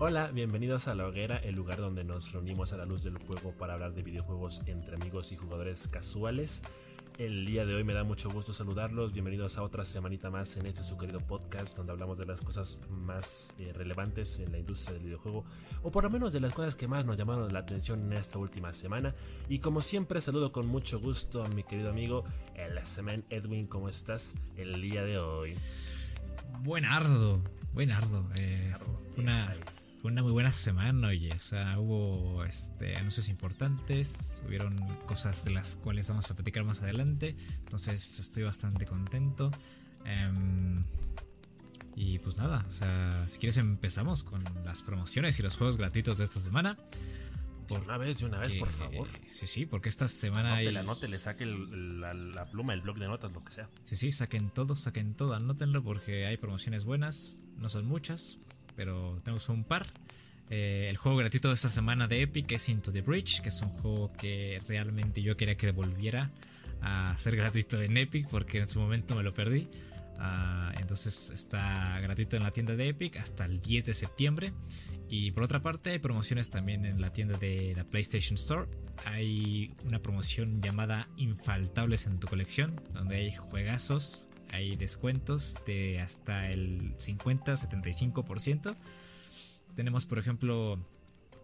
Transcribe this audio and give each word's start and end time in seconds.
Hola, 0.00 0.30
bienvenidos 0.32 0.86
a 0.86 0.94
La 0.94 1.08
Hoguera, 1.08 1.38
el 1.38 1.56
lugar 1.56 1.78
donde 1.78 2.04
nos 2.04 2.30
reunimos 2.30 2.72
a 2.72 2.76
la 2.76 2.86
luz 2.86 3.02
del 3.02 3.18
fuego 3.18 3.50
para 3.50 3.74
hablar 3.74 3.94
de 3.94 4.04
videojuegos 4.04 4.62
entre 4.66 4.94
amigos 4.94 5.32
y 5.32 5.36
jugadores 5.36 5.88
casuales. 5.88 6.62
El 7.18 7.44
día 7.44 7.66
de 7.66 7.74
hoy 7.74 7.82
me 7.82 7.94
da 7.94 8.04
mucho 8.04 8.30
gusto 8.30 8.52
saludarlos. 8.52 9.12
Bienvenidos 9.12 9.58
a 9.58 9.64
otra 9.64 9.84
semanita 9.84 10.30
más 10.30 10.56
en 10.56 10.66
este 10.66 10.84
su 10.84 10.96
querido 10.96 11.18
podcast 11.18 11.76
donde 11.76 11.90
hablamos 11.90 12.16
de 12.16 12.26
las 12.26 12.42
cosas 12.42 12.80
más 12.88 13.52
eh, 13.58 13.72
relevantes 13.74 14.38
en 14.38 14.52
la 14.52 14.58
industria 14.58 14.94
del 14.94 15.02
videojuego 15.02 15.44
o 15.82 15.90
por 15.90 16.04
lo 16.04 16.10
menos 16.10 16.32
de 16.32 16.38
las 16.38 16.52
cosas 16.52 16.76
que 16.76 16.86
más 16.86 17.04
nos 17.04 17.18
llamaron 17.18 17.52
la 17.52 17.58
atención 17.58 18.00
en 18.04 18.12
esta 18.12 18.38
última 18.38 18.72
semana. 18.72 19.16
Y 19.48 19.58
como 19.58 19.80
siempre 19.80 20.20
saludo 20.20 20.52
con 20.52 20.68
mucho 20.68 21.00
gusto 21.00 21.42
a 21.42 21.48
mi 21.48 21.64
querido 21.64 21.90
amigo 21.90 22.22
el 22.54 22.78
Semen 22.86 23.24
Edwin. 23.30 23.66
¿Cómo 23.66 23.88
estás 23.88 24.36
el 24.56 24.80
día 24.80 25.02
de 25.02 25.18
hoy? 25.18 25.56
Buenardo, 26.60 27.42
buenardo. 27.78 28.28
Eh, 28.34 28.74
una, 29.16 29.54
una 30.02 30.22
muy 30.24 30.32
buena 30.32 30.52
semana, 30.52 31.06
oye. 31.06 31.32
O 31.32 31.38
sea, 31.38 31.78
hubo 31.78 32.44
este, 32.44 32.96
anuncios 32.96 33.28
importantes, 33.28 34.42
hubieron 34.48 34.76
cosas 35.06 35.44
de 35.44 35.52
las 35.52 35.76
cuales 35.76 36.08
vamos 36.08 36.28
a 36.28 36.34
platicar 36.34 36.64
más 36.64 36.82
adelante. 36.82 37.36
Entonces 37.60 38.18
estoy 38.18 38.42
bastante 38.42 38.84
contento. 38.84 39.52
Em, 40.04 40.82
y 41.94 42.18
pues 42.18 42.36
nada, 42.36 42.66
o 42.68 42.72
sea, 42.72 43.24
si 43.28 43.38
quieres 43.38 43.58
empezamos 43.58 44.24
con 44.24 44.42
las 44.64 44.82
promociones 44.82 45.38
y 45.38 45.44
los 45.44 45.56
juegos 45.56 45.76
gratuitos 45.76 46.18
de 46.18 46.24
esta 46.24 46.40
semana. 46.40 46.76
Por 47.68 47.82
una 47.82 47.98
vez, 47.98 48.18
de 48.18 48.26
una 48.26 48.38
vez, 48.38 48.54
por 48.54 48.70
favor. 48.70 49.08
Sí, 49.26 49.46
sí, 49.46 49.66
porque 49.66 49.88
esta 49.88 50.08
semana 50.08 50.54
hay. 50.54 50.70
la 50.72 50.82
note, 50.82 51.08
le 51.08 51.18
saque 51.18 51.46
la, 51.46 52.46
pluma, 52.50 52.72
el 52.74 52.80
blog 52.80 52.98
de 52.98 53.06
notas, 53.06 53.32
lo 53.32 53.44
que 53.44 53.52
sea. 53.52 53.68
Sí, 53.84 53.96
sí, 53.96 54.12
saquen 54.12 54.50
todo, 54.50 54.74
saquen 54.76 55.14
todo, 55.14 55.34
anótenlo 55.34 55.82
porque 55.82 56.26
hay 56.26 56.36
promociones 56.36 56.84
buenas. 56.84 57.40
No 57.56 57.68
son 57.68 57.86
muchas, 57.86 58.38
pero 58.74 59.18
tenemos 59.22 59.48
un 59.48 59.64
par. 59.64 59.86
Eh, 60.50 60.86
el 60.88 60.96
juego 60.96 61.18
gratuito 61.18 61.48
de 61.48 61.54
esta 61.54 61.68
semana 61.68 62.08
de 62.08 62.22
Epic 62.22 62.50
es 62.52 62.68
Into 62.68 62.90
the 62.90 63.02
Bridge, 63.02 63.42
que 63.42 63.50
es 63.50 63.60
un 63.60 63.68
juego 63.68 64.10
que 64.16 64.62
realmente 64.66 65.20
yo 65.20 65.36
quería 65.36 65.56
que 65.56 65.70
volviera 65.72 66.30
a 66.80 67.14
ser 67.18 67.36
gratuito 67.36 67.80
en 67.82 67.96
Epic 67.96 68.28
porque 68.28 68.60
en 68.60 68.68
su 68.68 68.80
momento 68.80 69.14
me 69.14 69.22
lo 69.22 69.34
perdí. 69.34 69.68
Ah, 70.18 70.72
entonces 70.80 71.30
está 71.30 72.00
gratuito 72.00 72.36
en 72.36 72.42
la 72.42 72.50
tienda 72.50 72.74
de 72.74 72.88
Epic 72.88 73.16
hasta 73.16 73.44
el 73.44 73.60
10 73.60 73.86
de 73.86 73.94
septiembre. 73.94 74.52
Y 75.10 75.30
por 75.30 75.44
otra 75.44 75.62
parte 75.62 75.90
hay 75.90 75.98
promociones 75.98 76.50
también 76.50 76.84
en 76.84 77.00
la 77.00 77.12
tienda 77.12 77.38
de 77.38 77.72
la 77.74 77.84
PlayStation 77.84 78.34
Store. 78.34 78.66
Hay 79.06 79.74
una 79.86 80.00
promoción 80.00 80.60
llamada 80.60 81.08
Infaltables 81.16 82.06
en 82.06 82.20
tu 82.20 82.28
colección, 82.28 82.80
donde 82.92 83.16
hay 83.16 83.34
juegazos, 83.34 84.28
hay 84.50 84.76
descuentos 84.76 85.58
de 85.66 86.00
hasta 86.00 86.50
el 86.50 86.94
50-75%. 86.96 88.76
Tenemos 89.74 90.04
por 90.04 90.18
ejemplo 90.18 90.78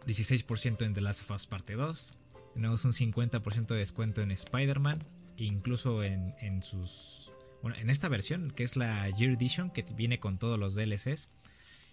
16% 0.06 0.84
en 0.84 0.92
The 0.92 1.00
Last 1.00 1.22
of 1.22 1.36
Us 1.36 1.46
Parte 1.46 1.74
2. 1.74 2.12
Tenemos 2.54 2.84
un 2.84 2.92
50% 2.92 3.66
de 3.66 3.76
descuento 3.76 4.20
en 4.20 4.30
Spider-Man. 4.30 4.98
Incluso 5.36 6.04
en, 6.04 6.34
en 6.40 6.62
sus 6.62 7.32
bueno, 7.64 7.78
en 7.78 7.88
esta 7.88 8.08
versión, 8.08 8.50
que 8.50 8.62
es 8.62 8.76
la 8.76 9.08
Year 9.08 9.32
Edition, 9.32 9.70
que 9.70 9.82
viene 9.96 10.20
con 10.20 10.38
todos 10.38 10.58
los 10.58 10.74
DLCs. 10.74 11.30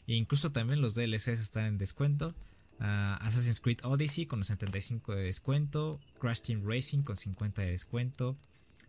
E 0.08 0.16
incluso 0.16 0.52
también 0.52 0.82
los 0.82 0.96
DLCs 0.96 1.40
están 1.40 1.66
en 1.66 1.78
descuento. 1.78 2.34
Ah, 2.80 3.20
Assassin's 3.22 3.62
Creed 3.62 3.80
Odyssey 3.84 4.26
con 4.26 4.44
75 4.44 5.16
de 5.16 5.24
descuento. 5.24 6.00
Crash 6.20 6.42
Team 6.42 6.64
Racing 6.66 7.04
con 7.04 7.16
50 7.16 7.62
de 7.62 7.72
descuento. 7.72 8.38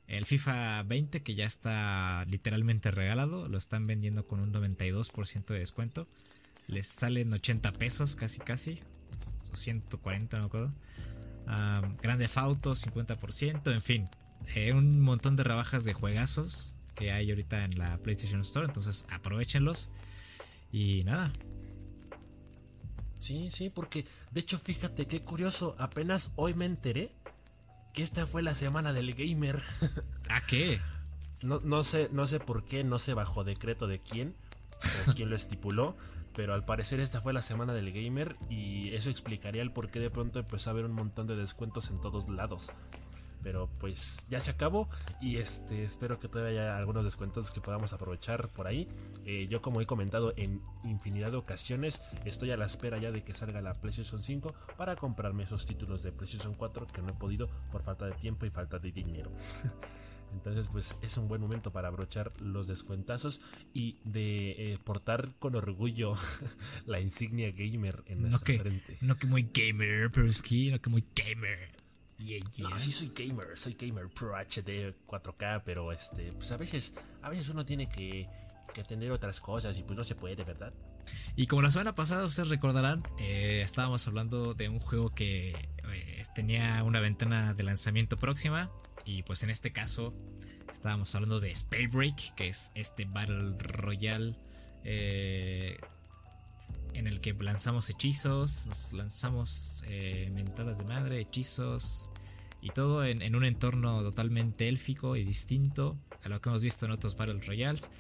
El 0.06 0.26
FIFA 0.26 0.82
20 0.84 1.22
que 1.22 1.34
ya 1.34 1.44
está 1.44 2.25
literalmente 2.26 2.91
regalado. 2.91 3.48
Lo 3.48 3.59
están 3.59 3.87
vendiendo 3.87 4.26
con 4.26 4.41
un 4.41 4.53
92% 4.53 5.44
de 5.47 5.59
descuento. 5.59 6.09
Les 6.69 6.87
salen 6.87 7.32
80 7.32 7.72
pesos 7.72 8.16
casi 8.16 8.41
casi. 8.41 8.81
O 9.53 9.56
140 9.56 10.37
no 10.38 10.42
me 10.42 10.47
acuerdo. 10.47 10.72
Ah, 11.47 11.82
Grande 12.00 12.28
Auto 12.34 12.75
50%. 12.75 13.72
En 13.72 13.82
fin. 13.82 14.08
Eh, 14.54 14.72
un 14.72 15.00
montón 15.00 15.37
de 15.37 15.44
rebajas 15.44 15.84
de 15.84 15.92
juegazos 15.92 16.75
que 16.94 17.12
hay 17.12 17.31
ahorita 17.31 17.64
en 17.64 17.78
la 17.78 17.98
PlayStation 17.98 18.41
Store. 18.41 18.66
Entonces 18.66 19.06
aprovechenlos. 19.10 19.91
Y 20.72 21.05
nada. 21.05 21.33
Sí, 23.19 23.50
sí, 23.50 23.71
porque 23.71 24.05
de 24.33 24.41
hecho 24.41 24.59
fíjate 24.59 25.06
qué 25.06 25.21
curioso. 25.21 25.77
Apenas 25.78 26.33
hoy 26.34 26.55
me 26.55 26.65
enteré 26.65 27.12
que 27.93 28.03
esta 28.03 28.27
fue 28.27 28.43
la 28.43 28.55
semana 28.55 28.93
del 28.93 29.15
gamer. 29.15 29.62
¿A 30.28 30.41
qué? 30.47 30.81
No, 31.43 31.59
no, 31.65 31.82
sé, 31.82 32.09
no 32.12 32.25
sé 32.28 32.38
por 32.38 32.65
qué, 32.65 32.84
no 32.84 33.00
sé 33.00 33.15
bajo 33.15 33.43
decreto 33.43 33.88
de 33.88 34.00
quién 34.00 34.37
o 35.09 35.15
quién 35.15 35.28
lo 35.28 35.34
estipuló, 35.34 35.97
pero 36.37 36.55
al 36.55 36.65
parecer 36.65 37.00
esta 37.00 37.21
fue 37.21 37.32
la 37.32 37.43
semana 37.43 37.72
del 37.72 37.91
gamer 37.91 38.37
y 38.49 38.94
eso 38.94 39.11
explicaría 39.11 39.62
el 39.62 39.72
por 39.72 39.91
qué 39.91 39.99
de 39.99 40.11
pronto 40.11 40.38
empezó 40.38 40.71
a 40.71 40.72
haber 40.72 40.84
un 40.84 40.93
montón 40.93 41.27
de 41.27 41.34
descuentos 41.34 41.91
en 41.91 42.00
todos 42.00 42.28
lados. 42.28 42.72
Pero 43.42 43.69
pues 43.78 44.26
ya 44.28 44.41
se 44.41 44.50
acabó 44.50 44.88
y 45.20 45.36
este 45.36 45.84
espero 45.84 46.19
que 46.19 46.28
todavía 46.28 46.62
haya 46.62 46.76
algunos 46.76 47.04
descuentos 47.04 47.50
que 47.50 47.60
podamos 47.60 47.92
aprovechar 47.92 48.50
por 48.50 48.66
ahí. 48.66 48.88
Eh, 49.25 49.47
yo 49.48 49.60
como 49.62 49.80
he 49.80 49.86
comentado 49.86 50.32
en 50.36 50.60
infinidad 50.84 51.32
de 51.32 51.38
ocasiones, 51.38 52.00
estoy 52.25 52.50
a 52.50 52.56
la 52.56 52.66
espera 52.66 52.98
ya 52.98 53.10
de 53.10 53.22
que 53.22 53.34
salga 53.34 53.60
la 53.60 53.75
PlayStation 53.75 54.22
5 54.22 54.54
para 54.76 54.97
comprarme 54.97 55.44
esos 55.44 55.66
títulos 55.66 56.02
de 56.02 56.12
PlayStation 56.12 56.54
4 56.54 56.86
que 56.86 57.02
no 57.02 57.10
he 57.10 57.14
podido 57.14 57.48
por 57.70 57.82
falta 57.82 58.06
de 58.06 58.12
tiempo 58.12 58.47
y 58.47 58.50
falta 58.50 58.78
de 58.78 58.92
dinero. 58.92 59.31
Entonces, 60.32 60.69
pues 60.72 60.97
es 61.02 61.16
un 61.19 61.28
buen 61.28 61.41
momento 61.41 61.72
para 61.72 61.88
abrochar 61.88 62.32
los 62.41 62.66
descuentazos 62.66 63.41
y 63.72 63.98
de 64.04 64.72
eh, 64.72 64.78
portar 64.82 65.34
con 65.38 65.54
orgullo 65.54 66.14
la 66.86 67.00
insignia 67.00 67.52
gamer 67.52 68.02
en 68.06 68.22
nuestra 68.22 68.58
frente. 68.58 68.98
No 69.00 69.16
que 69.19 69.26
muy 69.26 69.50
gamer, 69.52 70.10
pero 70.10 70.26
es 70.26 70.42
que 70.42 70.70
no 70.70 70.81
que 70.81 70.91
muy 70.91 71.04
gamer. 71.14 71.81
No, 72.59 72.78
sí 72.78 72.93
soy 72.93 73.12
gamer, 73.15 73.56
soy 73.56 73.75
gamer 73.75 74.09
Pro 74.09 74.34
HD 74.37 74.94
4K, 75.06 75.62
pero 75.65 75.93
este, 75.93 76.33
pues 76.33 76.53
a 76.53 76.56
veces, 76.56 76.94
a 77.22 77.28
veces 77.28 77.49
uno 77.49 77.65
tiene 77.65 77.88
que, 77.88 78.28
que 78.72 78.81
atender 78.81 79.10
otras 79.12 79.41
cosas 79.41 79.78
y 79.78 79.83
pues 79.83 79.97
no 79.99 80.05
se 80.05 80.15
puede, 80.15 80.44
¿verdad? 80.44 80.72
Y 81.37 81.47
como 81.47 81.62
la 81.62 81.71
semana 81.71 81.94
pasada 81.94 82.25
ustedes 82.25 82.49
recordarán, 82.49 83.03
eh, 83.19 83.62
estábamos 83.65 84.06
hablando 84.06 84.55
de 84.55 84.69
un 84.69 84.81
juego 84.81 85.15
que 85.15 85.50
eh, 85.50 86.22
tenía 86.34 86.82
una 86.84 87.00
ventana 87.00 87.55
de 87.55 87.62
lanzamiento 87.62 88.19
próxima 88.19 88.71
y 89.05 89.22
pues 89.22 89.43
en 89.43 89.50
este 89.50 89.72
caso 89.72 90.15
estábamos 90.71 91.15
hablando 91.15 91.41
de 91.41 91.55
Spellbreak, 91.55 92.34
que 92.34 92.49
es 92.49 92.71
este 92.75 93.05
Battle 93.05 93.56
Royale 93.59 94.37
eh, 94.84 95.78
en 96.94 97.06
el 97.06 97.21
que 97.21 97.32
lanzamos 97.34 97.88
hechizos, 97.88 98.66
nos 98.66 98.93
lanzamos 98.93 99.82
mentadas 100.31 100.78
de 100.78 100.84
madre, 100.84 101.21
hechizos, 101.21 102.11
y 102.62 102.71
todo 102.71 103.05
en, 103.05 103.34
un 103.34 103.45
entorno 103.45 104.03
totalmente 104.03 104.69
élfico 104.69 105.17
y 105.17 105.25
distinto 105.25 105.99
a 106.23 106.28
lo 106.28 106.41
que 106.41 106.49
hemos 106.49 106.62
visto 106.62 106.87
en 106.87 106.93
otros 106.93 107.17
Battle 107.17 107.41
Royales. 107.41 107.91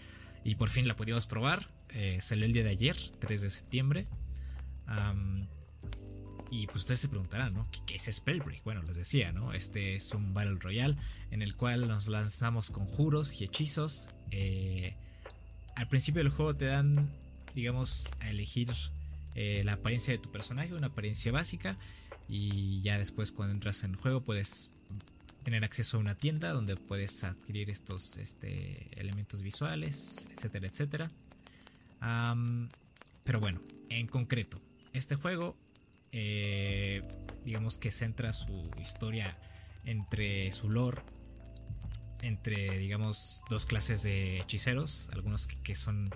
Y 0.44 0.54
por 0.54 0.70
fin 0.70 0.86
la 0.86 0.94
pudimos 0.94 1.26
probar. 1.26 1.68
Eh, 1.90 2.18
salió 2.20 2.46
el 2.46 2.52
día 2.52 2.62
de 2.62 2.70
ayer, 2.70 2.96
3 3.18 3.42
de 3.42 3.50
septiembre. 3.50 4.06
y 6.50 6.66
pues 6.66 6.82
ustedes 6.82 7.00
se 7.00 7.08
preguntarán, 7.08 7.54
¿no? 7.54 7.66
¿Qué, 7.86 7.96
es 7.96 8.08
Spellbreak? 8.10 8.62
Bueno, 8.62 8.82
les 8.82 8.96
decía, 8.96 9.32
¿no? 9.32 9.52
Este 9.52 9.96
es 9.96 10.12
un 10.12 10.32
Battle 10.32 10.58
Royale 10.60 10.96
en 11.32 11.42
el 11.42 11.56
cual 11.56 11.88
nos 11.88 12.06
lanzamos 12.06 12.70
conjuros 12.70 13.40
y 13.40 13.44
hechizos. 13.44 14.08
Eh, 14.30 14.94
al 15.74 15.88
principio 15.88 16.22
del 16.22 16.30
juego 16.30 16.54
te 16.54 16.66
dan, 16.66 17.10
digamos, 17.54 18.12
a 18.20 18.30
elegir 18.30 18.70
eh, 19.34 19.62
la 19.64 19.72
apariencia 19.74 20.12
de 20.12 20.18
tu 20.18 20.30
personaje, 20.30 20.72
una 20.72 20.88
apariencia 20.88 21.32
básica. 21.32 21.78
Y 22.28 22.80
ya 22.82 22.98
después 22.98 23.32
cuando 23.32 23.54
entras 23.54 23.84
en 23.84 23.92
el 23.92 23.96
juego 23.96 24.22
puedes 24.22 24.70
tener 25.42 25.64
acceso 25.64 25.96
a 25.96 26.00
una 26.00 26.14
tienda 26.14 26.50
donde 26.50 26.76
puedes 26.76 27.24
adquirir 27.24 27.70
estos 27.70 28.16
este, 28.16 28.88
elementos 28.98 29.42
visuales, 29.42 30.28
etcétera, 30.32 30.66
etcétera. 30.68 31.10
pero 33.24 33.40
bueno, 33.40 33.60
en 33.88 34.06
concreto, 34.06 34.60
este 34.92 35.16
juego, 35.16 35.56
eh, 36.12 37.02
digamos 37.44 37.78
que 37.78 37.90
centra 37.90 38.32
su 38.32 38.70
historia 38.80 39.36
entre 39.84 40.52
su 40.52 40.70
lore, 40.70 41.02
entre, 42.22 42.78
digamos, 42.78 43.42
dos 43.50 43.66
clases 43.66 44.04
de 44.04 44.40
hechiceros, 44.40 45.10
algunos 45.12 45.48
que 45.48 45.74
son, 45.74 46.10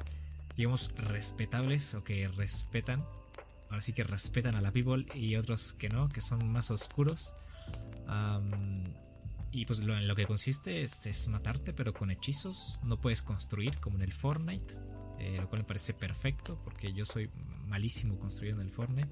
digamos, 0.56 0.92
respetables 0.96 1.94
o 1.94 2.04
que 2.04 2.28
respetan 2.28 3.04
ahora 3.70 3.80
sí 3.80 3.92
que 3.92 4.04
respetan 4.04 4.54
a 4.54 4.60
la 4.60 4.72
people 4.72 5.06
y 5.14 5.36
otros 5.36 5.72
que 5.72 5.88
no, 5.88 6.08
que 6.08 6.20
son 6.20 6.46
más 6.50 6.70
oscuros. 6.70 7.34
y 9.52 9.64
pues 9.64 9.80
lo, 9.80 9.96
en 9.96 10.06
lo 10.06 10.14
que 10.14 10.26
consiste 10.26 10.82
es, 10.82 11.28
matarte, 11.28 11.72
pero 11.72 11.92
con 11.92 12.10
hechizos. 12.10 12.78
No 12.82 13.00
puedes 13.00 13.22
construir 13.22 13.78
como 13.78 13.96
en 13.96 14.02
el 14.02 14.12
Fortnite, 14.12 14.74
eh, 15.18 15.38
lo 15.40 15.48
cual 15.48 15.62
me 15.62 15.68
parece 15.68 15.94
perfecto 15.94 16.60
porque 16.62 16.92
yo 16.92 17.04
soy 17.04 17.30
malísimo 17.66 18.18
construyendo 18.18 18.62
el 18.62 18.70
Fortnite. 18.70 19.10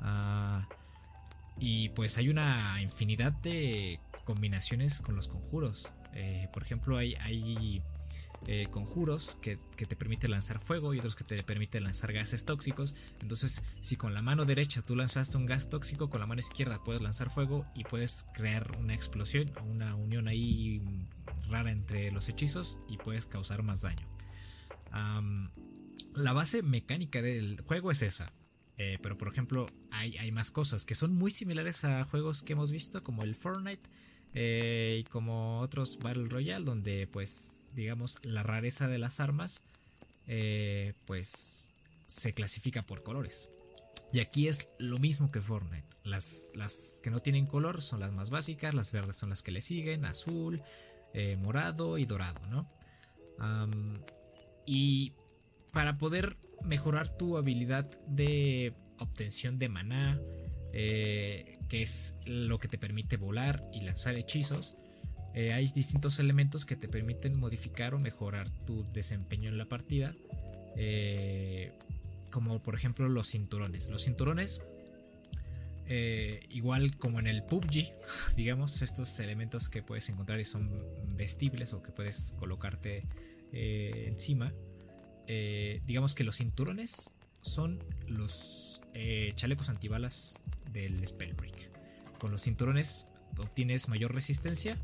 Ah, 0.00 0.68
y 1.58 1.90
pues 1.90 2.18
hay 2.18 2.28
una 2.28 2.80
infinidad 2.80 3.32
de 3.32 4.00
combinaciones 4.24 5.00
con 5.00 5.16
los 5.16 5.28
conjuros. 5.28 5.90
Eh, 6.12 6.48
por 6.52 6.62
ejemplo, 6.62 6.96
hay, 6.96 7.14
hay 7.20 7.82
eh, 8.46 8.66
conjuros 8.70 9.38
que, 9.40 9.56
te 9.56 9.96
permiten 9.96 10.30
lanzar 10.30 10.58
fuego 10.58 10.92
y 10.92 10.98
otros 10.98 11.16
que 11.16 11.24
te 11.24 11.42
permiten 11.42 11.84
lanzar 11.84 12.12
gases 12.12 12.44
tóxicos. 12.44 12.94
Entonces, 13.22 13.62
si 13.80 13.96
con 13.96 14.12
la 14.12 14.20
mano 14.20 14.44
derecha 14.44 14.82
tú 14.82 14.96
lanzaste 14.96 15.36
un 15.36 15.46
gas 15.46 15.70
tóxico, 15.70 16.10
con 16.10 16.20
la 16.20 16.26
mano 16.26 16.40
izquierda 16.40 16.82
puedes 16.84 17.00
lanzar 17.00 17.30
fuego 17.30 17.66
y 17.74 17.84
puedes 17.84 18.26
crear 18.34 18.76
una 18.78 18.94
explosión 18.94 19.50
o 19.60 19.64
una 19.64 19.94
unión 19.94 20.28
ahí 20.28 20.82
rara 21.48 21.70
entre 21.70 22.10
los 22.10 22.28
hechizos 22.28 22.80
y 22.88 22.98
puedes 22.98 23.26
causar 23.26 23.62
más 23.62 23.82
daño. 23.82 24.06
la 26.14 26.32
base 26.32 26.62
mecánica 26.62 27.22
del 27.22 27.60
juego 27.62 27.90
es 27.90 28.02
esa. 28.02 28.32
Eh, 28.76 28.98
pero 29.00 29.16
por 29.16 29.28
ejemplo, 29.28 29.66
hay, 29.90 30.16
hay, 30.18 30.32
más 30.32 30.50
cosas 30.50 30.84
que 30.84 30.96
son 30.96 31.14
muy 31.14 31.30
similares 31.30 31.84
a 31.84 32.04
juegos 32.04 32.42
que 32.42 32.54
hemos 32.54 32.72
visto, 32.72 33.04
como 33.04 33.22
el 33.22 33.36
Fortnite 33.36 33.88
eh, 34.34 34.98
y 35.00 35.04
como 35.04 35.60
otros 35.60 35.98
Battle 35.98 36.26
Royale, 36.28 36.64
donde 36.64 37.06
pues 37.06 37.68
digamos 37.72 38.18
la 38.22 38.42
rareza 38.42 38.88
de 38.88 38.98
las 38.98 39.20
armas 39.20 39.62
eh, 40.26 40.94
pues 41.06 41.66
se 42.06 42.32
clasifica 42.32 42.82
por 42.82 43.02
colores. 43.02 43.50
Y 44.12 44.20
aquí 44.20 44.48
es 44.48 44.68
lo 44.78 44.98
mismo 44.98 45.30
que 45.32 45.40
Fortnite. 45.40 45.88
Las, 46.04 46.52
las, 46.54 47.00
que 47.02 47.10
no 47.10 47.20
tienen 47.20 47.46
color 47.46 47.80
son 47.80 48.00
las 48.00 48.12
más 48.12 48.30
básicas, 48.30 48.74
las 48.74 48.92
verdes 48.92 49.16
son 49.16 49.30
las 49.30 49.42
que 49.42 49.50
le 49.50 49.60
siguen, 49.60 50.04
azul, 50.04 50.62
morado 51.38 51.96
y 51.96 52.04
dorado, 52.04 52.40
¿no? 52.48 52.68
y 54.66 55.12
para 55.72 55.98
poder 55.98 56.36
mejorar 56.62 57.08
tu 57.08 57.36
habilidad 57.36 57.86
de 58.06 58.74
obtención 58.98 59.58
de 59.58 59.68
maná, 59.68 60.20
eh, 60.74 61.58
que 61.68 61.82
es 61.82 62.16
lo 62.26 62.58
que 62.58 62.68
te 62.68 62.76
permite 62.76 63.16
volar 63.16 63.64
y 63.72 63.80
lanzar 63.80 64.16
hechizos. 64.16 64.76
Eh, 65.34 65.52
hay 65.52 65.66
distintos 65.68 66.18
elementos 66.18 66.64
que 66.66 66.76
te 66.76 66.88
permiten 66.88 67.38
modificar 67.38 67.94
o 67.94 67.98
mejorar 67.98 68.48
tu 68.66 68.84
desempeño 68.92 69.48
en 69.48 69.58
la 69.58 69.66
partida. 69.66 70.14
Eh, 70.76 71.72
como 72.30 72.62
por 72.62 72.74
ejemplo 72.74 73.08
los 73.08 73.30
cinturones. 73.30 73.88
Los 73.88 74.04
cinturones, 74.04 74.60
igual 76.50 76.96
como 76.96 77.20
en 77.20 77.28
el 77.28 77.44
PUBG, 77.44 77.94
digamos, 78.36 78.82
estos 78.82 79.18
elementos 79.20 79.68
que 79.68 79.82
puedes 79.82 80.08
encontrar 80.08 80.40
y 80.40 80.44
son 80.44 80.70
vestibles 81.16 81.72
o 81.72 81.82
que 81.82 81.92
puedes 81.92 82.34
colocarte 82.38 83.04
encima 83.52 84.52
eh, 85.26 85.80
digamos 85.86 86.14
que 86.14 86.24
los 86.24 86.36
cinturones 86.36 87.10
son 87.40 87.82
los 88.08 88.82
eh, 88.92 89.32
chalecos 89.36 89.68
antibalas 89.68 90.40
del 90.74 91.06
Spellbreak. 91.06 91.70
Con 92.18 92.30
los 92.30 92.42
cinturones 92.42 93.06
obtienes 93.38 93.88
mayor 93.88 94.14
resistencia 94.14 94.76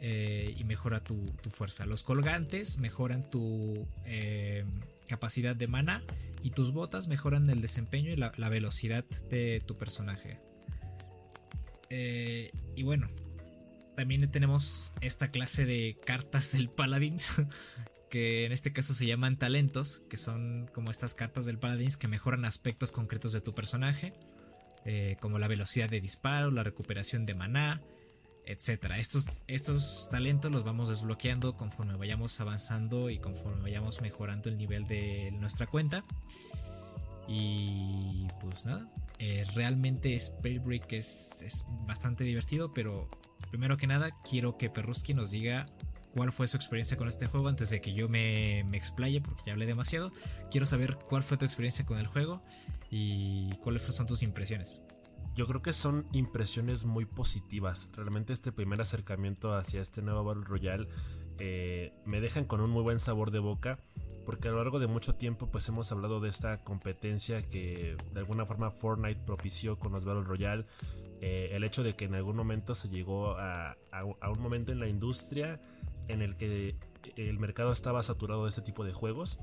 eh, 0.00 0.54
y 0.56 0.62
mejora 0.62 1.02
tu, 1.02 1.24
fuerza. 1.50 1.86
Los 1.86 2.04
colgantes 2.04 2.78
mejoran 2.78 3.28
tu 3.28 3.88
capacidad 5.08 5.56
de 5.56 5.66
mana 5.66 6.04
y 6.44 6.50
tus 6.50 6.72
botas 6.72 7.08
mejoran 7.08 7.50
el 7.50 7.60
desempeño 7.60 8.12
y 8.12 8.16
la, 8.16 8.30
velocidad 8.48 9.04
de 9.28 9.60
tu 9.66 9.76
personaje. 9.76 10.38
y 11.90 12.82
bueno, 12.84 13.10
también 13.96 14.28
tenemos 14.30 14.92
esta 15.00 15.30
clase 15.30 15.64
de 15.64 15.96
cartas 16.04 16.52
del 16.52 16.68
Paladins 16.68 17.42
que 18.14 18.44
en 18.44 18.52
este 18.52 18.72
caso 18.72 18.94
se 18.94 19.06
llaman 19.06 19.36
talentos, 19.38 20.02
que 20.08 20.16
son 20.16 20.70
como 20.72 20.92
estas 20.92 21.14
cartas 21.14 21.46
del 21.46 21.58
Paladins 21.58 21.96
que 21.96 22.06
mejoran 22.06 22.44
aspectos 22.44 22.92
concretos 22.92 23.32
de 23.32 23.40
tu 23.40 23.54
personaje, 23.56 24.12
eh, 24.84 25.16
como 25.20 25.38
la 25.38 25.48
velocidad 25.48 25.88
de 25.88 26.00
disparo, 26.00 26.50
la 26.50 26.62
recuperación 26.62 27.26
de 27.26 27.34
maná, 27.34 27.82
etc. 28.46 28.92
Estos, 28.98 29.26
estos 29.46 30.08
talentos 30.10 30.50
los 30.50 30.64
vamos 30.64 30.88
desbloqueando 30.88 31.56
conforme 31.56 31.96
vayamos 31.96 32.40
avanzando 32.40 33.10
y 33.10 33.18
conforme 33.18 33.62
vayamos 33.62 34.00
mejorando 34.00 34.48
el 34.48 34.58
nivel 34.58 34.86
de 34.86 35.30
nuestra 35.32 35.66
cuenta. 35.66 36.04
Y 37.26 38.26
pues 38.40 38.66
nada, 38.66 38.86
eh, 39.18 39.44
realmente 39.54 40.18
Spellbreak 40.18 40.92
es, 40.92 41.40
es 41.42 41.64
bastante 41.86 42.24
divertido, 42.24 42.74
pero 42.74 43.08
primero 43.50 43.76
que 43.78 43.86
nada 43.86 44.10
quiero 44.28 44.58
que 44.58 44.68
Perruski 44.68 45.14
nos 45.14 45.30
diga 45.30 45.66
cuál 46.14 46.32
fue 46.32 46.46
su 46.46 46.56
experiencia 46.56 46.96
con 46.96 47.08
este 47.08 47.26
juego 47.26 47.48
antes 47.48 47.70
de 47.70 47.80
que 47.80 47.92
yo 47.92 48.08
me, 48.08 48.60
explaye, 48.72 49.20
porque 49.20 49.42
ya 49.46 49.52
hablé 49.52 49.66
demasiado. 49.66 50.12
Quiero 50.50 50.64
saber 50.64 50.96
cuál 50.96 51.22
fue 51.22 51.36
tu 51.36 51.44
experiencia 51.44 51.84
con 51.84 51.98
el 51.98 52.06
juego 52.06 52.42
y 52.96 53.50
cuáles 53.56 53.82
son 53.82 54.06
tus 54.06 54.22
impresiones. 54.22 54.80
Yo 55.34 55.48
creo 55.48 55.62
que 55.62 55.72
son 55.72 56.06
impresiones 56.12 56.84
muy 56.84 57.06
positivas. 57.06 57.88
Realmente 57.96 58.32
este 58.32 58.52
primer 58.52 58.80
acercamiento 58.80 59.52
hacia 59.52 59.80
este 59.80 60.00
nuevo 60.00 60.22
Battle 60.22 60.44
Royale 60.44 60.86
eh, 61.40 61.92
me 62.04 62.20
dejan 62.20 62.44
con 62.44 62.60
un 62.60 62.70
muy 62.70 62.84
buen 62.84 63.00
sabor 63.00 63.32
de 63.32 63.40
boca. 63.40 63.80
Porque 64.24 64.46
a 64.46 64.52
lo 64.52 64.58
largo 64.58 64.78
de 64.78 64.86
mucho 64.86 65.16
tiempo 65.16 65.50
pues 65.50 65.68
hemos 65.68 65.90
hablado 65.90 66.20
de 66.20 66.28
esta 66.28 66.62
competencia 66.62 67.42
que 67.42 67.96
de 68.12 68.20
alguna 68.20 68.46
forma 68.46 68.70
Fortnite 68.70 69.22
propició 69.26 69.76
con 69.76 69.90
los 69.90 70.04
Battle 70.04 70.22
Royale. 70.22 70.64
Eh, 71.20 71.48
el 71.50 71.64
hecho 71.64 71.82
de 71.82 71.96
que 71.96 72.04
en 72.04 72.14
algún 72.14 72.36
momento 72.36 72.76
se 72.76 72.88
llegó 72.88 73.36
a, 73.36 73.76
a 73.90 74.30
un 74.30 74.40
momento 74.40 74.70
en 74.70 74.78
la 74.78 74.86
industria 74.86 75.60
en 76.06 76.22
el 76.22 76.36
que 76.36 76.76
el 77.16 77.40
mercado 77.40 77.72
estaba 77.72 78.04
saturado 78.04 78.44
de 78.44 78.50
este 78.50 78.62
tipo 78.62 78.84
de 78.84 78.92
juegos. 78.92 79.40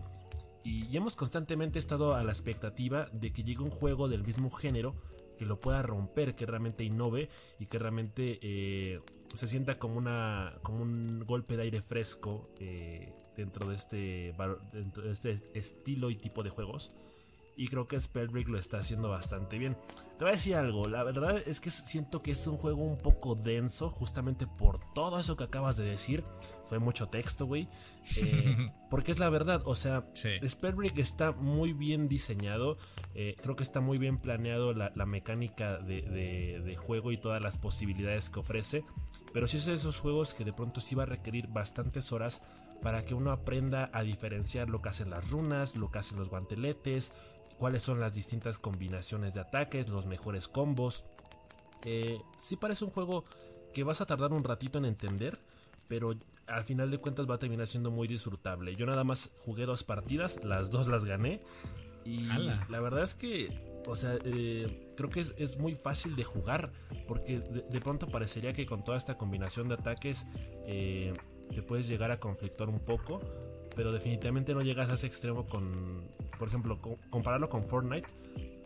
Y 0.64 0.96
hemos 0.96 1.16
constantemente 1.16 1.80
estado 1.80 2.16
a 2.16 2.24
la 2.24 2.32
expectativa 2.32 3.08
de 3.12 3.32
que 3.32 3.44
llegue 3.44 3.62
un 3.62 3.72
juego 3.72 4.08
del 4.08 4.24
mismo 4.24 4.50
género 4.50 4.96
que 5.38 5.46
lo 5.46 5.60
pueda 5.60 5.82
romper, 5.82 6.36
que 6.36 6.46
realmente 6.46 6.84
innove 6.84 7.30
y 7.60 7.66
que 7.66 7.80
realmente 7.80 8.38
eh, 8.44 9.02
se 9.34 9.48
sienta 9.48 9.80
como, 9.80 9.98
una, 9.98 10.54
como 10.62 10.84
un 10.84 11.26
golpe 11.26 11.58
de 11.58 11.64
aire 11.64 11.82
fresco 11.82 12.52
eh, 12.60 13.12
dentro, 13.36 13.68
de 13.68 13.74
este, 13.74 14.36
dentro 14.72 15.04
de 15.04 15.12
este 15.12 15.40
estilo 15.56 16.12
y 16.12 16.16
tipo 16.16 16.44
de 16.44 16.52
juegos. 16.52 16.92
Y 17.56 17.68
creo 17.68 17.88
que 17.88 18.00
Spellbreak 18.00 18.48
lo 18.48 18.58
está 18.58 18.80
haciendo 18.80 19.10
bastante 19.10 19.58
bien. 19.58 19.78
Te 20.18 20.26
voy 20.26 20.30
a 20.30 20.32
decir 20.34 20.56
algo, 20.56 20.88
la 20.88 21.04
verdad 21.04 21.42
es 21.46 21.60
que 21.60 21.72
siento 21.72 22.22
que 22.22 22.32
es 22.32 22.46
un 22.46 22.56
juego 22.56 22.84
un 22.84 22.98
poco 22.98 23.36
denso, 23.36 23.90
justamente 23.90 24.46
por 24.46 24.80
todo 24.94 25.20
eso 25.20 25.36
que 25.36 25.46
acabas 25.46 25.78
de 25.78 25.86
decir. 25.86 26.24
Fue 26.66 26.80
mucho 26.80 27.10
texto, 27.10 27.46
güey. 27.46 27.68
Eh, 28.18 28.70
porque 28.90 29.12
es 29.12 29.20
la 29.20 29.30
verdad, 29.30 29.62
o 29.66 29.76
sea, 29.76 30.06
Spellbreak 30.16 30.98
está 31.00 31.32
muy 31.32 31.74
bien 31.74 32.08
diseñado. 32.08 32.78
Eh, 33.16 33.36
creo 33.42 33.56
que 33.56 33.64
está 33.64 33.82
muy 33.82 33.98
bien 33.98 34.20
planeado 34.20 34.74
la, 34.74 34.92
mecánica 35.06 35.78
de, 35.78 36.78
juego 36.78 37.12
y 37.12 37.18
todas 37.18 37.42
las 37.42 37.58
posibilidades 37.58 38.30
que 38.30 38.40
ofrece. 38.40 38.86
Pero 39.34 39.48
sí 39.48 39.58
es 39.58 39.66
de 39.66 39.74
esos 39.74 40.00
juegos 40.00 40.34
que 40.34 40.46
de 40.46 40.54
pronto 40.54 40.82
sí 40.82 40.96
va 40.96 41.04
a 41.04 41.08
requerir 41.08 41.48
bastantes 41.48 42.12
horas 42.12 42.42
para 42.82 43.06
que 43.06 43.14
uno 43.14 43.32
aprenda 43.32 43.90
a 43.94 44.04
diferenciar 44.04 44.70
lo 44.70 44.82
que 44.82 44.90
hacen 44.90 45.10
las 45.10 45.30
runas, 45.30 45.76
lo 45.76 45.92
que 45.92 46.00
hacen 46.00 46.18
los 46.18 46.30
guanteletes, 46.30 47.14
cuáles 47.62 47.84
son 47.84 48.00
las 48.00 48.16
distintas 48.16 48.58
combinaciones 48.58 49.36
de 49.36 49.42
ataques, 49.42 49.88
los 49.88 50.08
mejores 50.08 50.48
combos. 50.48 51.06
Eh, 51.86 52.20
sí 52.40 52.56
parece 52.56 52.86
un 52.86 52.90
juego 52.90 53.24
que 53.72 53.84
vas 53.84 54.02
a 54.02 54.08
tardar 54.08 54.34
un 54.34 54.44
ratito 54.44 54.80
en 54.80 54.86
entender, 54.86 55.38
pero 55.88 56.16
al 56.48 56.64
final 56.64 56.90
de 56.90 56.98
cuentas 56.98 57.30
va 57.30 57.36
a 57.36 57.38
terminar 57.38 57.68
siendo 57.68 57.92
muy 57.92 58.08
disfrutable. 58.08 58.76
Yo 58.76 58.88
nada 58.88 59.04
más 59.04 59.30
jugué 59.46 59.68
dos 59.68 59.84
partidas, 59.84 60.44
las 60.44 60.72
dos 60.72 60.88
las 60.88 61.06
gané. 61.06 61.40
Y 62.04 62.22
la 62.68 62.80
verdad 62.80 63.04
es 63.04 63.14
que, 63.14 63.82
o 63.86 63.94
sea, 63.94 64.18
eh, 64.26 64.96
creo 64.98 65.12
que 65.12 65.20
es, 65.20 65.58
muy 65.60 65.76
fácil 65.76 66.16
de 66.16 66.24
jugar, 66.24 66.72
porque 67.08 67.42
de, 67.42 67.80
pronto 67.80 68.08
parecería 68.08 68.54
que 68.54 68.66
con 68.66 68.84
toda 68.84 68.98
esta 68.98 69.20
combinación 69.20 69.68
de 69.68 69.76
ataques 69.76 70.26
eh, 70.66 71.14
te 71.54 71.62
puedes 71.62 71.88
llegar 71.88 72.10
a 72.10 72.20
conflictuar 72.20 72.70
un 72.70 72.80
poco 72.80 73.22
pero 73.82 73.92
definitivamente 73.92 74.54
no 74.54 74.62
llegas 74.62 74.92
a 74.92 74.94
ese 74.94 75.08
extremo 75.08 75.48
con, 75.48 76.08
por 76.38 76.48
ejemplo, 76.48 76.80
compararlo 77.10 77.50
con 77.50 77.64
Fortnite. 77.64 78.08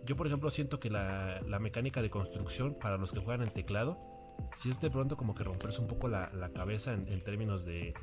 Yo, 0.06 0.18
por 0.18 0.28
ejemplo, 0.28 0.50
siento 0.50 0.78
que 0.78 0.90
la, 0.90 1.40
mecánica 1.62 2.02
de 2.02 2.10
construcción 2.10 2.76
para 2.78 2.98
los 2.98 3.14
que 3.14 3.22
juegan 3.22 3.48
en 3.48 3.54
teclado, 3.54 3.98
si 4.54 4.70
es 4.70 4.82
de 4.82 4.90
pronto 4.90 5.16
como 5.16 5.34
que 5.34 5.46
romperse 5.46 5.80
un 5.80 5.88
poco 5.88 6.10
la, 6.10 6.52
cabeza 6.54 6.92
en, 6.92 7.24
términos 7.24 7.64
de, 7.64 7.94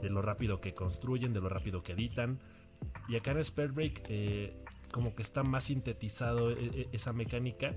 lo 0.00 0.22
rápido 0.22 0.62
que 0.62 0.72
construyen, 0.72 1.34
de 1.34 1.42
lo 1.42 1.50
rápido 1.50 1.82
que 1.82 1.92
editan. 1.92 2.40
Y 3.06 3.16
acá 3.16 3.32
en 3.32 3.44
Spellbreak, 3.44 4.06
eh, 4.08 4.56
como 4.92 5.14
que 5.14 5.20
está 5.20 5.42
más 5.42 5.64
sintetizado 5.64 6.52
e, 6.52 6.54
e, 6.54 6.88
esa 6.92 7.12
mecánica 7.12 7.74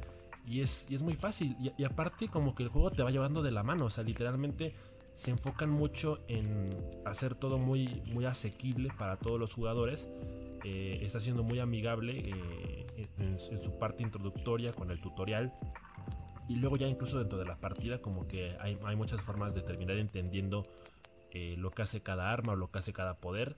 y 0.47 0.61
es, 0.61 0.89
y 0.89 0.95
es 0.95 1.01
muy 1.01 1.17
fácil. 1.17 1.57
Y, 1.59 1.73
y, 1.77 1.83
aparte, 1.83 2.29
como 2.29 2.55
que 2.55 2.63
el 2.63 2.69
juego 2.69 2.91
te 2.91 3.03
va 3.03 3.11
llevando 3.11 3.43
de 3.43 3.51
la 3.51 3.61
mano, 3.61 3.87
o 3.87 3.89
sea, 3.89 4.05
literalmente 4.05 4.73
se 5.15 5.31
enfocan 5.31 5.69
mucho 5.69 6.19
en 6.27 6.67
hacer 7.05 7.36
todo 7.36 7.57
muy, 7.57 8.03
muy 8.05 8.25
asequible 8.25 8.89
para 9.00 9.15
todos 9.15 9.39
los 9.39 9.53
jugadores. 9.53 10.10
Eh, 10.65 11.00
está 11.03 11.22
siendo 11.22 11.41
muy 11.41 11.60
amigable 11.60 12.17
eh, 12.17 13.07
en, 13.17 13.39
su 13.39 13.79
parte 13.79 14.03
introductoria 14.03 14.74
con 14.74 14.91
el 14.91 15.00
tutorial. 15.00 15.53
Y 16.50 16.57
luego 16.57 16.75
ya 16.75 16.88
incluso 16.88 17.17
dentro 17.17 17.39
de 17.39 17.45
la 17.45 17.55
partida 17.55 18.01
como 18.01 18.27
que 18.27 18.57
hay, 18.60 18.95
muchas 18.98 19.22
formas 19.22 19.55
de 19.55 19.62
terminar 19.62 19.98
entendiendo 19.98 20.63
eh, 21.31 21.55
lo 21.57 21.72
que 21.72 21.81
hace 21.81 22.01
cada 22.01 22.29
arma 22.29 22.53
o 22.53 22.55
lo 22.57 22.69
que 22.69 22.79
hace 22.79 22.91
cada 22.91 23.15
poder. 23.15 23.55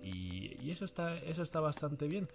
Y, 0.00 0.70
eso, 0.70 0.84
está, 0.84 1.16
eso 1.18 1.42
está 1.42 1.58
bastante 1.58 2.06
bien. 2.06 2.28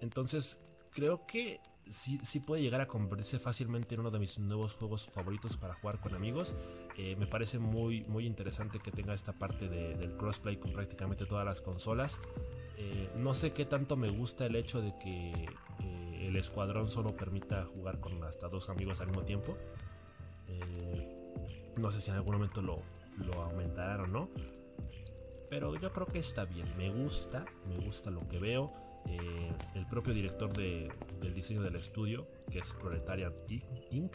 entonces 0.00 0.60
creo 0.92 1.24
que 1.26 1.60
sí, 1.88 2.18
sí 2.22 2.40
puede 2.40 2.62
llegar 2.62 2.80
a 2.80 2.88
convertirse 2.88 3.38
fácilmente 3.38 3.94
en 3.94 4.00
uno 4.00 4.10
de 4.10 4.18
mis 4.18 4.38
nuevos 4.38 4.74
juegos 4.74 5.06
favoritos 5.10 5.56
para 5.56 5.74
jugar 5.74 6.00
con 6.00 6.14
amigos. 6.14 6.56
Eh, 6.96 7.16
me 7.16 7.26
parece 7.26 7.58
muy, 7.58 8.04
muy 8.04 8.26
interesante 8.26 8.78
que 8.78 8.90
tenga 8.90 9.14
esta 9.14 9.32
parte 9.32 9.68
del 9.68 10.16
crossplay 10.16 10.56
con 10.56 10.72
prácticamente 10.72 11.26
todas 11.26 11.44
las 11.44 11.60
consolas. 11.60 12.20
Eh, 12.76 13.10
no 13.16 13.34
sé 13.34 13.52
qué 13.52 13.64
tanto 13.64 13.96
me 13.96 14.10
gusta 14.10 14.46
el 14.46 14.56
hecho 14.56 14.80
de 14.80 14.96
que 14.98 15.30
eh, 15.80 16.26
el 16.28 16.36
escuadrón 16.36 16.90
solo 16.90 17.16
permita 17.16 17.66
jugar 17.66 18.00
con 18.00 18.22
hasta 18.24 18.48
dos 18.48 18.68
amigos 18.68 19.00
al 19.00 19.08
mismo 19.08 19.22
tiempo. 19.22 19.56
no 21.76 21.90
sé 21.90 22.00
si 22.00 22.10
en 22.10 22.16
algún 22.16 22.34
momento 22.34 22.62
lo, 22.62 22.82
lo 23.18 23.42
aumentarán 23.42 24.00
o 24.00 24.06
no. 24.06 24.28
Pero 25.50 25.76
yo 25.76 25.92
creo 25.92 26.06
que 26.06 26.18
está 26.18 26.44
bien. 26.44 26.76
Me 26.76 26.90
gusta, 26.90 27.44
me 27.68 27.76
gusta 27.76 28.10
lo 28.10 28.26
que 28.28 28.38
veo. 28.38 28.83
Eh, 29.06 29.52
el 29.74 29.86
propio 29.86 30.14
director 30.14 30.52
del 30.52 31.34
diseño 31.34 31.62
del 31.62 31.76
estudio, 31.76 32.26
que 32.50 32.58
es 32.58 32.72
Proletariat 32.72 33.34
Inc., 33.90 34.14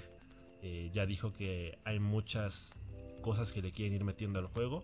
eh, 0.62 0.90
ya 0.94 1.06
dijo 1.06 1.32
que 1.32 1.78
hay 1.86 2.00
muchas 2.00 2.76
cosas 3.22 3.52
que 3.52 3.62
le 3.62 3.72
quieren 3.72 3.94
ir 3.94 4.04
metiendo 4.04 4.40
al 4.40 4.48
juego. 4.48 4.84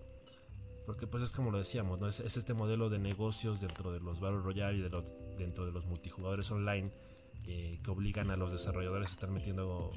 Porque 0.85 1.07
pues 1.07 1.23
es 1.23 1.31
como 1.31 1.49
lo 1.49 1.57
decíamos, 1.57 1.99
¿no? 1.99 2.07
es, 2.07 2.19
este 2.19 2.53
modelo 2.53 2.91
de 2.91 2.99
negocios 2.99 3.59
dentro 3.59 3.91
de 3.91 3.99
los 3.99 4.19
Battle 4.19 4.41
Royale 4.41 4.77
y 4.77 4.81
dentro 5.35 5.65
de 5.65 5.71
los 5.71 5.87
multijugadores 5.87 6.51
online 6.51 6.91
eh, 7.47 7.79
que 7.83 7.89
obligan 7.89 8.29
a 8.29 8.35
los 8.35 8.51
desarrolladores 8.51 9.09
a 9.09 9.11
estar 9.13 9.31
metiendo 9.31 9.91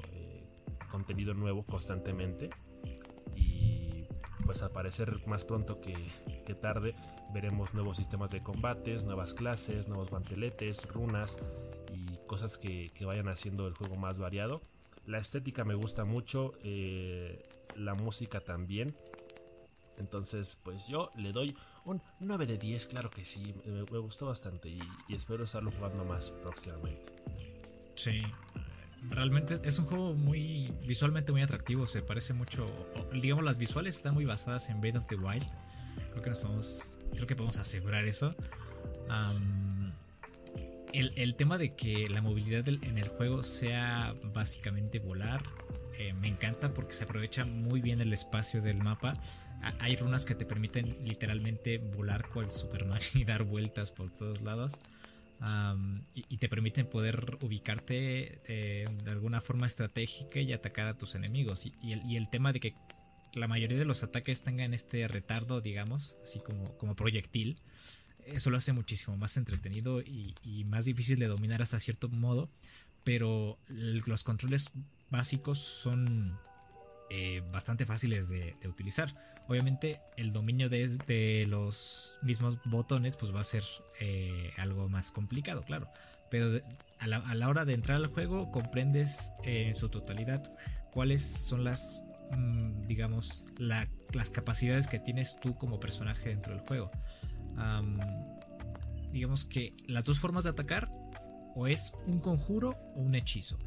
contenido 0.89 1.35
nuevo 1.35 1.63
constantemente 1.63 2.49
pues 4.49 4.63
aparecer 4.63 5.21
más 5.27 5.45
pronto 5.45 5.79
que, 5.79 5.93
tarde 6.55 6.95
veremos 7.33 7.73
nuevos 7.73 7.97
sistemas 7.97 8.31
de 8.31 8.41
combates, 8.41 9.05
nuevas 9.05 9.33
clases, 9.33 9.87
nuevos 9.87 10.09
guanteletes, 10.09 10.85
runas 10.87 11.39
y 11.93 12.17
cosas 12.27 12.57
que, 12.57 12.91
vayan 13.05 13.27
haciendo 13.27 13.67
el 13.67 13.73
juego 13.73 13.95
más 13.95 14.19
variado. 14.19 14.61
La 15.05 15.17
estética 15.17 15.63
me 15.63 15.75
gusta 15.75 16.05
mucho, 16.05 16.53
eh, 16.63 17.43
la 17.75 17.95
música 17.95 18.39
también. 18.39 18.95
Entonces, 19.97 20.57
pues 20.63 20.87
yo 20.87 21.11
le 21.17 21.33
doy 21.33 21.55
un 21.85 22.01
9 22.19 22.45
de 22.45 22.57
10, 22.57 22.85
claro 22.87 23.09
que 23.09 23.25
sí, 23.25 23.53
me, 23.65 23.99
gustó 23.99 24.27
bastante 24.27 24.69
y, 24.69 24.79
y, 25.07 25.15
espero 25.15 25.43
estarlo 25.43 25.71
jugando 25.71 26.05
más 26.05 26.31
próximamente. 26.31 27.11
Sí, 27.95 28.21
realmente 29.09 29.59
es 29.63 29.77
un 29.79 29.85
juego 29.85 30.13
muy 30.13 30.73
visualmente 30.85 31.31
muy 31.31 31.41
atractivo. 31.41 31.85
Se 31.85 32.01
parece 32.01 32.33
mucho, 32.33 32.65
digamos, 33.13 33.43
las 33.43 33.57
visuales 33.57 33.97
están 33.97 34.13
muy 34.13 34.25
basadas 34.25 34.69
en 34.69 34.79
Breath 34.79 34.97
of 34.97 35.05
the 35.07 35.15
Wild. 35.15 35.45
Creo 36.11 36.23
que 36.23 36.29
nos 36.29 36.39
podemos, 36.39 36.97
creo 37.13 37.27
que 37.27 37.35
podemos 37.35 37.57
asegurar 37.57 38.05
eso. 38.05 38.35
el, 40.93 41.35
tema 41.35 41.57
de 41.57 41.75
que 41.75 42.09
la 42.09 42.21
movilidad 42.21 42.67
en 42.67 42.97
el 42.97 43.07
juego 43.07 43.43
sea 43.43 44.15
básicamente 44.33 44.99
volar, 44.99 45.41
eh, 45.97 46.13
me 46.13 46.27
encanta 46.27 46.73
porque 46.73 46.93
se 46.93 47.03
aprovecha 47.03 47.45
muy 47.45 47.81
bien 47.81 48.01
el 48.01 48.13
espacio 48.13 48.61
del 48.61 48.77
mapa. 48.77 49.13
Hay 49.79 49.97
runas 49.97 50.25
que 50.25 50.35
te 50.35 50.45
permiten 50.45 50.97
literalmente 51.03 51.79
volar 51.79 52.29
cual 52.29 52.51
Superman 52.51 53.01
y 53.13 53.25
dar 53.25 53.43
vueltas 53.43 53.91
por 53.91 54.09
todos 54.09 54.41
lados 54.41 54.79
y, 56.13 56.37
te 56.37 56.49
permiten 56.49 56.85
poder 56.85 57.37
ubicarte 57.41 58.41
eh, 58.45 58.87
de 59.03 59.11
alguna 59.11 59.41
forma 59.41 59.67
estratégica 59.67 60.39
y 60.39 60.51
atacar 60.53 60.87
a 60.87 60.97
tus 60.97 61.15
enemigos. 61.15 61.65
Y, 61.81 62.15
el, 62.15 62.29
tema 62.29 62.51
de 62.51 62.59
que 62.59 62.73
la 63.33 63.47
mayoría 63.47 63.77
de 63.77 63.85
los 63.85 64.03
ataques 64.03 64.43
tengan 64.43 64.73
este 64.73 65.07
retardo, 65.07 65.61
digamos, 65.61 66.17
así 66.23 66.39
como, 66.39 66.77
como 66.77 66.95
proyectil, 66.95 67.59
eso 68.33 68.49
lo 68.49 68.57
hace 68.57 68.73
muchísimo 68.73 69.17
más 69.17 69.37
entretenido 69.37 70.01
y, 70.01 70.35
más 70.67 70.85
difícil 70.85 71.19
de 71.19 71.27
dominar 71.27 71.61
hasta 71.61 71.79
cierto 71.79 72.09
modo. 72.09 72.49
Pero 73.03 73.57
los 73.67 74.23
controles 74.23 74.71
básicos 75.09 75.57
son 75.57 76.37
eh, 77.09 77.41
bastante 77.51 77.85
fáciles 77.85 78.29
de, 78.29 78.55
utilizar. 78.67 79.13
Obviamente 79.47 79.99
el 80.15 80.31
dominio 80.31 80.69
de, 80.69 81.45
los 81.47 82.19
mismos 82.21 82.57
botones 82.65 83.17
pues 83.17 83.33
va 83.33 83.39
a 83.39 83.45
ser 83.45 83.63
eh, 83.99 84.51
algo 84.57 84.89
más 84.89 85.11
complicado, 85.11 85.63
claro. 85.63 85.89
Pero 86.29 86.61
a 86.99 87.07
la, 87.07 87.49
hora 87.49 87.65
de 87.65 87.73
entrar 87.73 87.97
al 87.97 88.07
juego 88.07 88.51
comprendes 88.51 89.31
eh, 89.43 89.69
en 89.69 89.75
su 89.75 89.89
totalidad 89.89 90.43
cuáles 90.91 91.23
son 91.23 91.63
las, 91.63 92.03
mm, 92.31 92.87
digamos, 92.87 93.45
las 93.57 94.29
capacidades 94.31 94.87
que 94.87 94.99
tienes 94.99 95.37
tú 95.39 95.55
como 95.55 95.79
personaje 95.79 96.29
dentro 96.29 96.53
del 96.53 96.61
juego. 96.65 96.91
digamos 99.11 99.45
que 99.45 99.73
las 99.87 100.03
dos 100.03 100.19
formas 100.19 100.43
de 100.43 100.51
atacar 100.51 100.89
o 101.55 101.67
es 101.67 101.93
un 102.05 102.19
conjuro 102.19 102.77
o 102.95 103.01
un 103.01 103.15
hechizo. 103.15 103.57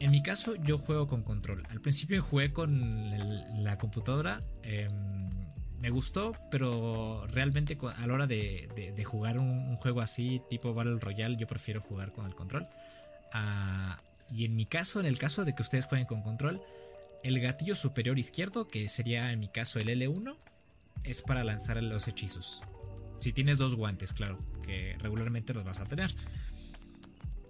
En 0.00 0.10
mi 0.10 0.22
caso, 0.22 0.54
yo 0.54 0.78
juego 0.78 1.08
con 1.08 1.22
control. 1.22 1.64
Al 1.70 1.80
principio 1.80 2.22
jugué 2.22 2.52
con 2.52 3.10
la 3.64 3.78
computadora. 3.78 4.40
Em, 4.62 5.28
me 5.80 5.90
gustó, 5.90 6.32
pero 6.50 7.26
realmente 7.28 7.76
a 7.96 8.06
la 8.06 8.14
hora 8.14 8.26
de, 8.26 9.04
jugar 9.04 9.38
un, 9.38 9.76
juego 9.76 10.00
así, 10.00 10.40
tipo 10.50 10.74
Battle 10.74 10.98
Royale, 11.00 11.36
yo 11.36 11.46
prefiero 11.46 11.80
jugar 11.80 12.12
con 12.12 12.26
el 12.26 12.34
control. 12.34 12.66
Ah, 13.32 13.98
y 14.30 14.44
en 14.44 14.56
mi 14.56 14.66
caso, 14.66 15.00
en 15.00 15.06
el 15.06 15.18
caso 15.18 15.44
de 15.44 15.54
que 15.54 15.62
ustedes 15.62 15.86
jueguen 15.86 16.06
con 16.06 16.22
control, 16.22 16.60
el 17.22 17.40
gatillo 17.40 17.74
superior 17.74 18.18
izquierdo, 18.18 18.68
que 18.68 18.88
sería 18.88 19.32
en 19.32 19.40
mi 19.40 19.48
caso 19.48 19.78
el 19.78 19.88
L1, 19.88 20.36
es 21.04 21.22
para 21.22 21.44
lanzar 21.44 21.82
los 21.82 22.08
hechizos. 22.08 22.64
Si 23.16 23.32
tienes 23.32 23.58
dos 23.58 23.74
guantes, 23.74 24.12
claro, 24.12 24.38
que 24.64 24.96
regularmente 25.00 25.52
los 25.52 25.64
vas 25.64 25.80
a 25.80 25.86
tener. 25.86 26.14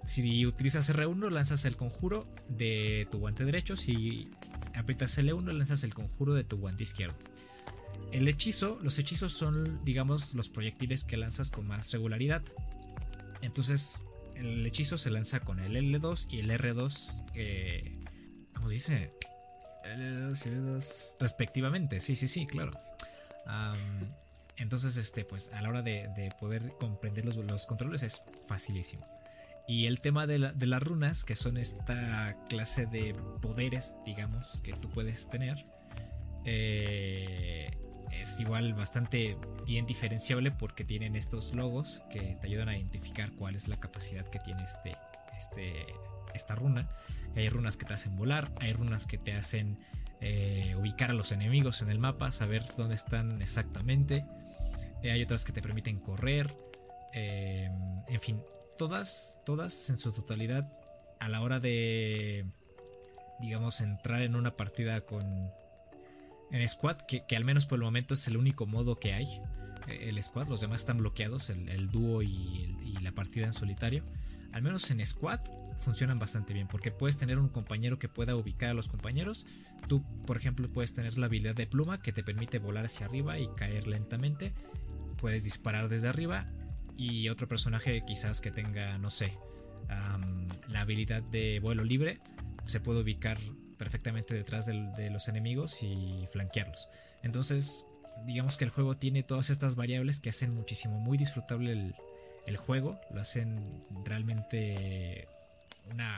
Si 0.05 0.47
utilizas 0.47 0.89
R1, 0.91 1.31
lanzas 1.31 1.67
el 1.67 1.77
conjuro 1.77 2.27
de 2.49 3.07
tu 3.11 3.19
guante 3.19 3.45
derecho. 3.45 3.77
Si 3.77 4.31
aprietas 4.75 5.19
L1, 5.19 5.53
lanzas 5.53 5.85
el 5.85 5.93
conjuro 5.93 6.33
de 6.33 6.45
tu 6.45 6.57
guante 6.57 6.85
izquierdo. 6.85 7.17
El 8.11 8.27
hechizo, 8.27 8.79
los 8.83 8.99
hechizos 8.99 9.35
son, 9.35 9.85
digamos, 9.85 10.35
los 10.35 10.49
proyectiles 10.49 11.05
que 11.05 11.19
lanzas 11.19 11.51
con 11.51 11.67
más 11.67 11.93
regularidad. 11.93 12.43
Entonces, 13.43 14.07
el 14.35 14.65
hechizo 14.65 14.97
se 14.97 15.11
lanza 15.11 15.41
con 15.41 15.61
el 15.61 15.77
L2 15.77 16.29
y 16.31 16.39
el 16.39 16.51
R2, 16.51 17.25
eh, 17.35 17.99
¿cómo 18.55 18.69
se 18.69 18.75
dice? 18.75 19.18
L2 19.97 20.47
y 20.47 20.51
L2 20.51 21.17
respectivamente. 21.21 22.01
Sí, 22.01 22.17
sí, 22.17 22.29
sí, 22.29 22.47
claro. 22.47 22.73
entonces, 24.57 24.97
este, 24.97 25.25
pues 25.25 25.51
a 25.53 25.63
la 25.63 25.69
hora 25.69 25.83
de, 25.83 26.33
poder 26.41 26.73
comprender 26.79 27.25
los 27.25 27.67
controles 27.67 28.03
es 28.03 28.23
facilísimo. 28.47 29.07
Y 29.69 29.85
el 29.85 30.01
tema 30.01 30.27
de, 30.27 30.39
las 30.39 30.83
runas, 30.83 31.25
que 31.25 31.37
son 31.37 31.59
esta 31.59 32.35
clase 32.49 32.87
de 32.87 33.15
poderes, 33.43 33.97
digamos, 34.07 34.63
que 34.63 34.73
tú 34.73 34.89
puedes 34.89 35.29
tener, 35.29 35.63
eh, 36.47 37.71
es 38.11 38.41
igual 38.41 38.73
bastante 38.73 39.37
bien 39.67 39.85
diferenciable 39.85 40.51
porque 40.51 40.85
tienen 40.85 41.17
estos 41.17 41.55
logos 41.55 42.03
que 42.11 42.39
te 42.41 42.47
ayudan 42.47 42.71
a 42.71 42.79
identificar 42.79 43.33
cuál 43.33 43.55
es 43.55 43.69
la 43.69 43.79
capacidad 43.79 44.27
que 44.27 44.39
tiene 44.39 44.63
este, 44.63 44.97
este, 45.37 45.87
esta 46.35 46.55
runa. 46.55 46.89
Hay 47.37 47.49
runas 47.49 47.77
que 47.77 47.85
te 47.85 47.95
hacen 47.95 48.17
volar, 48.17 48.53
hay 48.61 48.73
runas 48.73 49.07
que 49.07 49.19
te 49.19 49.35
hacen 49.35 49.79
eh, 50.21 50.75
ubicar 50.79 51.11
a 51.11 51.15
los 51.15 51.33
enemigos 51.33 51.83
en 51.83 51.91
el 51.91 51.99
mapa, 51.99 52.33
saber 52.33 52.63
dónde 52.77 52.95
están 52.95 53.43
exactamente. 53.43 54.25
Eh, 55.03 55.11
hay 55.11 55.23
otras 55.23 55.45
que 55.45 55.53
te 55.53 55.63
permiten 55.63 55.99
correr. 56.01 56.57
en 57.13 58.21
fin, 58.21 58.43
todas, 58.79 59.41
todas 59.45 59.91
en 59.91 59.99
su 59.99 60.13
totalidad, 60.13 60.73
a 61.21 61.29
la 61.29 61.43
hora 61.43 61.61
de, 61.61 62.47
digamos, 63.41 63.81
entrar 63.81 64.23
en 64.23 64.37
una 64.37 64.57
partida 64.57 65.03
con... 65.03 65.51
En 66.51 66.67
squad, 66.67 66.97
que, 67.03 67.37
al 67.37 67.45
menos 67.45 67.67
por 67.67 67.79
el 67.79 67.85
momento 67.85 68.15
es 68.15 68.27
el 68.27 68.39
único 68.39 68.65
modo 68.65 68.99
que 68.99 69.13
hay. 69.13 69.27
Eh, 69.89 70.09
el 70.09 70.23
squad, 70.23 70.49
los 70.49 70.63
demás 70.63 70.81
están 70.81 70.97
bloqueados, 70.97 71.51
el, 71.51 71.91
dúo 71.91 72.23
y, 72.23 72.97
la 73.03 73.13
partida 73.13 73.45
en 73.45 73.53
solitario. 73.53 74.03
Al 74.53 74.63
menos 74.63 74.91
en 74.91 75.05
squad 75.05 75.41
funcionan 75.79 76.19
bastante 76.19 76.53
bien 76.53 76.69
porque 76.69 76.91
puedes 76.91 77.17
tener 77.17 77.39
un 77.39 77.49
compañero 77.49 77.99
que 77.99 78.09
pueda 78.09 78.37
ubicar 78.37 78.71
a 78.71 78.75
los 78.75 78.89
compañeros. 78.89 79.47
Tú, 79.89 80.03
por 80.27 80.37
ejemplo, 80.37 80.69
puedes 80.73 80.93
tener 80.93 81.19
la 81.19 81.27
habilidad 81.27 81.55
de 81.55 81.67
pluma 81.67 82.03
que 82.03 82.13
te 82.13 82.23
permite 82.23 82.59
volar 82.59 82.85
hacia 82.85 83.07
arriba 83.07 83.39
y 83.39 83.49
caer 83.57 83.87
lentamente. 83.87 84.53
Puedes 85.17 85.45
disparar 85.45 85.89
desde 85.89 86.09
arriba 86.09 86.47
y 86.97 87.29
otro 87.29 87.49
personaje 87.49 88.05
quizás 88.05 88.41
que 88.41 88.51
tenga, 88.51 88.99
no 88.99 89.11
sé, 89.11 89.33
la 90.69 90.81
habilidad 90.81 91.23
de 91.23 91.61
vuelo 91.61 91.85
libre, 91.85 92.21
se 92.67 92.81
puede 92.81 93.01
ubicar 93.01 93.39
perfectamente 93.79 94.35
detrás 94.35 94.67
de 94.67 95.11
los 95.11 95.29
enemigos 95.29 95.83
y 95.83 96.27
flanquearlos. 96.33 96.89
Entonces, 97.23 97.87
digamos 98.27 98.59
que 98.59 98.65
el 98.65 98.71
juego 98.71 98.97
tiene 98.97 99.23
todas 99.23 99.51
estas 99.51 99.75
variables 99.75 100.21
que 100.21 100.31
hacen 100.31 100.55
muchísimo 100.55 100.99
muy 100.99 101.17
disfrutable 101.17 101.95
el, 102.47 102.57
juego, 102.57 102.99
lo 103.11 103.21
hacen 103.21 103.85
realmente 104.05 105.29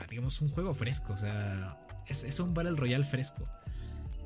digamos, 0.09 0.41
un 0.41 0.49
juego 0.49 0.73
fresco, 0.73 1.13
o 1.13 1.17
sea, 1.17 1.77
es, 2.07 2.23
es 2.23 2.39
un 2.39 2.53
Battle 2.53 2.75
Royale 2.75 3.03
fresco. 3.03 3.47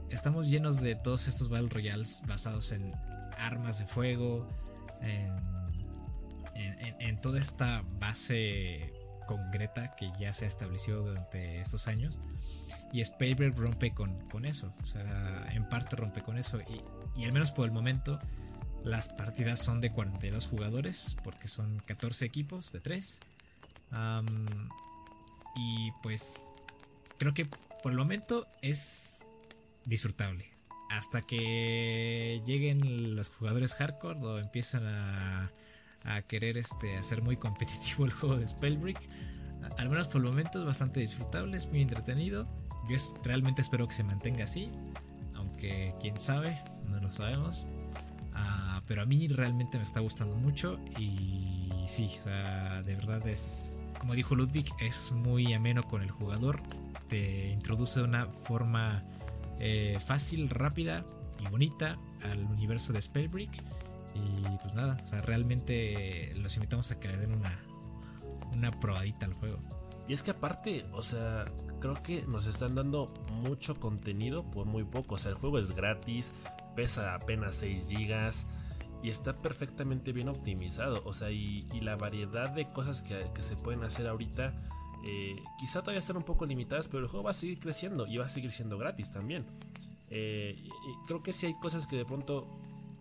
Estamos 0.09 0.49
llenos 0.49 0.81
de 0.81 0.95
todos 0.95 1.27
estos 1.27 1.49
Battle 1.49 1.69
Royales 1.69 2.21
basados 2.27 2.71
en 2.71 2.93
armas 3.37 3.79
de 3.79 3.85
fuego, 3.85 4.47
en 5.01 5.55
en, 6.55 7.19
toda 7.19 7.39
esta 7.39 7.81
base 7.99 8.93
con 9.27 9.51
Greta 9.51 9.91
que 9.91 10.11
ya 10.19 10.31
se 10.33 10.45
ha 10.45 10.47
establecido 10.47 11.03
durante 11.03 11.59
estos 11.59 11.87
años. 11.87 12.19
Y 12.91 13.03
Spellbreak 13.03 13.57
rompe 13.57 13.93
con, 13.93 14.19
con 14.29 14.45
eso. 14.45 14.73
O 14.81 14.85
sea, 14.85 15.47
en 15.51 15.67
parte 15.67 15.95
rompe 15.95 16.21
con 16.21 16.37
eso. 16.37 16.59
Y, 16.61 17.21
y 17.21 17.25
al 17.25 17.33
menos 17.33 17.51
por 17.51 17.65
el 17.65 17.71
momento, 17.71 18.19
las 18.83 19.09
partidas 19.09 19.59
son 19.59 19.81
de 19.81 19.91
42 19.91 20.47
jugadores, 20.47 21.17
porque 21.23 21.47
son 21.47 21.81
14 21.85 22.25
equipos 22.25 22.71
de 22.71 22.79
3. 22.79 23.19
Y 25.55 25.91
pues 26.03 26.53
creo 27.17 27.33
que 27.33 27.45
por 27.81 27.91
el 27.91 27.97
momento 27.97 28.47
es 28.61 29.25
disfrutable. 29.85 30.51
Hasta 30.89 31.21
que 31.21 32.41
lleguen 32.45 33.15
los 33.15 33.29
jugadores 33.29 33.73
hardcore 33.75 34.19
o 34.19 34.39
empiezan 34.39 34.85
a, 34.87 35.51
querer 36.27 36.57
este, 36.57 36.95
hacer 36.97 37.23
muy 37.23 37.35
competitivo 37.37 38.05
el 38.05 38.11
juego 38.11 38.37
de 38.37 38.47
Spellbreak. 38.47 38.99
Al 39.77 39.89
menos 39.89 40.07
por 40.07 40.17
el 40.17 40.27
momento 40.27 40.59
es 40.59 40.65
bastante 40.65 40.99
disfrutable, 40.99 41.57
es 41.57 41.67
muy 41.67 41.81
entretenido. 41.81 42.47
Yo 42.87 42.97
realmente 43.23 43.61
espero 43.61 43.87
que 43.87 43.95
se 43.95 44.03
mantenga 44.03 44.43
así. 44.43 44.69
Aunque 45.35 45.95
quién 45.99 46.17
sabe, 46.17 46.61
no 46.87 46.99
lo 46.99 47.11
sabemos. 47.11 47.65
Ah, 48.33 48.83
pero 48.87 49.01
a 49.01 49.05
mí 49.05 49.27
realmente 49.27 49.77
me 49.77 49.83
está 49.83 49.99
gustando 50.01 50.35
mucho. 50.35 50.79
Y 50.99 51.54
sí, 51.87 52.11
de 52.85 52.95
verdad 52.95 53.27
es, 53.27 53.83
como 53.99 54.13
dijo 54.13 54.35
Ludwig, 54.35 54.65
es 54.79 55.11
muy 55.11 55.53
ameno 55.53 55.83
con 55.83 56.01
el 56.01 56.11
jugador. 56.11 56.61
Te 57.09 57.49
introduce 57.49 57.99
de 57.99 58.05
una 58.05 58.27
forma 58.27 59.03
eh, 59.59 59.97
fácil, 60.05 60.49
rápida 60.49 61.05
y 61.39 61.49
bonita 61.49 61.97
al 62.23 62.43
universo 62.45 62.93
de 62.93 63.01
Spellbreak. 63.01 63.51
Y 64.15 64.57
pues 64.61 64.73
nada, 64.73 64.97
o 65.03 65.07
sea, 65.07 65.21
realmente 65.21 66.31
los 66.35 66.55
invitamos 66.55 66.91
a 66.91 66.99
que 66.99 67.09
le 67.09 67.17
den 67.17 67.33
una, 67.33 67.59
una 68.53 68.71
probadita 68.71 69.25
al 69.25 69.33
juego. 69.33 69.59
Y 70.07 70.13
es 70.13 70.23
que 70.23 70.31
aparte, 70.31 70.85
o 70.93 71.01
sea, 71.01 71.45
creo 71.79 72.01
que 72.01 72.23
nos 72.27 72.45
están 72.45 72.75
dando 72.75 73.13
mucho 73.31 73.79
contenido 73.79 74.49
por 74.49 74.65
muy 74.65 74.83
poco. 74.83 75.15
O 75.15 75.17
sea, 75.17 75.31
el 75.31 75.37
juego 75.37 75.59
es 75.59 75.71
gratis, 75.75 76.33
pesa 76.75 77.15
apenas 77.15 77.55
6 77.55 77.89
GB 77.89 78.31
y 79.05 79.09
está 79.09 79.39
perfectamente 79.39 80.11
bien 80.13 80.29
optimizado. 80.29 81.03
O 81.05 81.13
sea, 81.13 81.29
y, 81.29 81.67
la 81.81 81.95
variedad 81.95 82.49
de 82.49 82.71
cosas 82.71 83.03
que, 83.03 83.29
se 83.39 83.55
pueden 83.55 83.83
hacer 83.83 84.07
ahorita, 84.07 84.51
eh, 85.05 85.35
quizá 85.59 85.81
todavía 85.81 85.99
están 85.99 86.17
un 86.17 86.23
poco 86.23 86.47
limitadas, 86.47 86.87
pero 86.87 87.03
el 87.03 87.07
juego 87.07 87.25
va 87.25 87.29
a 87.29 87.35
seguir 87.35 87.59
creciendo 87.59 88.07
y 88.07 88.17
va 88.17 88.25
a 88.25 88.29
seguir 88.29 88.51
siendo 88.51 88.79
gratis 88.79 89.11
también. 89.11 89.45
Eh, 90.09 90.67
creo 91.05 91.21
que 91.21 91.33
sí 91.33 91.45
hay 91.45 91.53
cosas 91.59 91.85
que 91.85 91.97
de 91.97 92.05
pronto 92.05 92.47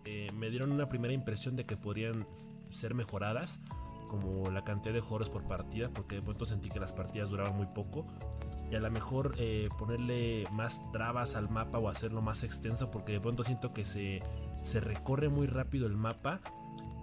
eh, 0.05 0.29
me 0.35 0.51
dieron 0.51 0.71
una 0.71 0.87
primera 0.87 1.11
impresión 1.11 1.55
de 1.55 1.65
que 1.65 1.75
podrían 1.75 2.27
ser 2.69 2.93
mejoradas, 2.93 3.59
como 4.07 4.51
la 4.51 4.63
cantidad 4.63 4.93
de 4.93 5.01
jugadores 5.01 5.29
por 5.29 5.47
partida, 5.47 5.89
porque 5.89 6.17
de 6.17 6.21
pronto 6.21 6.45
sentí 6.45 6.69
que 6.69 6.79
las 6.79 6.93
partidas 6.93 7.31
duraban 7.31 7.57
muy 7.57 7.65
poco. 7.65 8.05
Y 8.69 8.75
a 8.75 8.79
lo 8.79 8.91
mejor 8.91 9.33
eh, 9.39 9.69
ponerle 9.79 10.43
más 10.51 10.91
trabas 10.91 11.35
al 11.35 11.49
mapa 11.49 11.79
o 11.79 11.89
hacerlo 11.89 12.21
más 12.21 12.43
extenso, 12.43 12.91
porque 12.91 13.13
de 13.13 13.21
pronto 13.21 13.41
siento 13.41 13.73
que 13.73 13.85
se, 13.85 14.21
se 14.65 14.81
recorre 14.81 15.29
muy 15.29 15.47
rápido 15.47 15.87
el 15.87 15.95
mapa. 15.95 16.41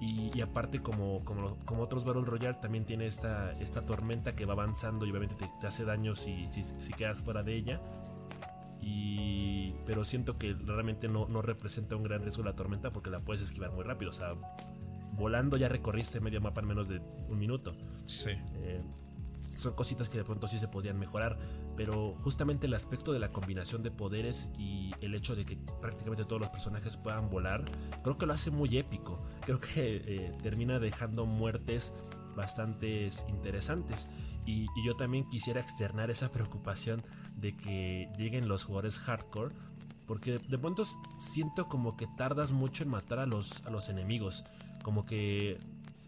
Y, 0.01 0.41
aparte, 0.41 0.81
como, 0.83 1.25
como, 1.25 1.57
como, 1.65 1.83
otros 1.85 2.05
Battle 2.05 2.25
Royale, 2.25 2.59
también 2.61 2.85
tiene 2.85 3.07
esta, 3.07 3.53
esta 3.53 3.83
tormenta 3.83 4.35
que 4.35 4.45
va 4.45 4.55
avanzando 4.55 5.07
y 5.07 5.11
obviamente 5.11 5.37
te, 5.37 5.67
hace 5.67 5.85
daño 5.85 6.17
si, 6.17 6.49
si, 6.49 6.65
si 6.65 6.93
quedas 6.93 7.21
fuera 7.21 7.45
de 7.45 7.55
ella. 7.55 7.81
Y, 8.81 9.77
pero 9.87 10.03
siento 10.03 10.39
que 10.39 10.55
realmente 10.55 11.07
no, 11.07 11.29
no, 11.29 11.41
representa 11.41 11.95
un 11.95 12.03
gran 12.03 12.21
riesgo 12.21 12.43
la 12.43 12.57
tormenta 12.57 12.91
porque 12.91 13.11
la 13.11 13.21
puedes 13.21 13.43
esquivar 13.43 13.71
muy 13.71 13.85
rápido. 13.85 14.11
O 14.11 14.13
sea, 14.13 14.35
volando 15.13 15.57
ya 15.57 15.69
recorriste 15.69 16.19
medio 16.19 16.41
mapa 16.41 16.63
en 16.63 16.67
menos 16.67 16.89
de 16.89 16.99
un 16.99 17.39
minuto. 17.39 17.77
Sí. 18.07 18.31
Eh, 18.55 18.83
son 19.63 19.75
cositas 19.75 20.09
que 20.09 20.19
de 20.19 20.25
pronto 20.25 20.47
sí 20.47 20.59
se 20.59 20.69
podrían 20.69 20.99
mejorar, 20.99 21.39
pero 21.77 22.15
justamente 22.23 22.67
el 22.67 22.75
aspecto 22.75 23.13
de 23.13 23.19
la 23.19 23.33
combinación 23.33 23.83
de 23.83 23.91
poderes 23.91 24.53
y 24.59 24.93
el 25.01 25.15
hecho 25.15 25.35
de 25.35 25.45
que 25.45 25.57
prácticamente 25.81 26.25
todos 26.25 26.41
los 26.41 26.51
personajes 26.51 26.97
puedan 26.97 27.31
volar, 27.31 27.65
creo 28.03 28.19
que 28.19 28.27
lo 28.27 28.33
hace 28.33 28.51
muy 28.51 28.77
épico. 28.77 29.23
Creo 29.41 29.61
que 29.61 29.97
eh, 30.07 30.33
termina 30.43 30.79
dejando 30.79 31.27
muertes 31.27 31.93
bastante 32.35 33.09
interesantes. 33.29 34.09
Y, 34.45 34.67
yo 34.85 34.97
también 34.97 35.25
quisiera 35.25 35.61
externar 35.61 36.11
esa 36.11 36.31
preocupación 36.33 37.03
de 37.37 37.55
que 37.55 38.09
lleguen 38.19 38.49
los 38.49 38.65
jugadores 38.65 38.99
hardcore. 38.99 39.55
Porque 40.07 40.39
de 40.39 40.59
pronto 40.59 40.83
siento 41.19 41.69
como 41.69 41.97
que 41.97 42.07
tardas 42.19 42.53
mucho 42.53 42.83
en 42.83 42.91
matar 42.91 43.21
a 43.21 43.27
los, 43.27 43.65
a 43.67 43.71
los 43.71 43.89
enemigos. 43.89 44.45
Como 44.83 45.07
que 45.07 45.59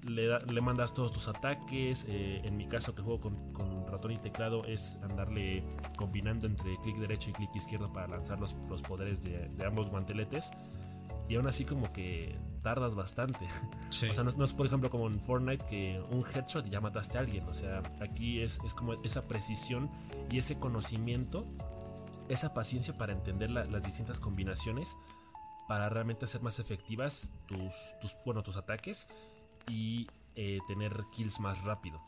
le, 0.04 0.38
le 0.38 0.60
mandas 0.60 0.94
todos 0.94 1.12
tus 1.12 1.28
ataques. 1.28 2.06
Eh, 2.08 2.42
en 2.44 2.56
mi 2.56 2.66
caso 2.66 2.94
que 2.94 3.02
juego 3.02 3.20
con, 3.20 3.86
ratón 3.86 4.12
y 4.12 4.18
teclado 4.18 4.64
es 4.64 4.98
andarle 5.02 5.64
combinando 5.96 6.46
entre 6.46 6.76
clic 6.78 6.96
derecho 6.96 7.30
y 7.30 7.32
clic 7.32 7.54
izquierdo 7.54 7.92
para 7.92 8.08
lanzar 8.08 8.40
los, 8.40 8.54
los 8.68 8.82
poderes 8.82 9.22
de, 9.22 9.48
de 9.48 9.66
ambos 9.66 9.90
guanteletes. 9.90 10.52
Y 11.28 11.36
aún 11.36 11.46
así 11.46 11.64
como 11.64 11.92
que 11.92 12.36
tardas 12.62 12.94
bastante. 12.94 13.46
O 13.94 14.12
sea, 14.12 14.24
no, 14.24 14.44
es 14.44 14.54
por 14.54 14.66
ejemplo 14.66 14.90
como 14.90 15.06
en 15.06 15.20
Fortnite 15.20 15.64
que 15.66 16.02
un 16.10 16.24
headshot 16.24 16.66
y 16.66 16.70
ya 16.70 16.80
mataste 16.80 17.16
a 17.16 17.20
alguien. 17.20 17.48
O 17.48 17.54
sea, 17.54 17.80
aquí 18.00 18.40
es, 18.40 18.58
como 18.74 18.94
esa 19.04 19.28
precisión 19.28 19.88
y 20.32 20.38
ese 20.38 20.58
conocimiento, 20.58 21.46
esa 22.28 22.52
paciencia 22.52 22.98
para 22.98 23.12
entender 23.12 23.50
las 23.50 23.84
distintas 23.84 24.18
combinaciones 24.18 24.96
para 25.68 25.88
realmente 25.88 26.24
hacer 26.24 26.42
más 26.42 26.58
efectivas 26.58 27.30
tus, 27.46 27.94
tus, 28.00 28.16
bueno, 28.24 28.42
tus 28.42 28.56
ataques 28.56 29.06
y 29.68 30.08
eh, 30.36 30.58
tener 30.66 31.04
kills 31.12 31.40
más 31.40 31.64
rápido. 31.64 32.00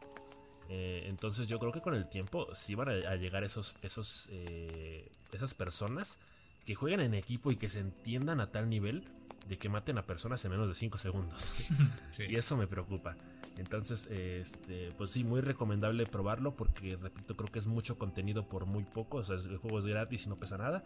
Eh, 0.69 1.07
entonces 1.09 1.47
yo 1.47 1.59
creo 1.59 1.73
que 1.73 1.81
con 1.81 1.95
el 1.95 2.09
tiempo 2.09 2.49
sí 2.55 2.75
van 2.75 2.89
a, 2.89 3.15
llegar 3.17 3.45
esos, 3.45 3.77
esos, 3.83 4.29
eh, 4.33 5.09
esas 5.33 5.55
personas 5.55 6.19
que 6.65 6.75
jueguen 6.75 7.01
en 7.01 7.15
equipo 7.15 7.53
y 7.53 7.57
que 7.57 7.69
se 7.69 7.79
entiendan 7.79 8.41
a 8.41 8.51
tal 8.51 8.69
nivel 8.69 9.05
de 9.49 9.59
que 9.59 9.69
maten 9.69 9.99
a 9.99 10.07
personas 10.07 10.45
en 10.45 10.51
menos 10.51 10.69
de 10.69 10.75
5 10.75 10.99
segundos. 10.99 11.55
Y 12.19 12.37
eso 12.37 12.57
me 12.57 12.67
preocupa. 12.67 13.15
Entonces, 13.59 14.07
este, 14.11 14.91
pues 14.97 15.11
sí, 15.11 15.23
muy 15.23 15.41
recomendable 15.43 16.07
probarlo 16.07 16.57
porque, 16.57 16.97
repito, 16.97 17.37
creo 17.37 17.51
que 17.51 17.59
es 17.59 17.67
mucho 17.67 17.99
contenido 17.99 18.49
por 18.49 18.65
muy 18.65 18.85
poco. 18.85 19.19
O 19.19 19.23
sea, 19.23 19.37
el 19.37 19.59
juego 19.59 19.79
es 19.79 19.87
gratis 19.87 20.27
y 20.27 20.29
no 20.31 20.37
pesa 20.37 20.57
nada. 20.57 20.83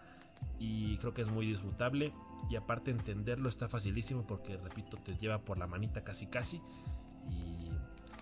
Y 0.59 0.97
creo 0.99 1.15
que 1.15 1.23
es 1.23 1.31
muy 1.31 1.47
disfrutable. 1.47 2.13
Y 2.49 2.57
aparte 2.57 2.91
entenderlo 2.91 3.49
está 3.49 3.69
facilísimo 3.69 4.27
porque, 4.27 4.57
repito, 4.57 4.97
te 4.97 5.17
lleva 5.17 5.39
por 5.39 5.57
la 5.57 5.67
manita 5.67 6.03
casi 6.03 6.27
casi. 6.27 6.61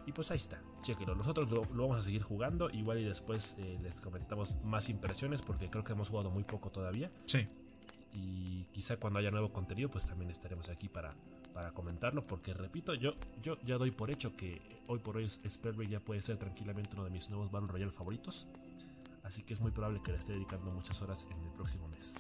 Y, 0.07 0.12
pues 0.12 0.31
ahí 0.31 0.38
está, 0.38 0.61
chequenlo. 0.83 1.14
Nosotros 1.14 1.51
lo, 1.51 1.62
vamos 1.62 1.98
a 1.98 2.03
seguir 2.03 2.22
jugando. 2.22 2.70
Igual 2.70 2.98
y 2.98 3.05
después 3.05 3.57
eh, 3.59 3.79
les 3.83 4.01
comentamos 4.01 4.57
más 4.64 4.88
impresiones 4.88 5.42
porque 5.42 5.70
creo 5.70 5.85
que 5.85 5.92
hemos 5.92 6.11
jugado 6.11 6.31
muy 6.31 6.44
poco 6.44 6.70
todavía. 6.70 7.09
Sí 7.27 7.46
y 8.12 8.64
quizá 8.72 8.96
cuando 8.96 9.18
haya 9.18 9.30
nuevo 9.30 9.52
contenido 9.52 9.90
pues 9.90 10.06
también 10.06 10.30
estaremos 10.30 10.68
aquí 10.68 10.88
para, 10.88 11.14
para 11.52 11.72
comentarlo 11.72 12.22
porque 12.22 12.54
repito 12.54 12.94
yo, 12.94 13.14
yo 13.42 13.58
ya 13.62 13.76
doy 13.76 13.90
por 13.90 14.10
hecho 14.10 14.36
que 14.36 14.60
hoy 14.88 14.98
por 14.98 15.16
hoy 15.16 15.28
Spellbreak 15.28 15.90
ya 15.90 16.00
puede 16.00 16.22
ser 16.22 16.36
tranquilamente 16.36 16.90
uno 16.94 17.04
de 17.04 17.10
mis 17.10 17.28
nuevos 17.28 17.50
Battle 17.50 17.68
Royale 17.68 17.92
favoritos 17.92 18.46
así 19.24 19.42
que 19.42 19.54
es 19.54 19.60
muy 19.60 19.70
probable 19.70 20.00
que 20.02 20.12
le 20.12 20.18
esté 20.18 20.32
dedicando 20.32 20.70
muchas 20.70 21.00
horas 21.02 21.26
en 21.30 21.42
el 21.42 21.50
próximo 21.52 21.88
mes 21.88 22.18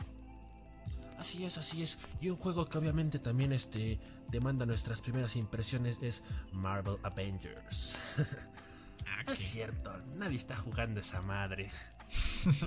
Así 1.18 1.44
es, 1.44 1.58
así 1.58 1.82
es. 1.82 1.98
Y 2.20 2.30
un 2.30 2.36
juego 2.36 2.64
que 2.64 2.78
obviamente 2.78 3.18
también 3.18 3.52
este, 3.52 3.98
demanda 4.28 4.64
nuestras 4.64 5.00
primeras 5.00 5.34
impresiones 5.34 5.98
es 6.00 6.22
Marvel 6.52 6.96
Avengers. 7.02 8.14
ah, 9.06 9.32
es 9.32 9.38
cierto, 9.38 9.90
nadie 10.16 10.36
está 10.36 10.56
jugando 10.56 11.00
esa 11.00 11.20
madre. 11.20 11.70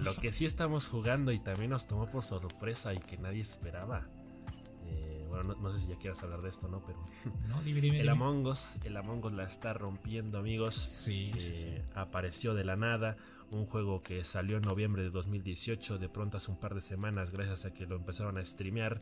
Lo 0.04 0.16
que 0.16 0.32
sí 0.32 0.46
estamos 0.46 0.88
jugando 0.88 1.32
y 1.32 1.40
también 1.40 1.72
nos 1.72 1.88
tomó 1.88 2.10
por 2.10 2.24
sorpresa 2.24 2.94
y 2.94 3.00
que 3.00 3.18
nadie 3.18 3.42
esperaba. 3.42 4.08
Eh, 4.86 5.26
bueno, 5.30 5.56
no, 5.56 5.76
sé 5.76 5.84
si 5.84 5.90
ya 5.90 5.98
quieras 5.98 6.22
hablar 6.24 6.42
de 6.42 6.50
esto, 6.50 6.68
¿no? 6.68 6.84
Pero 6.86 7.00
no, 7.48 7.62
el 7.62 8.10
Among 8.10 8.46
Us, 8.48 8.78
el 8.84 8.98
Among 8.98 9.26
Us 9.26 9.34
la 9.34 9.44
está 9.44 9.74
rompiendo, 9.74 10.40
amigos. 10.40 10.76
Sí, 10.76 11.32
eh, 11.38 11.84
Apareció 11.96 12.54
de 12.54 12.64
la 12.64 12.76
nada. 12.76 13.18
Un 13.52 13.66
juego 13.66 14.02
que 14.02 14.24
salió 14.24 14.58
en 14.58 14.64
noviembre 14.64 15.04
de 15.04 15.10
2018, 15.10 15.98
de 15.98 16.08
pronto 16.08 16.38
hace 16.38 16.52
un 16.52 16.58
par 16.58 16.74
de 16.74 16.82
semanas, 16.82 17.32
gracias 17.32 17.66
a 17.66 17.74
que 17.74 17.86
lo 17.86 17.98
empezaron 17.98 18.38
a 18.38 18.46
streamear. 18.46 19.02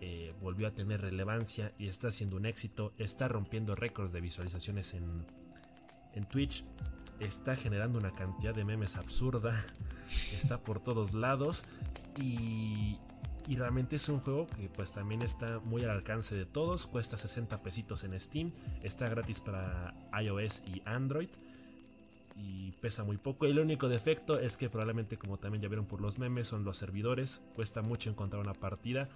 Eh, 0.00 0.32
volvió 0.40 0.68
a 0.68 0.70
tener 0.70 1.00
relevancia 1.00 1.72
y 1.78 1.88
está 1.88 2.10
siendo 2.10 2.36
un 2.36 2.46
éxito. 2.46 2.92
Está 2.98 3.26
rompiendo 3.26 3.74
récords 3.74 4.12
de 4.12 4.20
visualizaciones 4.20 4.94
en, 4.94 5.24
en 6.14 6.24
Twitch 6.26 6.64
está 7.20 7.56
generando 7.56 7.98
una 7.98 8.12
cantidad 8.12 8.54
de 8.54 8.64
memes 8.64 8.96
absurda, 8.96 9.54
está 10.08 10.60
por 10.60 10.80
todos 10.80 11.14
lados 11.14 11.64
y, 12.16 12.98
y, 13.46 13.56
realmente 13.56 13.96
es 13.96 14.08
un 14.08 14.20
juego 14.20 14.46
que 14.46 14.68
pues 14.68 14.92
también 14.92 15.22
está 15.22 15.60
muy 15.60 15.84
al 15.84 15.90
alcance 15.90 16.34
de 16.34 16.46
todos, 16.46 16.86
cuesta 16.86 17.16
60 17.16 17.62
pesitos 17.62 18.04
en 18.04 18.18
Steam, 18.18 18.52
está 18.82 19.08
gratis 19.08 19.40
para 19.40 19.94
iOS 20.20 20.62
y 20.66 20.82
Android 20.84 21.28
y 22.38 22.72
pesa 22.80 23.04
muy 23.04 23.16
poco. 23.16 23.46
El 23.46 23.58
único 23.58 23.88
defecto 23.88 24.38
es 24.38 24.56
que 24.56 24.70
probablemente, 24.70 25.16
como 25.16 25.38
también 25.38 25.62
ya 25.62 25.68
vieron 25.68 25.86
por 25.86 26.00
los 26.00 26.18
memes, 26.18 26.46
son 26.48 26.64
los 26.64 26.76
servidores. 26.76 27.42
Cuesta 27.54 27.82
mucho 27.82 28.10
encontrar 28.10 28.40
una 28.40 28.54
partida. 28.54 29.08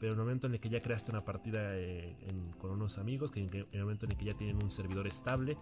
Pero 0.00 0.12
en 0.12 0.18
el 0.18 0.24
momento 0.24 0.46
en 0.46 0.54
el 0.54 0.60
que 0.60 0.68
ya 0.68 0.80
creaste 0.80 1.12
una 1.12 1.24
partida 1.24 1.76
eh, 1.76 2.16
con 2.58 2.70
unos 2.70 2.98
amigos, 2.98 3.30
que 3.30 3.40
en 3.40 3.66
el 3.72 3.82
momento 3.82 4.06
en 4.06 4.12
el 4.12 4.18
que 4.18 4.24
ya 4.24 4.34
tienen 4.34 4.62
un 4.62 4.70
servidor 4.70 5.06
estable, 5.06 5.56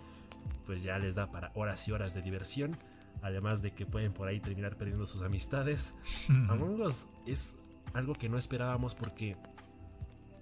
pues 0.64 0.82
ya 0.82 0.98
les 0.98 1.14
da 1.14 1.30
para 1.30 1.52
horas 1.54 1.86
y 1.88 1.92
horas 1.92 2.14
de 2.14 2.22
diversión. 2.22 2.76
Además 3.20 3.62
de 3.62 3.72
que 3.72 3.84
pueden 3.84 4.12
por 4.12 4.28
ahí 4.28 4.40
terminar 4.40 4.76
perdiendo 4.76 5.06
sus 5.06 5.22
amistades. 5.22 5.94
Among 6.48 6.80
Us 6.80 7.08
es 7.26 7.56
algo 7.92 8.14
que 8.14 8.28
no 8.28 8.38
esperábamos 8.38 8.94
porque 8.94 9.36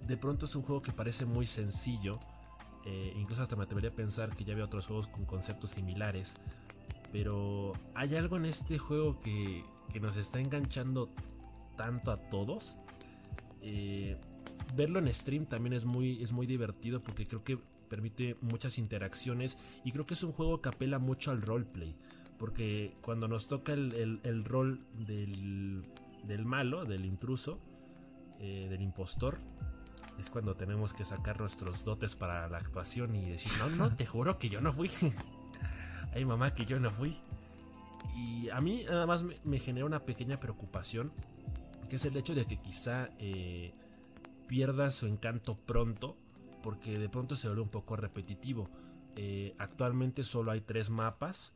de 0.07 0.17
pronto 0.17 0.45
es 0.45 0.55
un 0.55 0.63
juego 0.63 0.81
que 0.81 0.91
parece 0.91 1.25
muy 1.25 1.45
sencillo. 1.45 2.19
Eh, 2.85 3.13
incluso 3.15 3.43
hasta 3.43 3.55
me 3.55 3.63
atrevería 3.63 3.91
a 3.91 3.93
pensar 3.93 4.35
que 4.35 4.43
ya 4.43 4.53
había 4.53 4.65
otros 4.65 4.87
juegos 4.87 5.07
con 5.07 5.25
conceptos 5.25 5.71
similares. 5.71 6.35
Pero 7.11 7.73
hay 7.93 8.15
algo 8.15 8.37
en 8.37 8.45
este 8.45 8.77
juego 8.77 9.19
que, 9.21 9.63
nos 9.99 10.15
está 10.15 10.39
enganchando 10.39 11.09
tanto 11.75 12.11
a 12.11 12.17
todos. 12.17 12.77
Eh, 13.61 14.17
verlo 14.75 14.99
en 14.99 15.11
stream 15.13 15.45
también 15.45 15.73
es 15.73 15.85
muy, 15.85 16.23
es 16.23 16.31
muy 16.31 16.47
divertido 16.47 17.01
porque 17.01 17.27
creo 17.27 17.43
que 17.43 17.59
permite 17.89 18.37
muchas 18.39 18.77
interacciones 18.77 19.57
y 19.83 19.91
creo 19.91 20.05
que 20.05 20.13
es 20.13 20.23
un 20.23 20.31
juego 20.31 20.61
que 20.61 20.69
apela 20.69 20.97
mucho 20.97 21.31
al 21.31 21.41
roleplay. 21.41 21.93
Porque 22.37 22.95
cuando 23.01 23.27
nos 23.27 23.47
toca 23.47 23.73
el, 23.73 24.43
rol 24.45 24.79
del, 25.05 25.85
del, 26.23 26.45
malo, 26.45 26.85
del 26.85 27.05
intruso, 27.05 27.59
eh, 28.39 28.67
del 28.69 28.81
impostor, 28.81 29.37
es 30.21 30.29
cuando 30.29 30.55
tenemos 30.55 30.93
que 30.93 31.03
sacar 31.03 31.39
nuestros 31.39 31.83
dotes 31.83 32.15
para 32.15 32.47
la 32.47 32.57
actuación 32.57 33.15
y 33.15 33.29
decir, 33.29 33.51
no, 33.59 33.69
no, 33.69 33.95
te 33.95 34.05
juro 34.05 34.37
que 34.37 34.49
yo 34.49 34.61
no 34.61 34.71
fui. 34.73 34.89
Ay, 36.13 36.25
mamá, 36.25 36.53
que 36.53 36.65
yo 36.65 36.79
no 36.79 36.91
fui. 36.91 37.17
Y 38.15 38.49
a 38.49 38.61
mí 38.61 38.83
nada 38.83 39.05
más 39.05 39.23
me, 39.23 39.59
genera 39.59 39.85
una 39.85 40.05
pequeña 40.05 40.39
preocupación, 40.39 41.11
que 41.89 41.95
es 41.95 42.05
el 42.05 42.15
hecho 42.17 42.35
de 42.35 42.45
que 42.45 42.57
quizá 42.57 43.09
eh, 43.19 43.73
pierda 44.47 44.91
su 44.91 45.07
encanto 45.07 45.55
pronto, 45.57 46.15
porque 46.61 46.97
de 46.97 47.09
pronto 47.09 47.35
se 47.35 47.47
vuelve 47.47 47.63
un 47.63 47.69
poco 47.69 47.95
repetitivo. 47.95 48.69
Eh, 49.15 49.55
actualmente 49.57 50.23
solo 50.23 50.51
hay 50.51 50.61
tres 50.61 50.89
mapas 50.89 51.53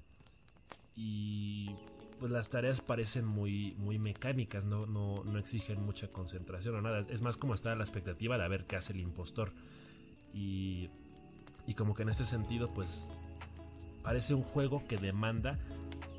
y 0.96 1.76
pues 2.20 2.32
las 2.32 2.50
tareas 2.50 2.82
parecen 2.82 3.26
muy, 3.26 3.76
muy 3.78 4.00
mecánicas, 4.00 4.66
no, 4.66 4.86
no, 4.86 5.24
no 5.24 5.40
exigen 5.40 5.84
mucha 5.84 6.08
concentración 6.08 6.76
o 6.76 6.82
nada. 6.82 7.06
Es 7.10 7.22
más 7.22 7.38
como 7.38 7.54
estar 7.54 7.74
a 7.74 7.76
la 7.76 7.84
expectativa 7.84 8.38
de 8.38 8.48
ver 8.48 8.66
qué 8.66 8.76
hace 8.76 8.94
el 8.94 9.00
impostor. 9.00 9.52
Y, 10.34 10.90
y 11.68 11.74
como 11.74 11.94
que 11.94 12.04
en 12.04 12.10
este 12.10 12.26
sentido, 12.26 12.74
pues 12.74 13.12
parece 14.04 14.34
un 14.34 14.44
juego 14.44 14.86
que 14.88 14.98
demanda 14.98 15.60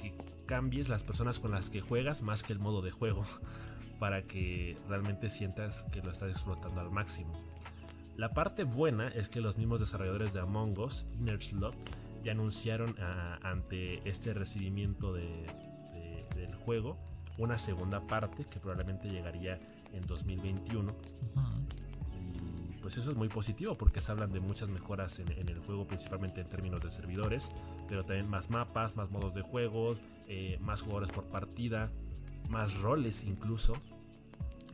que 0.01 0.15
cambies 0.47 0.89
las 0.89 1.05
personas 1.05 1.39
con 1.39 1.51
las 1.51 1.71
que 1.71 1.81
juegas 1.81 2.23
más 2.23 2.43
que 2.43 2.53
el 2.53 2.59
modo 2.59 2.83
de 2.83 2.91
juego. 2.91 3.25
Para 3.99 4.23
que 4.27 4.77
realmente 4.91 5.31
sientas 5.31 5.87
que 5.91 6.03
lo 6.03 6.11
estás 6.11 6.31
explotando 6.31 6.83
al 6.83 6.91
máximo. 6.91 7.33
La 8.17 8.35
parte 8.35 8.65
buena 8.65 9.09
es 9.09 9.31
que 9.31 9.41
los 9.41 9.57
mismos 9.57 9.81
desarrolladores 9.81 10.35
de 10.35 10.41
Among 10.41 10.79
Us, 10.79 11.07
Inner 11.19 11.43
Slot, 11.43 11.75
ya 12.23 12.33
anunciaron 12.33 12.95
ah, 12.99 13.39
ante 13.43 14.07
este 14.09 14.35
recibimiento 14.35 15.15
del 15.15 15.47
juego 16.67 16.99
una 17.39 17.59
segunda 17.59 18.01
parte 18.07 18.45
que 18.45 18.59
probablemente 18.59 19.09
llegaría 19.09 19.59
en 19.93 20.03
2021. 20.07 20.93
Y 22.71 22.79
pues 22.81 22.99
eso 22.99 23.11
es 23.11 23.17
muy 23.17 23.29
positivo 23.29 23.77
porque 23.77 24.01
se 24.01 24.13
hablan 24.13 24.33
de 24.33 24.41
muchas 24.41 24.71
mejoras 24.71 25.19
en, 25.21 25.31
el 25.49 25.59
juego, 25.61 25.87
principalmente 25.87 26.41
en 26.41 26.49
términos 26.49 26.83
de 26.83 26.91
servidores, 26.91 27.51
pero 27.89 28.05
también 28.05 28.29
más 28.29 28.51
mapas, 28.51 28.97
más 28.97 29.11
modos 29.11 29.35
de 29.35 29.43
juego, 29.43 29.97
eh, 30.29 30.59
más 30.61 30.83
jugadores 30.83 31.11
por 31.11 31.25
partida, 31.25 31.91
más 32.49 32.79
roles 32.79 33.25
incluso. 33.25 33.75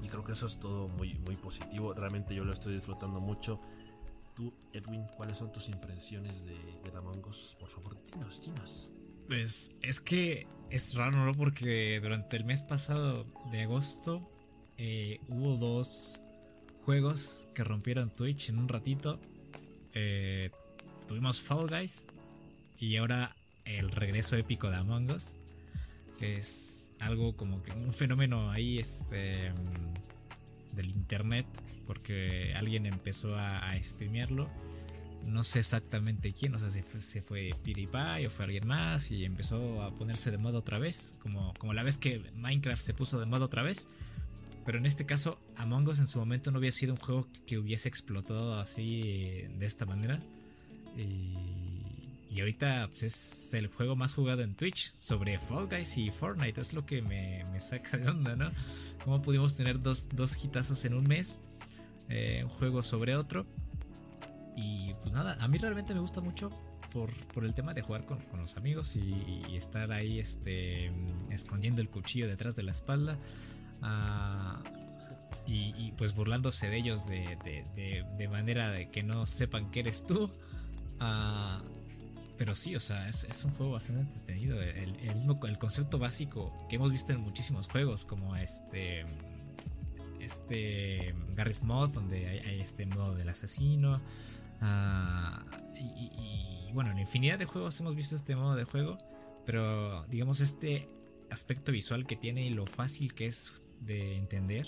Y 0.02 0.08
creo 0.08 0.24
que 0.24 0.32
eso 0.32 0.46
es 0.46 0.58
todo 0.58 0.88
muy, 0.88 1.14
muy 1.18 1.36
positivo. 1.36 1.94
Realmente 1.94 2.34
yo 2.34 2.44
lo 2.44 2.52
estoy 2.52 2.74
disfrutando 2.74 3.20
mucho. 3.20 3.60
Tú, 4.34 4.52
Edwin, 4.72 5.06
¿cuáles 5.16 5.38
son 5.38 5.52
tus 5.52 5.68
impresiones 5.68 6.44
de, 6.44 6.54
de 6.54 6.98
Among 6.98 7.24
Us? 7.28 7.56
Por 7.60 7.68
favor, 7.68 7.96
dinos, 8.12 8.40
dinos. 8.42 8.90
Pues 9.28 9.70
es 9.82 10.00
que 10.00 10.48
es 10.72 10.94
raro, 10.94 11.24
¿no? 11.24 11.34
Porque 11.34 12.00
durante 12.00 12.36
el 12.36 12.44
mes 12.44 12.62
pasado 12.62 13.26
de 13.52 13.62
agosto 13.62 14.26
eh, 14.78 15.20
hubo 15.28 15.58
dos 15.58 16.22
juegos 16.86 17.46
que 17.54 17.62
rompieron 17.62 18.08
Twitch 18.10 18.48
en 18.48 18.58
un 18.58 18.68
ratito. 18.68 19.20
Eh, 19.92 20.50
tuvimos 21.06 21.42
Fall 21.42 21.68
Guys 21.68 22.06
y 22.78 22.96
ahora 22.96 23.36
el 23.66 23.90
regreso 23.90 24.34
épico 24.36 24.70
de 24.70 24.76
Among 24.76 25.10
Us. 25.10 25.36
Es 26.20 26.92
algo 27.00 27.36
como 27.36 27.62
que 27.62 27.72
un 27.72 27.92
fenómeno 27.92 28.50
ahí 28.50 28.78
este, 28.78 29.52
del 30.72 30.86
internet 30.86 31.46
porque 31.86 32.54
alguien 32.56 32.86
empezó 32.86 33.36
a 33.36 33.76
streamearlo. 33.76 34.48
No 35.26 35.44
sé 35.44 35.60
exactamente 35.60 36.32
quién, 36.32 36.54
o 36.54 36.58
sea, 36.58 36.70
si 36.70 36.82
fue, 36.82 37.00
se 37.00 37.22
fue 37.22 37.50
PewDiePie 37.62 38.26
o 38.26 38.30
fue 38.30 38.44
alguien 38.44 38.66
más 38.66 39.10
y 39.10 39.24
empezó 39.24 39.82
a 39.82 39.94
ponerse 39.94 40.30
de 40.30 40.38
moda 40.38 40.58
otra 40.58 40.78
vez, 40.78 41.14
como, 41.20 41.54
como 41.58 41.74
la 41.74 41.82
vez 41.82 41.98
que 41.98 42.22
Minecraft 42.34 42.82
se 42.82 42.94
puso 42.94 43.20
de 43.20 43.26
moda 43.26 43.46
otra 43.46 43.62
vez. 43.62 43.88
Pero 44.64 44.78
en 44.78 44.86
este 44.86 45.06
caso, 45.06 45.40
Among 45.56 45.88
Us 45.88 45.98
en 45.98 46.06
su 46.06 46.18
momento 46.18 46.50
no 46.50 46.58
había 46.58 46.70
sido 46.70 46.94
un 46.94 47.00
juego 47.00 47.26
que 47.46 47.58
hubiese 47.58 47.88
explotado 47.88 48.60
así 48.60 49.46
de 49.58 49.66
esta 49.66 49.86
manera. 49.86 50.20
Y, 50.96 51.34
y 52.30 52.40
ahorita 52.40 52.88
pues, 52.88 53.02
es 53.02 53.54
el 53.54 53.66
juego 53.66 53.96
más 53.96 54.14
jugado 54.14 54.42
en 54.42 54.54
Twitch 54.54 54.92
sobre 54.94 55.38
Fall 55.40 55.66
Guys 55.66 55.98
y 55.98 56.10
Fortnite. 56.10 56.60
Es 56.60 56.74
lo 56.74 56.86
que 56.86 57.02
me, 57.02 57.44
me 57.52 57.60
saca 57.60 57.96
de 57.96 58.08
onda, 58.08 58.36
¿no? 58.36 58.50
Cómo 59.04 59.20
pudimos 59.20 59.56
tener 59.56 59.82
dos, 59.82 60.08
dos 60.14 60.36
hitazos 60.42 60.84
en 60.84 60.94
un 60.94 61.04
mes 61.04 61.40
eh, 62.08 62.40
un 62.44 62.50
juego 62.50 62.82
sobre 62.82 63.16
otro. 63.16 63.46
Y 64.56 64.94
pues 65.00 65.12
nada, 65.12 65.36
a 65.40 65.48
mí 65.48 65.58
realmente 65.58 65.94
me 65.94 66.00
gusta 66.00 66.20
mucho 66.20 66.50
por, 66.92 67.10
el 67.44 67.54
tema 67.54 67.72
de 67.74 67.82
jugar 67.82 68.04
con, 68.04 68.18
los 68.36 68.56
amigos 68.56 68.96
y, 68.96 69.56
estar 69.56 69.92
ahí 69.92 70.18
este, 70.18 70.92
escondiendo 71.30 71.80
el 71.80 71.88
cuchillo 71.88 72.28
detrás 72.28 72.54
de 72.54 72.62
la 72.62 72.72
espalda. 72.72 73.18
Ah, 73.80 74.62
y, 75.46 75.92
pues 75.92 76.14
burlándose 76.14 76.70
de 76.70 76.76
ellos 76.76 77.06
de, 77.06 78.28
manera 78.30 78.70
de 78.70 78.90
que 78.90 79.02
no 79.02 79.26
sepan 79.26 79.70
que 79.70 79.80
eres 79.80 80.06
tú. 80.06 80.30
Ah, 81.00 81.62
pero 82.38 82.54
sí, 82.54 82.74
o 82.74 82.80
sea, 82.80 83.08
es, 83.08 83.44
un 83.44 83.52
juego 83.52 83.72
bastante 83.72 84.02
entretenido. 84.02 84.60
El, 84.60 84.96
el, 85.00 85.58
concepto 85.58 85.98
básico 85.98 86.52
que 86.68 86.76
hemos 86.76 86.90
visto 86.90 87.12
en 87.12 87.20
muchísimos 87.20 87.68
juegos, 87.68 88.04
como 88.04 88.36
este 88.36 89.04
este 90.22 91.14
Garry's 91.34 91.62
Mod, 91.62 91.90
donde 91.90 92.26
hay, 92.28 92.60
este 92.60 92.86
modo 92.86 93.14
del 93.14 93.28
asesino. 93.28 94.00
Ah, 94.62 95.44
y, 95.74 96.72
bueno, 96.72 96.92
en 96.92 96.98
infinidad 96.98 97.38
de 97.38 97.44
juegos 97.44 97.78
hemos 97.80 97.96
visto 97.96 98.14
este 98.14 98.36
modo 98.36 98.54
de 98.54 98.64
juego, 98.64 98.96
pero 99.44 100.04
digamos 100.06 100.40
este 100.40 100.88
aspecto 101.30 101.72
visual 101.72 102.06
que 102.06 102.16
tiene 102.16 102.46
y 102.46 102.50
lo 102.50 102.66
fácil 102.66 103.12
que 103.12 103.26
es 103.26 103.62
de 103.80 104.16
entender, 104.16 104.66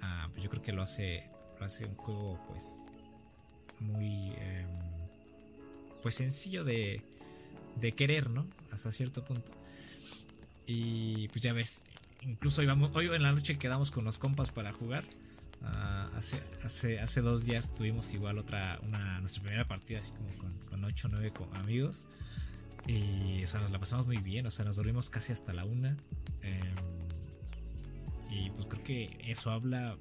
ah, 0.00 0.28
pues 0.30 0.44
yo 0.44 0.50
creo 0.50 0.62
que 0.62 0.72
lo 0.72 0.82
hace, 0.82 1.28
lo 1.58 1.66
hace 1.66 1.84
un 1.84 1.96
juego 1.96 2.40
pues 2.48 2.86
muy 3.80 4.32
em, 4.36 4.68
pues 6.00 6.14
sencillo 6.14 6.64
de, 6.64 7.02
de 7.80 7.92
querer, 7.92 8.30
¿no? 8.30 8.46
Hasta 8.70 8.92
cierto 8.92 9.24
punto. 9.24 9.52
Y 10.66 11.28
pues 11.28 11.42
ya 11.42 11.52
ves, 11.52 11.82
incluso 12.22 12.60
hoy, 12.60 12.68
hoy 12.94 13.06
en 13.14 13.22
la 13.22 13.32
noche 13.32 13.58
quedamos 13.58 13.90
con 13.90 14.04
los 14.04 14.18
compas 14.18 14.52
para 14.52 14.72
jugar. 14.72 15.04
Ah, 15.66 16.10
hace, 16.14 16.42
hace, 16.62 17.00
hace 17.00 17.20
dos 17.20 17.44
días 17.44 17.74
tuvimos 17.74 18.12
igual 18.14 18.38
otra, 18.38 18.78
una, 18.82 19.20
nuestra 19.20 19.42
primera 19.42 19.66
partida, 19.66 20.00
así 20.00 20.12
como 20.12 20.34
con, 20.36 20.58
con 20.68 20.84
8 20.84 21.08
o 21.08 21.10
9 21.10 21.32
amigos. 21.54 22.04
Y, 22.86 23.42
o 23.42 23.46
sea, 23.46 23.60
nos 23.60 23.70
la 23.70 23.78
pasamos 23.78 24.06
muy 24.06 24.18
bien, 24.18 24.46
o 24.46 24.50
sea, 24.50 24.64
nos 24.64 24.76
dormimos 24.76 25.10
casi 25.10 25.32
hasta 25.32 25.52
la 25.52 25.64
una. 25.64 25.96
Em, 26.42 26.74
y 28.30 28.50
pues 28.50 28.66
creo 28.66 28.84
que 28.84 29.18
eso 29.26 29.50
habla 29.50 29.96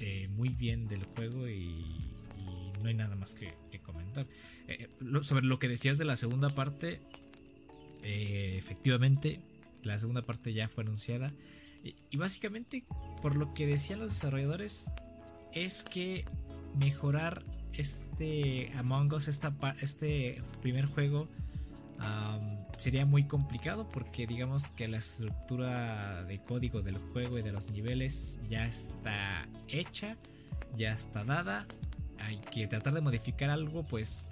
eh, 0.00 0.28
muy 0.28 0.48
bien 0.48 0.88
del 0.88 1.04
juego 1.04 1.48
y, 1.48 1.98
no 2.82 2.88
hay 2.88 2.94
nada 2.94 3.14
más 3.14 3.36
que, 3.36 3.54
comentar. 3.80 4.26
Eh, 4.66 4.88
sobre 5.20 5.46
lo 5.46 5.60
que 5.60 5.68
decías 5.68 5.98
de 5.98 6.04
la 6.04 6.16
segunda 6.16 6.50
parte, 6.50 7.00
eh, 8.02 8.56
efectivamente, 8.58 9.40
la 9.84 10.00
segunda 10.00 10.22
parte 10.22 10.52
ya 10.52 10.68
fue 10.68 10.82
anunciada. 10.82 11.32
Y, 11.82 12.16
básicamente, 12.16 12.84
por 13.20 13.36
lo 13.36 13.54
que 13.54 13.66
decían 13.66 14.00
los 14.00 14.12
desarrolladores, 14.12 14.90
es 15.52 15.84
que 15.84 16.24
mejorar 16.76 17.44
este 17.72 18.70
Among 18.76 19.12
Us, 19.12 19.28
este 19.28 20.42
primer 20.60 20.86
juego, 20.86 21.28
sería 22.76 23.06
muy 23.06 23.24
complicado 23.24 23.88
porque 23.88 24.26
digamos 24.26 24.68
que 24.68 24.88
la 24.88 24.98
estructura 24.98 26.24
de 26.24 26.40
código 26.42 26.82
del 26.82 26.98
juego 26.98 27.38
y 27.38 27.42
de 27.42 27.52
los 27.52 27.70
niveles 27.70 28.40
ya 28.48 28.66
está 28.66 29.48
hecha, 29.68 30.16
ya 30.76 30.92
está 30.92 31.24
dada. 31.24 31.66
Hay 32.18 32.38
que 32.38 32.66
tratar 32.66 32.94
de 32.94 33.00
modificar 33.00 33.50
algo, 33.50 33.84
pues 33.84 34.30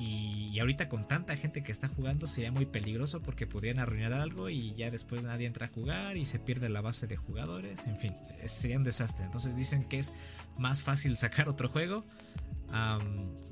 Y, 0.00 0.58
ahorita 0.58 0.88
con 0.88 1.06
tanta 1.06 1.36
gente 1.36 1.62
que 1.62 1.72
está 1.72 1.88
jugando 1.88 2.26
sería 2.26 2.50
muy 2.50 2.64
peligroso 2.64 3.22
porque 3.22 3.46
podrían 3.46 3.78
arruinar 3.78 4.14
algo 4.14 4.48
y 4.48 4.74
ya 4.74 4.90
después 4.90 5.26
nadie 5.26 5.46
entra 5.46 5.66
a 5.66 5.68
jugar 5.68 6.16
y 6.16 6.24
se 6.24 6.38
pierde 6.38 6.70
la 6.70 6.80
base 6.80 7.06
de 7.06 7.16
jugadores. 7.16 7.86
En 7.86 7.98
fin, 7.98 8.14
sería 8.46 8.78
un 8.78 8.84
desastre. 8.84 9.26
Entonces 9.26 9.58
dicen 9.58 9.84
que 9.84 9.98
es 9.98 10.14
más 10.56 10.82
fácil 10.82 11.16
sacar 11.24 11.50
otro 11.50 11.68
juego. 11.68 12.02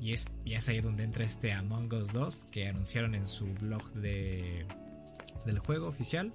y, 0.01 0.13
es, 0.13 0.27
y 0.47 0.55
ahí 0.55 0.81
donde 0.81 1.05
entra 1.05 1.25
este 1.25 1.53
Among 1.53 1.93
Us 1.93 2.13
2 2.15 2.47
que 2.51 2.69
anunciaron 2.69 3.15
en 3.15 3.27
su 3.27 3.47
blog 3.61 3.93
de, 3.93 4.67
del 5.45 5.59
juego 5.59 5.87
oficial. 5.87 6.33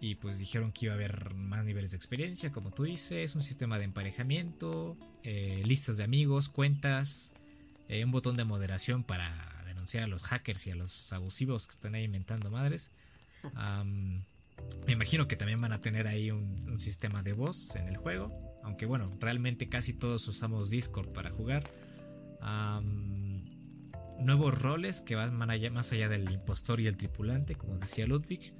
Y 0.00 0.14
pues 0.14 0.38
dijeron 0.38 0.72
que 0.72 0.86
iba 0.86 0.94
a 0.94 0.96
haber 0.96 1.34
más 1.34 1.66
niveles 1.66 1.90
de 1.90 1.96
experiencia, 1.96 2.50
como 2.50 2.70
tú 2.70 2.84
dices, 2.84 3.34
un 3.34 3.42
sistema 3.42 3.78
de 3.78 3.84
emparejamiento, 3.84 4.96
eh, 5.22 5.62
listas 5.66 5.96
de 5.96 6.04
amigos, 6.04 6.48
cuentas, 6.48 7.34
eh, 7.88 8.04
un 8.04 8.10
botón 8.10 8.36
de 8.36 8.44
moderación 8.44 9.02
para 9.02 9.62
denunciar 9.66 10.04
a 10.04 10.06
los 10.06 10.22
hackers 10.22 10.66
y 10.66 10.70
a 10.70 10.74
los 10.74 11.12
abusivos 11.12 11.66
que 11.66 11.72
están 11.72 11.94
ahí 11.94 12.04
inventando 12.04 12.50
madres. 12.50 12.92
me 14.86 14.92
imagino 14.92 15.28
que 15.28 15.36
también 15.36 15.60
van 15.60 15.72
a 15.72 15.80
tener 15.80 16.06
ahí 16.06 16.30
un, 16.30 16.80
sistema 16.80 17.22
de 17.22 17.32
voz 17.32 17.74
en 17.76 17.88
el 17.88 17.96
juego. 17.96 18.32
Aunque 18.62 18.86
bueno, 18.86 19.10
realmente 19.18 19.68
casi 19.68 19.94
todos 19.94 20.28
usamos 20.28 20.70
Discord 20.70 21.08
para 21.12 21.30
jugar. 21.30 21.68
nuevos 24.20 24.60
roles 24.60 25.00
que 25.00 25.14
van 25.14 25.34
más 25.34 25.92
allá 25.92 26.08
del 26.08 26.30
impostor 26.30 26.80
y 26.80 26.86
el 26.86 26.96
tripulante, 26.96 27.54
como 27.56 27.78
decía 27.78 28.06
Ludwig. 28.06 28.52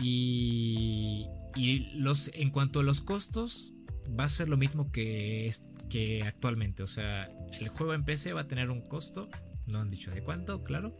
Y, 0.00 1.26
los, 1.94 2.30
en 2.34 2.50
cuanto 2.50 2.80
a 2.80 2.82
los 2.82 3.00
costos, 3.00 3.72
va 4.18 4.24
a 4.24 4.28
ser 4.28 4.48
lo 4.48 4.56
mismo 4.56 4.90
que, 4.92 5.52
que 5.88 6.22
actualmente. 6.22 6.82
O 6.82 6.86
sea, 6.86 7.28
el 7.58 7.68
juego 7.68 7.94
en 7.94 8.04
PC 8.04 8.32
va 8.32 8.42
a 8.42 8.48
tener 8.48 8.70
un 8.70 8.80
costo, 8.82 9.28
no 9.66 9.80
han 9.80 9.90
dicho 9.90 10.10
de 10.10 10.22
cuánto, 10.22 10.62
claro. 10.64 10.98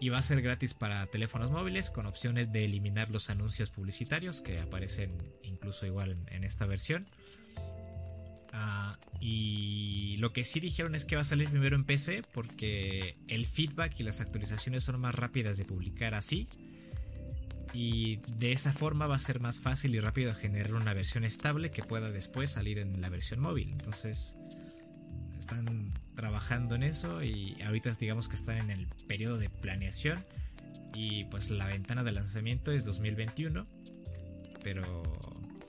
Y 0.00 0.10
va 0.10 0.18
a 0.18 0.22
ser 0.22 0.42
gratis 0.42 0.74
para 0.74 1.04
teléfonos 1.06 1.50
móviles 1.50 1.90
con 1.90 2.06
opciones 2.06 2.52
de 2.52 2.64
eliminar 2.64 3.10
los 3.10 3.30
anuncios 3.30 3.70
publicitarios 3.70 4.40
que 4.40 4.60
aparecen 4.60 5.18
incluso 5.42 5.86
igual 5.86 6.16
en, 6.28 6.44
esta 6.44 6.66
versión. 6.66 7.06
Ah, 8.52 8.98
y 9.20 10.16
lo 10.18 10.32
que 10.32 10.44
sí 10.44 10.60
dijeron 10.60 10.94
es 10.94 11.04
que 11.04 11.16
va 11.16 11.22
a 11.22 11.24
salir 11.24 11.50
primero 11.50 11.74
en 11.74 11.84
PC 11.84 12.22
porque 12.32 13.16
el 13.26 13.46
feedback 13.46 13.98
y 13.98 14.04
las 14.04 14.20
actualizaciones 14.20 14.84
son 14.84 15.00
más 15.00 15.14
rápidas 15.14 15.58
de 15.58 15.64
publicar 15.64 16.14
así 16.14 16.48
y 17.72 18.16
de 18.38 18.52
esa 18.52 18.72
forma 18.72 19.06
va 19.06 19.16
a 19.16 19.20
ser 19.20 19.40
más 19.40 19.60
fácil 19.60 19.94
y 19.94 20.00
rápido 20.00 20.34
generar 20.34 20.74
una 20.74 20.94
versión 20.94 21.24
estable 21.24 21.70
que 21.70 21.82
pueda 21.82 22.10
después 22.10 22.50
salir 22.50 22.78
en 22.78 23.00
la 23.00 23.08
versión 23.08 23.40
móvil. 23.40 23.70
Entonces 23.70 24.36
están 25.38 25.92
trabajando 26.14 26.74
en 26.74 26.82
eso 26.82 27.22
y 27.22 27.56
ahorita 27.62 27.92
digamos 27.98 28.28
que 28.28 28.36
están 28.36 28.58
en 28.58 28.70
el 28.70 28.88
periodo 29.06 29.38
de 29.38 29.48
planeación 29.48 30.24
y 30.94 31.24
pues 31.26 31.50
la 31.50 31.66
ventana 31.66 32.02
de 32.02 32.12
lanzamiento 32.12 32.72
es 32.72 32.84
2021 32.84 33.66
pero 34.64 35.02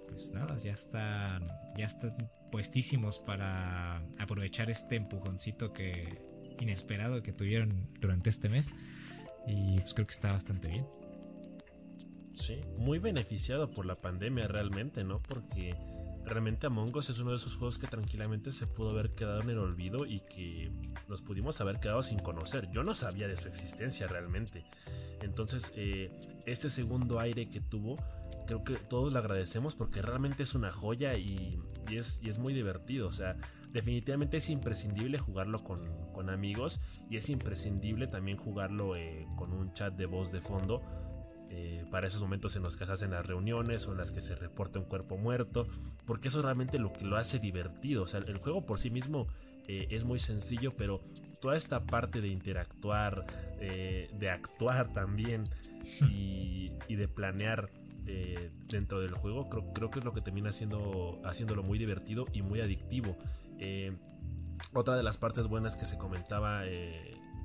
pues 0.07 0.31
nada 0.31 0.57
ya 0.57 0.73
están 0.73 1.45
ya 1.77 1.85
están 1.85 2.15
puestísimos 2.51 3.19
para 3.19 3.97
aprovechar 4.17 4.71
este 4.71 4.95
empujoncito 4.95 5.71
que 5.71 6.19
inesperado 6.59 7.21
que 7.21 7.31
tuvieron 7.31 7.87
durante 7.99 8.29
este 8.31 8.49
mes 8.49 8.71
y 9.47 9.77
pues 9.79 9.93
creo 9.93 10.07
que 10.07 10.13
está 10.13 10.31
bastante 10.31 10.67
bien 10.67 10.87
Sí, 12.33 12.61
muy 12.77 12.99
beneficiado 12.99 13.71
por 13.71 13.85
la 13.85 13.95
pandemia 13.95 14.47
realmente, 14.47 15.03
¿no? 15.03 15.21
Porque 15.21 15.75
realmente 16.25 16.67
Among 16.67 16.95
Us 16.95 17.09
es 17.09 17.19
uno 17.19 17.31
de 17.31 17.37
esos 17.37 17.55
juegos 17.57 17.79
que 17.79 17.87
tranquilamente 17.87 18.51
se 18.51 18.67
pudo 18.67 18.91
haber 18.91 19.13
quedado 19.15 19.41
en 19.41 19.49
el 19.49 19.57
olvido 19.57 20.05
y 20.05 20.19
que 20.19 20.71
nos 21.07 21.21
pudimos 21.21 21.59
haber 21.59 21.79
quedado 21.79 22.01
sin 22.03 22.19
conocer. 22.19 22.69
Yo 22.71 22.83
no 22.83 22.93
sabía 22.93 23.27
de 23.27 23.35
su 23.35 23.47
existencia 23.47 24.07
realmente. 24.07 24.63
Entonces, 25.21 25.73
eh, 25.75 26.07
este 26.45 26.69
segundo 26.69 27.19
aire 27.19 27.49
que 27.49 27.61
tuvo, 27.61 27.95
creo 28.47 28.63
que 28.63 28.75
todos 28.75 29.11
le 29.11 29.19
agradecemos 29.19 29.75
porque 29.75 30.01
realmente 30.01 30.43
es 30.43 30.55
una 30.55 30.71
joya 30.71 31.15
y, 31.15 31.59
es, 31.91 32.39
muy 32.39 32.53
divertido. 32.53 33.07
O 33.07 33.11
sea, 33.11 33.35
definitivamente 33.71 34.37
es 34.37 34.49
imprescindible 34.49 35.17
jugarlo 35.17 35.63
con, 35.63 36.09
amigos 36.29 36.81
y 37.09 37.15
es 37.15 37.29
imprescindible 37.29 38.05
también 38.05 38.37
jugarlo 38.37 38.97
eh, 38.97 39.25
con 39.37 39.53
un 39.53 39.71
chat 39.71 39.95
de 39.95 40.05
voz 40.05 40.33
de 40.33 40.41
fondo 40.41 40.83
eh, 41.51 41.83
para 41.89 42.07
esos 42.07 42.21
momentos 42.21 42.55
en 42.55 42.63
los 42.63 42.77
que 42.77 42.85
se 42.85 42.91
hacen 42.91 43.11
las 43.11 43.25
reuniones 43.25 43.87
o 43.87 43.91
en 43.91 43.97
las 43.97 44.11
que 44.11 44.21
se 44.21 44.35
reporta 44.35 44.77
un 44.77 44.85
cuerpo 44.85 45.17
muerto, 45.17 45.65
porque 46.05 46.27
eso 46.27 46.39
es 46.39 46.45
realmente 46.45 46.77
lo 46.77 46.93
que 46.93 47.05
lo 47.05 47.17
hace 47.17 47.39
divertido. 47.39 48.03
O 48.03 48.07
sea, 48.07 48.19
el 48.19 48.37
juego 48.37 48.65
por 48.65 48.77
sí 48.77 48.91
mismo 48.91 49.27
eh, 49.67 49.87
es 49.89 50.05
muy 50.05 50.19
sencillo, 50.19 50.75
pero 50.77 51.01
toda 51.41 51.55
esta 51.55 51.83
parte 51.85 52.21
de 52.21 52.27
interactuar, 52.27 53.25
eh, 53.59 54.09
de 54.19 54.29
actuar 54.29 54.93
también 54.93 55.45
y, 56.01 56.69
de 56.87 57.07
planear 57.07 57.71
dentro 58.67 58.99
del 58.99 59.13
juego, 59.13 59.49
creo, 59.49 59.71
creo, 59.71 59.89
que 59.91 59.99
es 59.99 60.05
lo 60.05 60.13
que 60.13 60.21
termina 60.21 60.51
siendo, 60.51 61.21
haciéndolo 61.23 61.61
muy 61.61 61.77
divertido 61.77 62.25
y 62.33 62.41
muy 62.41 62.59
adictivo. 62.59 63.15
otra 64.73 64.95
de 64.95 65.03
las 65.03 65.17
partes 65.17 65.47
buenas 65.47 65.77
que 65.77 65.85
se 65.85 65.97
comentaba 65.97 66.63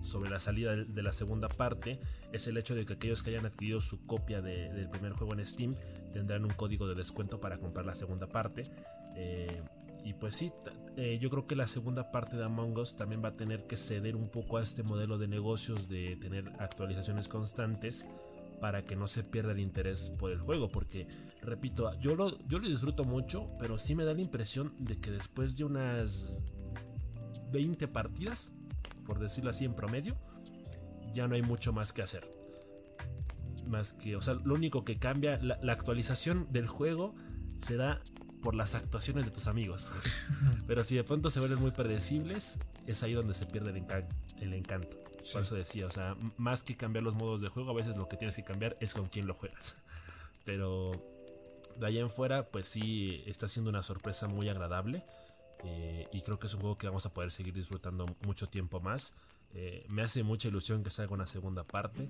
sobre 0.05 0.31
la 0.31 0.39
salida 0.39 0.77
de 0.77 1.03
la 1.03 1.13
segunda 1.13 1.49
parte 1.49 1.99
es 2.33 2.47
el 2.47 2.57
hecho 2.57 2.75
de 2.75 2.85
que 2.85 2.95
aquellos 2.95 3.23
que 3.23 3.31
hayan 3.31 3.47
adquirido 3.47 3.81
su 3.81 4.07
copia 4.07 4.43
del 4.43 4.89
primer 4.91 5.13
juego 5.13 5.35
en 5.35 5.45
Steam 5.45 5.73
tendrán 6.13 6.45
un 6.45 6.51
código 6.51 6.87
de 6.87 6.95
descuento 6.95 7.41
para 7.41 7.59
comprar 7.59 7.87
la 7.87 7.95
segunda 7.95 8.27
parte. 8.27 8.71
Eh, 9.17 9.63
y 10.05 10.13
pues 10.13 10.37
sí, 10.37 10.53
eh, 10.97 11.19
yo 11.21 11.31
creo 11.31 11.47
que 11.47 11.57
la 11.57 11.67
segunda 11.67 12.11
parte 12.13 12.37
de 12.37 12.45
Among 12.45 12.77
Us 12.79 12.97
también 12.97 13.25
va 13.25 13.29
a 13.29 13.37
tener 13.37 13.67
que 13.67 13.77
ceder 13.77 14.17
un 14.17 14.29
poco 14.29 14.59
a 14.59 14.63
este 14.63 14.83
modelo 14.83 15.17
de 15.17 15.29
negocios 15.29 15.89
de 15.89 16.17
tener 16.17 16.53
actualizaciones 16.59 17.27
constantes 17.27 18.05
para 18.61 18.85
que 18.85 18.97
no 18.97 19.07
se 19.07 19.25
pierda 19.25 19.53
el 19.53 19.61
interés 19.61 20.11
por 20.19 20.31
el 20.31 20.41
juego. 20.41 20.69
Porque, 20.69 21.07
repito, 21.41 21.99
yo 22.01 22.15
lo, 22.15 22.37
yo 22.47 22.59
lo 22.59 22.69
disfruto 22.69 23.05
mucho, 23.05 23.51
pero 23.59 23.79
sí 23.79 23.95
me 23.95 24.05
da 24.05 24.13
la 24.13 24.21
impresión 24.21 24.75
de 24.79 25.01
que 25.01 25.11
después 25.11 25.57
de 25.57 25.65
unas 25.65 26.53
20 27.53 27.89
partidas 27.89 28.53
por 29.05 29.19
decirlo 29.19 29.51
así, 29.51 29.65
en 29.65 29.75
promedio, 29.75 30.17
ya 31.13 31.29
no 31.29 31.35
hay 31.35 31.43
mucho 31.43 31.73
más 31.73 31.93
que 31.93 32.03
hacer. 32.03 32.29
Más 33.67 33.95
que, 33.95 34.17
o 34.17 34.21
sea, 34.21 34.35
lo 34.35 34.55
único 34.55 34.85
que 34.85 34.99
cambia, 34.99 35.39
la, 35.39 35.73
actualización 35.73 36.49
del 36.53 36.67
juego 36.67 37.15
se 37.57 37.77
da 37.77 38.03
por 38.43 38.55
las 38.55 38.75
actuaciones 38.75 39.25
de 39.25 39.31
tus 39.31 39.47
amigos. 39.47 39.91
Pero 40.67 40.85
si 40.85 40.97
de 40.97 41.05
pronto 41.05 41.31
se 41.31 41.41
vuelven 41.41 41.61
muy 41.61 41.71
predecibles, 41.71 42.59
es 42.87 43.03
ahí 43.03 43.15
donde 43.15 43.35
se 43.35 43.47
pierde 43.47 43.71
el, 44.41 44.53
encanto. 44.53 44.99
Por 45.33 45.43
eso 45.43 45.55
decía, 45.55 45.87
o 45.87 45.91
sea, 45.91 46.17
más 46.37 46.63
que 46.63 46.77
cambiar 46.77 47.05
los 47.05 47.17
modos 47.17 47.41
de 47.41 47.49
juego, 47.49 47.71
a 47.71 47.75
veces 47.75 47.97
lo 47.97 48.09
que 48.09 48.17
tienes 48.17 48.37
que 48.37 48.45
cambiar 48.45 48.77
es 48.81 48.93
con 48.93 49.07
quién 49.07 49.27
lo 49.27 49.35
juegas. 49.35 49.79
Pero 50.45 50.93
de 51.79 51.87
ahí 51.87 51.99
en 51.99 52.11
fuera, 52.11 52.49
pues 52.49 52.69
sí, 52.69 53.23
está 53.27 53.49
siendo 53.49 53.71
una 53.71 53.83
sorpresa 53.83 54.29
muy 54.29 54.49
agradable. 54.49 55.05
Eh, 55.65 56.09
y 56.13 56.21
creo 56.21 56.39
que 56.39 56.47
es 56.47 56.55
un 56.55 56.61
juego 56.61 56.77
que 56.77 56.87
vamos 56.87 57.07
a 57.07 57.11
poder 57.11 57.31
seguir 57.31 57.55
disfrutando 57.55 58.07
mucho 58.27 58.49
tiempo 58.49 58.81
más. 58.81 59.15
Eh, 59.55 59.87
me 59.89 60.03
hace 60.03 60.23
mucha 60.23 60.49
ilusión 60.49 60.83
que 60.83 60.91
salga 60.91 61.15
una 61.15 61.27
segunda 61.27 61.65
parte. 61.65 62.09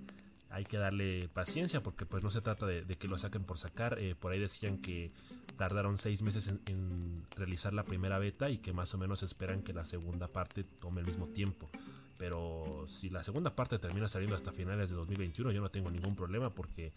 Hay 0.50 0.64
que 0.64 0.76
darle 0.76 1.28
paciencia 1.32 1.82
porque 1.82 2.06
pues 2.06 2.22
no 2.22 2.30
se 2.30 2.40
trata 2.40 2.66
de, 2.66 2.84
que 2.96 3.08
lo 3.08 3.18
saquen 3.18 3.44
por 3.44 3.58
sacar. 3.58 3.98
Eh, 3.98 4.14
por 4.14 4.32
ahí 4.32 4.40
decían 4.40 4.78
que 4.78 5.12
tardaron 5.56 5.98
seis 5.98 6.22
meses 6.22 6.48
en, 6.48 7.24
realizar 7.36 7.72
la 7.72 7.84
primera 7.84 8.18
beta 8.18 8.50
y 8.50 8.58
que 8.58 8.72
más 8.72 8.92
o 8.94 8.98
menos 8.98 9.22
esperan 9.22 9.62
que 9.62 9.72
la 9.72 9.84
segunda 9.84 10.28
parte 10.28 10.64
tome 10.64 11.00
el 11.00 11.06
mismo 11.06 11.28
tiempo. 11.28 11.70
Pero 12.18 12.86
si 12.88 13.10
la 13.10 13.22
segunda 13.22 13.54
parte 13.54 13.78
termina 13.78 14.06
saliendo 14.06 14.36
hasta 14.36 14.52
finales 14.52 14.90
de 14.90 14.96
2021, 14.96 15.50
yo 15.50 15.60
no 15.60 15.70
tengo 15.70 15.90
ningún 15.90 16.14
problema 16.14 16.50
porque 16.50 16.92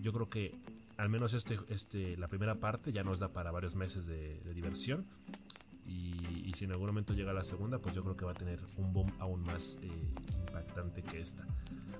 yo 0.00 0.10
creo 0.14 0.30
que 0.30 0.54
al 0.96 1.10
menos 1.10 1.34
este, 1.34 1.58
este, 1.68 2.16
la 2.16 2.28
primera 2.28 2.54
parte 2.54 2.90
ya 2.90 3.04
nos 3.04 3.18
da 3.18 3.28
para 3.28 3.50
varios 3.50 3.74
meses 3.74 4.06
de 4.06 4.54
diversión 4.54 5.04
y, 5.88 6.52
si 6.54 6.64
en 6.64 6.72
algún 6.72 6.86
momento 6.86 7.12
llega 7.12 7.34
la 7.34 7.44
segunda, 7.44 7.78
pues 7.78 7.94
yo 7.94 8.02
creo 8.02 8.16
que 8.16 8.24
va 8.24 8.30
a 8.30 8.34
tener 8.34 8.58
un 8.76 8.90
boom 8.90 9.12
aún 9.18 9.42
más 9.42 9.78
eh, 9.82 9.88
impactante 10.38 11.02
que 11.02 11.20
esta. 11.20 11.44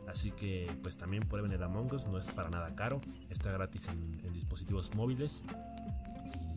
Así 0.08 0.30
que 0.30 0.70
pues 0.82 0.96
también 0.96 1.24
prueben 1.24 1.52
el 1.52 1.62
Among 1.62 1.92
Us, 1.92 2.06
no 2.06 2.18
es 2.18 2.30
para 2.30 2.48
nada 2.48 2.74
caro, 2.74 3.00
está 3.28 3.50
gratis 3.50 3.88
en, 3.88 4.32
dispositivos 4.32 4.94
móviles. 4.94 5.44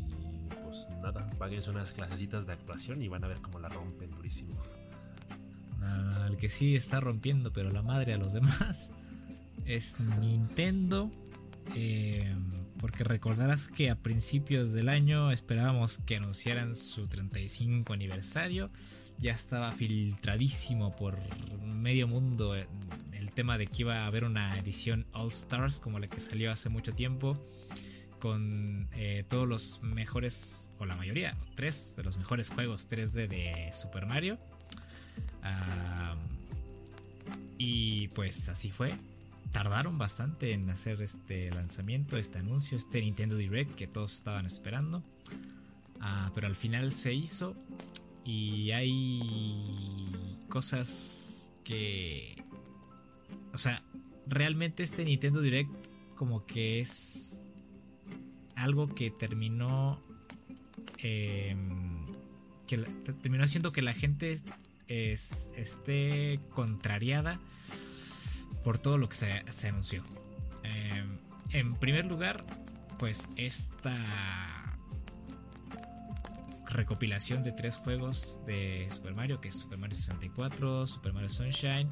Y 0.07 0.47
pues 0.63 0.87
nada, 1.01 1.27
paguen 1.37 1.61
unas 1.69 1.91
clasecitas 1.91 2.47
de 2.47 2.53
actuación 2.53 3.01
y 3.01 3.09
van 3.09 3.23
a 3.25 3.27
ver 3.27 3.41
cómo 3.41 3.59
la 3.59 3.67
rompen 3.67 4.11
durísimo. 4.11 4.57
el 6.27 6.37
que 6.37 6.49
sí 6.49 6.75
está 6.75 7.01
rompiendo, 7.01 7.51
pero 7.51 7.69
la 7.69 7.81
madre 7.81 8.13
a 8.13 8.17
los 8.17 8.31
demás 8.31 8.91
es 9.65 10.07
Nintendo. 10.19 11.11
Eh, 11.75 12.33
porque 12.79 13.03
recordarás 13.03 13.67
que 13.67 13.89
a 13.89 13.95
principios 13.95 14.73
del 14.73 14.89
año 14.89 15.31
esperábamos 15.31 15.99
que 15.99 16.15
anunciaran 16.15 16.75
su 16.75 17.07
35 17.07 17.93
aniversario. 17.93 18.69
Ya 19.17 19.33
estaba 19.33 19.71
filtradísimo 19.71 20.95
por 20.95 21.17
medio 21.65 22.07
mundo 22.07 22.55
el 22.55 23.31
tema 23.33 23.57
de 23.57 23.67
que 23.67 23.81
iba 23.81 24.03
a 24.03 24.05
haber 24.05 24.23
una 24.23 24.57
edición 24.57 25.05
All 25.11 25.27
Stars 25.27 25.79
como 25.79 25.99
la 25.99 26.07
que 26.07 26.21
salió 26.21 26.51
hace 26.51 26.69
mucho 26.69 26.93
tiempo 26.93 27.37
con 28.19 28.87
eh, 28.93 29.23
todos 29.27 29.47
los 29.47 29.81
mejores, 29.81 30.71
o 30.77 30.85
la 30.85 30.95
mayoría, 30.95 31.37
tres 31.55 31.95
de 31.97 32.03
los 32.03 32.17
mejores 32.17 32.49
juegos 32.49 32.89
3D 32.89 33.27
de 33.27 33.69
Super 33.73 34.05
Mario. 34.05 34.37
Ah, 35.41 36.15
Y 37.57 38.07
pues 38.09 38.47
así 38.49 38.71
fue. 38.71 38.93
Tardaron 39.51 39.97
bastante 39.97 40.53
en 40.53 40.69
hacer 40.69 41.01
este 41.01 41.49
lanzamiento, 41.51 42.17
este 42.17 42.39
anuncio, 42.39 42.77
este 42.77 43.01
Nintendo 43.01 43.35
Direct 43.35 43.75
que 43.75 43.87
todos 43.87 44.13
estaban 44.13 44.45
esperando. 44.45 45.03
Ah, 45.99 46.31
pero 46.35 46.47
al 46.47 46.55
final 46.55 46.93
se 46.93 47.13
hizo 47.13 47.55
y 48.23 48.71
hay 48.71 50.11
cosas 50.49 51.53
que... 51.63 52.43
O 53.53 53.57
sea, 53.57 53.83
realmente 54.27 54.83
este 54.83 55.03
Nintendo 55.03 55.41
Direct 55.41 55.71
como 56.15 56.45
que 56.45 56.79
es 56.79 57.43
algo 58.55 58.93
que 58.93 59.09
terminó... 59.09 59.99
Em, 60.99 62.05
que 62.67 62.77
terminó 63.21 63.43
haciendo 63.43 63.71
que 63.71 63.81
la 63.81 63.93
gente 63.93 64.35
esté 64.87 66.39
contrariada 66.53 67.39
por 68.63 68.79
todo 68.79 68.97
lo 68.97 69.09
que 69.09 69.15
se, 69.15 69.67
anunció. 69.67 70.03
Em, 70.63 71.19
en 71.51 71.73
primer 71.75 72.05
lugar, 72.05 72.45
pues 72.97 73.29
esta 73.37 73.95
recopilación 76.69 77.43
de 77.43 77.51
tres 77.51 77.77
juegos 77.77 78.41
de 78.45 78.87
Super 78.91 79.13
Mario, 79.13 79.41
que 79.41 79.47
es 79.49 79.55
Super 79.55 79.77
Mario 79.77 79.95
64, 79.95 80.87
Super 80.87 81.13
Mario 81.13 81.29
Sunshine 81.29 81.89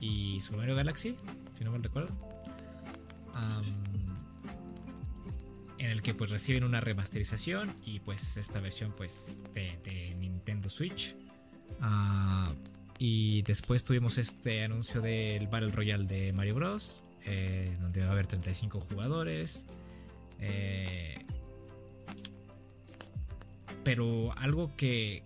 y 0.00 0.40
Super 0.40 0.58
Mario 0.58 0.76
Galaxy, 0.76 1.16
si 1.56 1.64
no 1.64 1.70
mal 1.70 1.82
recuerdo. 1.82 2.16
en 5.78 5.90
el 5.90 6.02
que 6.02 6.14
pues 6.14 6.30
reciben 6.30 6.64
una 6.64 6.80
remasterización 6.80 7.74
y 7.84 8.00
pues 8.00 8.36
esta 8.38 8.60
versión 8.60 8.92
pues 8.96 9.42
de, 9.54 10.14
Nintendo 10.18 10.68
Switch. 10.68 11.14
Ah, 11.80 12.52
y 12.98 13.42
después 13.42 13.84
tuvimos 13.84 14.18
este 14.18 14.64
anuncio 14.64 15.00
del 15.00 15.48
Battle 15.48 15.70
Royale 15.70 16.06
de 16.06 16.32
Mario 16.32 16.54
Bros. 16.54 17.02
Eh, 17.28 17.76
donde 17.80 18.02
va 18.02 18.08
a 18.08 18.12
haber 18.12 18.28
35 18.28 18.80
jugadores. 18.80 19.66
Eh, 20.38 21.24
pero 23.82 24.32
algo 24.38 24.76
que, 24.76 25.24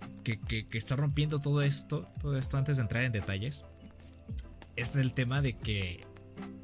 está 0.73 0.97
rompiendo 0.97 1.41
todo 1.41 1.63
esto, 1.63 2.09
todo 2.21 2.39
esto 2.39 2.57
antes 2.57 2.77
de 2.77 2.83
entrar 2.83 3.05
en 3.05 3.13
detalles, 3.13 3.65
es 4.77 4.97
el 4.97 5.13
tema 5.13 5.43
de 5.43 5.59
que 5.59 6.07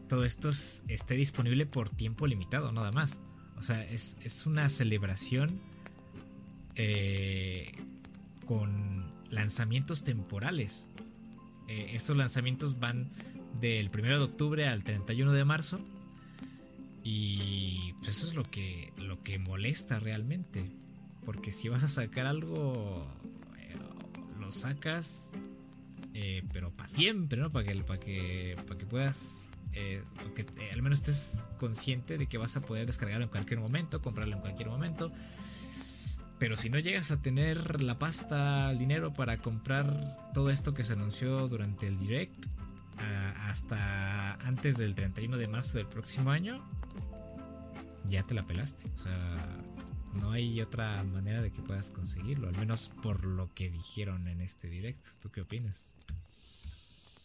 todo 0.09 0.25
esto 0.25 0.51
esté 0.51 1.14
disponible 1.14 1.66
por 1.66 1.90
tiempo 1.90 2.27
limitado, 2.27 2.73
nada 2.73 2.92
más. 2.92 3.21
O 3.59 3.62
sea, 3.62 3.83
es, 3.85 4.47
una 4.47 4.69
celebración 4.71 5.61
eh, 6.77 7.73
con 8.47 9.06
lanzamientos 9.31 10.05
temporales. 10.05 10.91
Eh, 11.69 11.91
estos 11.95 12.17
lanzamientos 12.17 12.79
van 12.79 13.11
del 13.61 13.91
1 13.93 14.19
de 14.19 14.25
octubre 14.25 14.69
al 14.69 14.85
31 14.85 15.33
de 15.33 15.45
marzo. 15.45 15.81
Y 17.03 17.93
pues 17.99 18.11
eso 18.11 18.27
es 18.27 18.35
lo 18.35 18.43
que, 18.45 18.93
lo 18.97 19.23
que 19.23 19.39
molesta 19.39 20.01
realmente. 20.01 20.71
Porque 21.25 21.53
si 21.53 21.69
vas 21.69 21.83
a 21.83 21.89
sacar 21.89 22.27
algo, 22.27 23.07
eh, 23.59 23.77
lo 24.39 24.51
sacas, 24.51 25.33
eh, 26.15 26.43
pero 26.53 26.71
para 26.71 26.89
siempre, 26.89 27.41
¿no? 27.41 27.53
Para 27.53 27.67
que, 27.67 27.83
para 27.83 28.01
que, 28.01 28.57
que 28.79 28.87
puedas, 28.87 29.51
eh, 29.75 30.03
al 30.73 30.83
menos 30.83 31.01
estés 31.01 31.47
consciente 31.59 32.17
de 32.17 32.27
que 32.27 32.39
vas 32.39 32.57
a 32.57 32.61
poder 32.61 32.87
descargarlo 32.87 33.25
en 33.25 33.31
cualquier 33.31 33.61
momento, 33.61 34.01
comprarlo 34.01 34.35
en 34.37 34.41
cualquier 34.41 34.69
momento. 34.69 35.12
Pero 36.38 36.57
si 36.57 36.68
no 36.68 36.79
llegas 36.79 37.11
a 37.11 37.20
tener 37.22 37.83
la 37.83 37.99
pasta, 37.99 38.70
el 38.70 38.79
dinero 38.79 39.12
para 39.14 39.38
comprar 39.38 40.18
todo 40.35 40.51
esto 40.51 40.75
que 40.75 40.85
se 40.85 40.92
anunció 40.92 41.49
durante 41.49 41.87
el 41.87 41.99
direct, 41.99 42.46
hasta 43.49 44.35
antes 44.46 44.77
del 44.77 44.94
31 44.94 45.37
de 45.37 45.49
marzo 45.49 45.79
del 45.79 45.87
próximo 45.87 46.31
año, 46.31 46.62
ya 48.09 48.22
te 48.22 48.35
la 48.35 48.42
pelaste. 48.42 48.90
O 48.94 48.99
sea, 48.99 49.64
no 50.14 50.31
hay 50.31 50.61
otra 50.61 51.03
manera 51.05 51.40
de 51.40 51.51
que 51.53 51.62
puedas 51.62 51.90
conseguirlo, 51.90 52.49
al 52.49 52.57
menos 52.57 52.90
por 53.03 53.25
lo 53.25 53.53
que 53.55 53.70
dijeron 53.70 54.29
en 54.29 54.40
este 54.40 54.68
direct. 54.68 55.07
¿Tú 55.20 55.31
qué 55.31 55.42
opinas? 55.42 55.94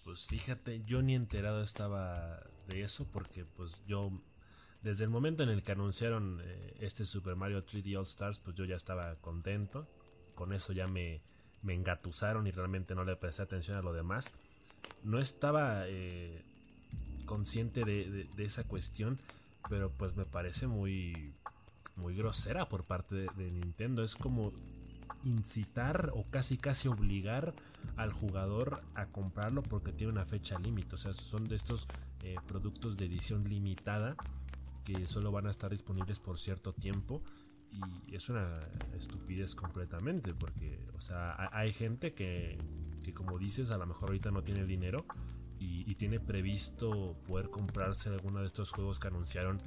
Pues 0.04 0.26
fíjate, 0.26 0.84
yo 0.86 1.02
ni 1.02 1.16
enterado 1.16 1.62
estaba 1.62 2.42
de 2.68 2.82
eso 2.82 3.06
porque 3.12 3.46
pues 3.46 3.84
yo 3.88 4.12
desde 4.82 5.04
el 5.04 5.10
momento 5.10 5.44
en 5.44 5.50
el 5.50 5.64
que 5.64 5.74
anunciaron 5.74 6.42
eh, 6.44 6.76
este 6.80 7.06
Super 7.06 7.36
Mario 7.36 7.66
3D 7.66 7.98
All 7.98 8.06
Stars, 8.06 8.40
pues 8.40 8.56
yo 8.56 8.66
ya 8.66 8.76
estaba 8.76 9.14
contento. 9.16 9.88
Con 10.34 10.54
eso 10.54 10.74
ya 10.74 10.88
me, 10.88 11.22
me 11.64 11.74
engatusaron 11.74 12.48
y 12.48 12.52
realmente 12.52 12.96
no 12.96 13.04
le 13.04 13.16
presté 13.16 13.44
atención 13.44 13.78
a 13.78 13.82
lo 13.82 13.94
demás. 13.94 14.34
No 15.04 15.20
estaba 15.20 15.88
eh, 15.88 16.44
consciente 17.26 17.86
de, 17.86 18.28
esa 18.38 18.64
cuestión, 18.64 19.20
pero 19.70 19.92
pues 19.92 20.16
me 20.16 20.26
parece 20.26 20.68
muy 20.68 21.34
muy 21.96 22.16
grosera 22.16 22.68
por 22.68 22.84
parte 22.84 23.28
de, 23.36 23.52
Nintendo. 23.52 24.04
Es 24.04 24.16
como 24.16 24.52
incitar 25.24 26.12
o 26.16 26.26
casi 26.32 26.58
casi 26.58 26.88
obligar 26.88 27.54
al 27.98 28.12
jugador 28.12 28.82
a 28.96 29.06
comprarlo 29.08 29.62
porque 29.62 29.92
tiene 29.92 30.12
una 30.12 30.26
fecha 30.26 30.58
límite. 30.58 30.96
O 30.96 30.98
sea, 30.98 31.14
son 31.14 31.48
de 31.48 31.56
estos 31.56 31.88
eh, 32.24 32.38
productos 32.48 32.98
de 32.98 33.06
edición 33.06 33.44
limitada 33.44 34.16
que 34.84 35.08
solo 35.08 35.32
van 35.32 35.48
a 35.48 35.50
estar 35.50 35.72
disponibles 35.72 36.20
por 36.20 36.38
cierto 36.38 36.74
tiempo. 36.74 37.22
Y 37.72 38.16
es 38.16 38.30
una 38.30 38.60
estupidez 38.94 39.56
completamente 39.56 40.34
porque, 40.34 40.90
o 40.94 41.00
sea, 41.00 41.50
hay 41.54 41.72
gente 41.72 42.14
que, 42.14 42.58
que 43.04 43.14
como 43.14 43.40
dices, 43.40 43.72
a 43.72 43.78
lo 43.78 43.86
mejor 43.86 44.10
ahorita 44.10 44.30
no 44.30 44.44
tiene 44.44 44.66
dinero 44.66 45.06
y, 45.62 45.96
tiene 45.96 46.20
previsto 46.20 47.16
poder 47.28 47.50
comprarse 47.52 48.10
alguno 48.10 48.40
de 48.40 48.48
estos 48.48 48.72
juegos 48.72 49.00
que 49.00 49.08
anunciaron 49.08 49.60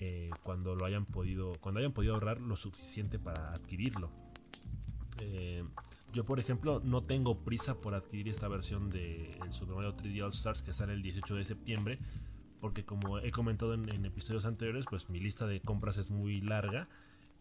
eh, 0.00 0.30
cuando 0.42 0.74
lo 0.74 0.84
hayan 0.84 1.06
podido 1.06 1.52
cuando 1.60 1.78
hayan 1.78 1.92
podido 1.92 2.14
ahorrar 2.14 2.40
lo 2.40 2.56
suficiente 2.56 3.20
para 3.20 3.52
adquirirlo 3.52 4.10
eh, 5.20 5.64
yo 6.12 6.24
por 6.24 6.40
ejemplo 6.40 6.80
no 6.82 7.04
tengo 7.04 7.44
prisa 7.44 7.80
por 7.80 7.94
adquirir 7.94 8.28
esta 8.28 8.48
versión 8.48 8.90
de 8.90 9.38
Super 9.50 9.76
Mario 9.76 9.96
3D 9.96 10.22
All 10.22 10.30
Stars 10.30 10.62
que 10.62 10.72
sale 10.72 10.94
el 10.94 11.02
18 11.02 11.36
de 11.36 11.44
septiembre 11.44 11.98
porque 12.60 12.84
como 12.84 13.18
he 13.18 13.30
comentado 13.30 13.74
en, 13.74 14.04
episodios 14.04 14.44
anteriores 14.44 14.86
pues 14.88 15.08
mi 15.08 15.20
lista 15.20 15.46
de 15.46 15.60
compras 15.60 15.98
es 15.98 16.10
muy 16.10 16.40
larga 16.40 16.88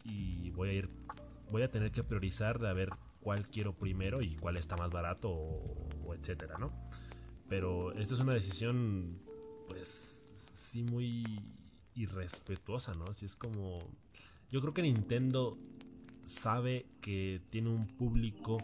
y 0.03 0.51
voy 0.51 0.69
a 0.69 0.73
ir 0.73 0.89
voy 1.51 1.63
a 1.63 1.71
tener 1.71 1.91
que 1.91 2.03
priorizar 2.03 2.60
de 2.60 2.69
a 2.69 2.73
ver 2.73 2.89
cuál 3.21 3.45
quiero 3.45 3.73
primero 3.73 4.21
y 4.21 4.36
cuál 4.36 4.58
está 4.58 4.75
más 4.75 4.91
barato 4.91 5.30
o, 5.30 6.13
etcétera 6.13 6.58
no 6.58 6.71
pero 7.49 7.93
esta 7.93 8.13
es 8.13 8.19
una 8.19 8.34
decisión 8.34 9.19
pues 9.67 9.88
sí 10.34 10.84
muy 10.84 11.23
irrespetuosa, 11.97 12.93
¿no? 12.93 13.06
Así 13.10 13.25
es 13.25 13.36
como... 13.36 13.80
Yo 14.49 14.62
creo 14.62 14.73
que 14.73 14.82
Nintendo 14.82 15.58
sabe 16.25 16.86
que 17.01 17.41
tiene 17.49 17.69
un 17.69 17.88
público 17.88 18.58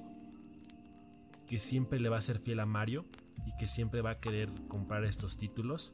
que 1.48 1.60
siempre 1.60 2.00
le 2.00 2.10
va 2.10 2.18
a 2.18 2.22
ser 2.22 2.40
fiel 2.40 2.62
a 2.62 2.66
Mario 2.66 3.06
y 3.46 3.56
que 3.58 3.68
siempre 3.68 4.02
va 4.02 4.12
a 4.12 4.20
querer 4.20 4.50
comprar 4.70 5.04
estos 5.04 5.36
títulos, 5.36 5.94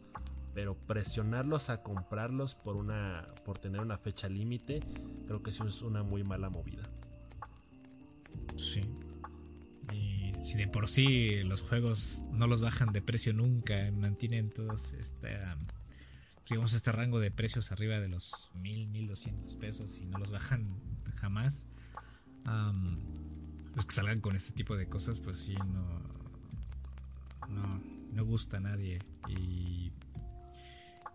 pero 0.53 0.75
presionarlos 0.75 1.69
a 1.69 1.81
comprarlos 1.83 2.55
por 2.55 2.75
una 2.75 3.27
por 3.45 3.59
tener 3.59 3.81
una 3.81 3.97
fecha 3.97 4.29
límite, 4.29 4.79
creo 5.27 5.41
que 5.43 5.49
eso 5.49 5.67
es 5.67 5.81
una 5.81 6.03
muy 6.03 6.23
mala 6.23 6.49
movida. 6.49 6.83
Sí. 8.55 8.81
Y 9.91 10.33
si 10.41 10.57
de 10.57 10.67
por 10.67 10.87
sí 10.87 11.43
los 11.43 11.61
juegos 11.61 12.25
no 12.31 12.47
los 12.47 12.61
bajan 12.61 12.91
de 12.93 13.01
precio 13.01 13.33
nunca, 13.33 13.91
mantienen 13.91 14.49
todos 14.49 14.93
esta 14.93 15.57
digamos, 16.49 16.73
este 16.73 16.91
rango 16.91 17.19
de 17.19 17.29
precios 17.29 17.71
arriba 17.71 17.99
de 17.99 18.07
los 18.07 18.51
1000, 18.55 18.87
1200 18.87 19.55
pesos 19.57 19.99
y 19.99 20.05
no 20.05 20.17
los 20.17 20.31
bajan 20.31 20.79
jamás, 21.15 21.67
pues 23.73 23.85
que 23.85 23.93
salgan 23.93 24.19
con 24.21 24.35
este 24.35 24.53
tipo 24.53 24.75
de 24.75 24.87
cosas, 24.87 25.19
pues 25.19 25.37
sí, 25.37 25.53
no, 25.53 26.01
no, 27.49 27.81
no 28.11 28.25
gusta 28.25 28.57
a 28.57 28.61
nadie. 28.61 28.99
Y, 29.27 29.91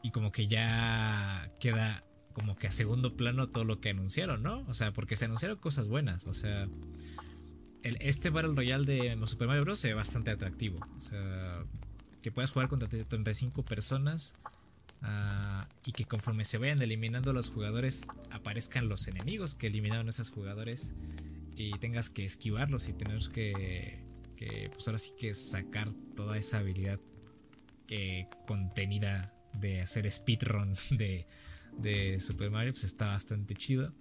y 0.05 0.13
como 0.13 0.31
que 0.31 0.47
ya 0.47 1.51
queda 1.59 2.05
como 2.33 2.55
que 2.55 2.69
a 2.69 2.71
segundo 2.71 3.17
plano 3.17 3.49
todo 3.49 3.65
lo 3.65 3.81
que 3.81 3.91
anunciaron, 3.91 4.45
¿no? 4.45 4.65
O 4.69 4.75
sea, 4.75 4.93
porque 4.93 5.17
se 5.17 5.25
anunciaron 5.25 5.59
cosas 5.59 5.89
buenas, 5.89 6.29
o 6.29 6.33
sea, 6.33 6.69
el, 7.83 7.97
este 8.01 8.31
Battle 8.31 8.55
Royale 8.55 8.87
de 8.87 9.27
Super 9.27 9.49
Mario 9.49 9.65
Bros. 9.65 9.85
es 9.85 9.95
bastante 9.97 10.31
atractivo, 10.31 10.79
o 10.97 11.01
sea, 11.01 11.65
que 12.23 12.31
puedas 12.31 12.53
jugar 12.53 12.69
contra 12.69 12.89
35 12.89 13.65
personas 13.65 14.35
Ah, 15.07 15.69
y 15.85 15.93
que 15.93 16.07
conforme 16.07 16.47
se 16.47 16.57
vayan 16.57 16.81
eliminando 16.81 17.35
los 17.35 17.51
jugadores 17.51 18.07
aparezcan 18.31 18.89
los 18.89 19.07
enemigos 19.07 19.55
que 19.55 19.67
eliminaron 19.67 20.07
a 20.07 20.11
esos 20.11 20.31
jugadores 20.31 20.95
y 21.57 21.73
tengas 21.73 22.09
que 22.09 22.25
esquivarlos 22.25 22.89
y 22.89 22.95
tener 22.95 23.21
que, 23.29 23.99
pues 24.73 24.89
ahora 24.89 24.99
sí 24.99 25.13
que 25.19 25.35
sacar 25.35 25.91
toda 26.17 26.39
esa 26.39 26.59
habilidad 26.59 26.99
que 27.87 28.29
contenida 28.47 29.34
de 29.61 29.83
hacer 29.83 30.11
speedrun 30.11 30.75
de, 30.91 31.27
de 31.79 32.21
Super 32.21 32.51
Mario 32.51 32.73
pues 32.73 32.85
está 32.85 33.09
bastante 33.09 33.55
chido 33.55 33.93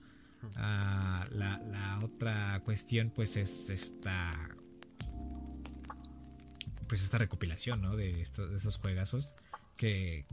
ah, 0.56 1.26
la, 1.32 1.58
la, 1.60 2.00
otra 2.04 2.62
cuestión 2.64 3.12
pues 3.14 3.38
es 3.38 3.70
esta 3.70 4.56
pues 6.94 7.02
esta 7.02 7.18
recopilación, 7.18 7.82
¿no? 7.82 7.96
De, 7.96 8.22
estos, 8.22 8.52
de 8.52 8.58
esos 8.58 8.78
juegazos 8.78 9.36
que, 9.78 10.28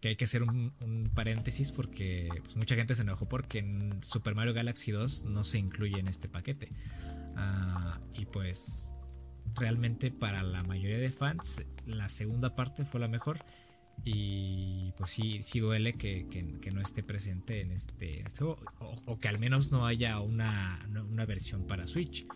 que 0.00 0.08
hay 0.08 0.16
que 0.16 0.24
hacer 0.24 0.44
un, 0.44 1.10
paréntesis 1.14 1.72
porque 1.72 2.28
pues, 2.44 2.54
mucha 2.54 2.76
gente 2.76 2.94
se 2.94 3.02
enojó 3.02 3.28
porque 3.28 3.58
en 3.58 4.00
Super 4.04 4.36
Mario 4.36 4.54
Galaxy 4.54 4.92
2 4.92 5.24
no 5.24 5.42
se 5.42 5.58
incluye 5.58 5.98
en 5.98 6.06
este 6.06 6.28
paquete. 6.28 6.70
Ah, 7.34 7.98
y 8.14 8.26
pues 8.26 8.92
realmente 9.54 10.12
para 10.12 10.44
la 10.44 10.62
mayoría 10.62 10.98
de 10.98 11.10
fans 11.10 11.64
la 11.86 12.08
segunda 12.08 12.54
parte 12.54 12.84
fue 12.84 13.00
la 13.00 13.08
mejor. 13.08 13.40
Y 14.04 14.92
pues 14.96 15.10
sí, 15.10 15.42
sí 15.42 15.60
duele 15.60 15.94
que, 15.94 16.26
no 16.72 16.80
esté 16.80 17.02
presente 17.02 17.60
en 17.60 17.72
este, 17.72 18.20
este 18.20 18.38
juego. 18.40 18.60
O, 19.06 19.18
que 19.18 19.28
al 19.28 19.38
menos 19.38 19.70
no 19.70 19.86
haya 19.86 20.20
una, 20.20 20.78
versión 21.26 21.66
para 21.66 21.86
Switch. 21.86 22.26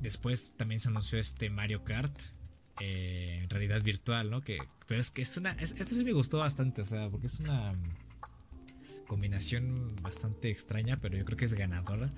después 0.00 0.52
también 0.56 0.78
se 0.78 0.88
anunció 0.88 1.18
este 1.18 1.50
Mario 1.50 1.84
Kart. 1.84 2.18
Eh, 2.80 3.40
en 3.42 3.50
realidad 3.50 3.82
virtual, 3.82 4.30
¿no? 4.30 4.40
Que, 4.40 4.58
pero 4.86 5.00
es 5.00 5.10
que 5.10 5.22
es 5.22 5.36
una. 5.36 5.50
esto 5.52 5.84
sí 5.84 6.04
me 6.04 6.12
gustó 6.12 6.38
bastante, 6.38 6.82
o 6.82 6.84
sea, 6.84 7.10
porque 7.10 7.26
es 7.26 7.40
una 7.40 7.74
combinación 9.08 9.96
bastante 10.00 10.50
extraña, 10.50 11.00
pero 11.00 11.16
yo 11.16 11.24
creo 11.24 11.36
que 11.36 11.46
es 11.46 11.54
ganadora. 11.54 12.12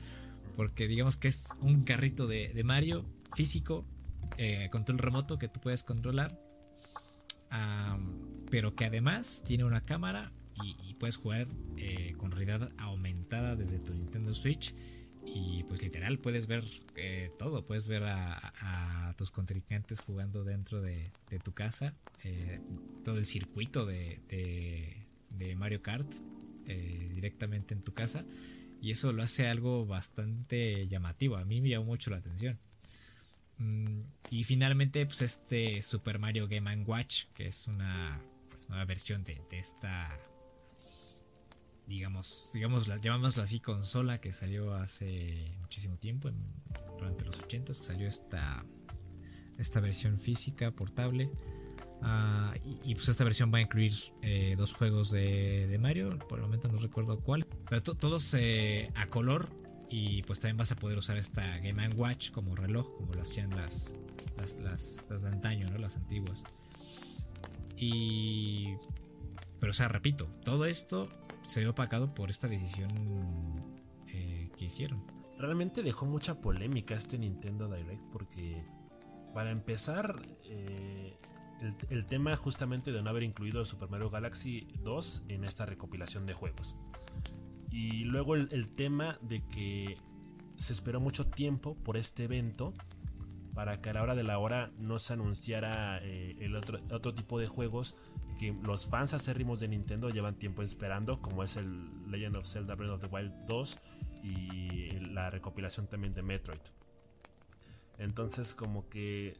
Porque 0.56 0.86
digamos 0.88 1.16
que 1.16 1.28
es 1.28 1.48
un 1.60 1.84
carrito 1.84 2.26
de, 2.26 2.60
Mario 2.64 3.06
físico, 3.34 3.86
eh, 4.36 4.68
control 4.70 4.98
remoto 4.98 5.38
que 5.38 5.48
tú 5.48 5.60
puedes 5.60 5.84
controlar. 5.84 6.38
Pero 8.50 8.74
que 8.74 8.84
además 8.84 9.42
tiene 9.46 9.64
una 9.64 9.84
cámara 9.84 10.32
y, 10.62 10.94
puedes 10.94 11.16
jugar 11.16 11.48
eh, 11.78 12.12
con 12.18 12.30
realidad 12.30 12.70
aumentada 12.76 13.56
desde 13.56 13.78
tu 13.78 13.94
Nintendo 13.94 14.34
Switch. 14.34 14.74
Y 15.24 15.64
pues 15.64 15.82
literal 15.82 16.18
puedes 16.18 16.46
ver 16.46 16.64
eh, 16.96 17.30
todo, 17.38 17.66
puedes 17.66 17.88
ver 17.88 18.02
a, 18.04 19.14
tus 19.16 19.30
contrincantes 19.30 20.00
jugando 20.00 20.44
dentro 20.44 20.80
de, 20.80 21.10
tu 21.42 21.52
casa, 21.52 21.94
eh, 22.24 22.60
todo 23.04 23.18
el 23.18 23.26
circuito 23.26 23.86
de, 23.86 25.06
Mario 25.56 25.82
Kart 25.82 26.10
directamente 26.66 27.74
en 27.74 27.82
tu 27.82 27.92
casa. 27.92 28.24
Y 28.80 28.92
eso 28.92 29.12
lo 29.12 29.22
hace 29.22 29.46
algo 29.46 29.86
bastante 29.86 30.88
llamativo, 30.88 31.36
a 31.36 31.44
mí 31.44 31.60
me 31.60 31.68
llamó 31.68 31.86
mucho 31.86 32.10
la 32.10 32.16
atención. 32.16 32.58
Mm, 33.60 34.00
y 34.30 34.42
finalmente 34.42 35.06
pues 35.06 35.22
este 35.22 35.80
Super 35.82 36.18
Mario 36.18 36.48
Game 36.48 36.84
Watch, 36.84 37.26
que 37.34 37.46
es 37.46 37.68
una 37.68 38.20
pues, 38.48 38.68
nueva 38.68 38.84
versión 38.84 39.22
de 39.22 39.40
esta 39.52 40.18
digamos, 41.90 42.50
digamos, 42.54 42.86
llamámoslo 43.02 43.42
así, 43.42 43.58
consola 43.58 44.20
que 44.20 44.32
salió 44.32 44.74
hace 44.74 45.52
muchísimo 45.60 45.96
tiempo, 45.96 46.30
durante 46.96 47.24
los 47.24 47.36
80 47.36 47.66
que 47.66 47.74
salió 47.74 48.06
esta, 48.06 48.64
esta 49.58 49.80
versión 49.80 50.18
física 50.18 50.70
portable. 50.70 51.30
Ah, 52.00 52.54
y, 52.64 52.94
pues 52.94 53.08
esta 53.08 53.24
versión 53.24 53.52
va 53.52 53.58
a 53.58 53.62
incluir 53.62 53.92
eh, 54.22 54.54
dos 54.56 54.72
juegos 54.72 55.10
de, 55.10 55.76
Mario, 55.80 56.16
por 56.28 56.38
el 56.38 56.44
momento 56.44 56.68
no 56.68 56.78
recuerdo 56.78 57.18
cuál, 57.18 57.44
pero 57.68 57.82
todos 57.82 58.34
eh, 58.34 58.90
a 58.94 59.06
color 59.06 59.50
y 59.90 60.22
pues 60.22 60.38
también 60.38 60.56
vas 60.56 60.72
a 60.72 60.76
poder 60.76 60.98
usar 60.98 61.16
esta 61.16 61.58
Game 61.58 61.88
Watch 61.96 62.30
como 62.30 62.54
reloj, 62.54 62.96
como 62.96 63.14
lo 63.14 63.22
hacían 63.22 63.50
las, 63.50 63.92
las, 64.36 64.56
las, 64.60 65.22
de 65.22 65.28
antaño, 65.28 65.68
¿no? 65.68 65.78
las 65.78 65.96
antiguas. 65.96 66.44
Y... 67.76 68.76
Pero 69.58 69.70
o 69.70 69.74
sea, 69.74 69.88
repito, 69.88 70.26
todo 70.44 70.64
esto 70.64 71.08
se 71.42 71.60
ve 71.60 71.68
opacado 71.68 72.14
por 72.14 72.30
esta 72.30 72.48
decisión 72.48 72.90
eh, 74.06 74.50
que 74.56 74.64
hicieron. 74.64 75.04
Realmente 75.38 75.82
dejó 75.82 76.06
mucha 76.06 76.40
polémica 76.40 76.94
este 76.94 77.18
Nintendo 77.18 77.68
Direct 77.68 78.06
porque 78.12 78.64
para 79.34 79.50
empezar 79.50 80.22
eh, 80.44 81.16
el, 81.90 82.06
tema 82.06 82.36
justamente 82.36 82.92
de 82.92 83.02
no 83.02 83.10
haber 83.10 83.22
incluido 83.22 83.64
Super 83.64 83.90
Mario 83.90 84.10
Galaxy 84.10 84.68
2 84.82 85.24
en 85.28 85.44
esta 85.44 85.66
recopilación 85.66 86.26
de 86.26 86.32
juegos. 86.32 86.76
Y 87.70 88.04
luego 88.04 88.34
el, 88.34 88.68
tema 88.70 89.18
de 89.22 89.42
que 89.46 89.96
se 90.56 90.72
esperó 90.72 91.00
mucho 91.00 91.26
tiempo 91.26 91.76
por 91.76 91.96
este 91.96 92.24
evento 92.24 92.74
para 93.54 93.80
que 93.80 93.90
a 93.90 93.92
la 93.94 94.02
hora 94.02 94.14
de 94.14 94.22
la 94.22 94.38
hora 94.38 94.72
no 94.78 94.98
se 94.98 95.12
anunciara 95.12 95.98
eh, 96.02 96.36
el 96.40 96.56
otro, 96.56 96.80
otro 96.90 97.14
tipo 97.14 97.38
de 97.38 97.46
juegos 97.46 97.96
que 98.38 98.56
los 98.64 98.86
fans 98.86 99.12
acérrimos 99.14 99.60
de 99.60 99.68
Nintendo 99.68 100.08
llevan 100.08 100.34
tiempo 100.36 100.62
esperando, 100.62 101.20
como 101.20 101.44
es 101.44 101.56
el 101.56 102.10
Legend 102.10 102.36
of 102.36 102.46
Zelda 102.46 102.74
Breath 102.74 102.92
of 102.92 103.00
the 103.00 103.06
Wild 103.06 103.32
2 103.46 103.78
y 104.22 104.90
la 105.12 105.30
recopilación 105.30 105.86
también 105.86 106.14
de 106.14 106.22
Metroid. 106.22 106.60
Entonces 107.98 108.54
como 108.54 108.88
que 108.88 109.36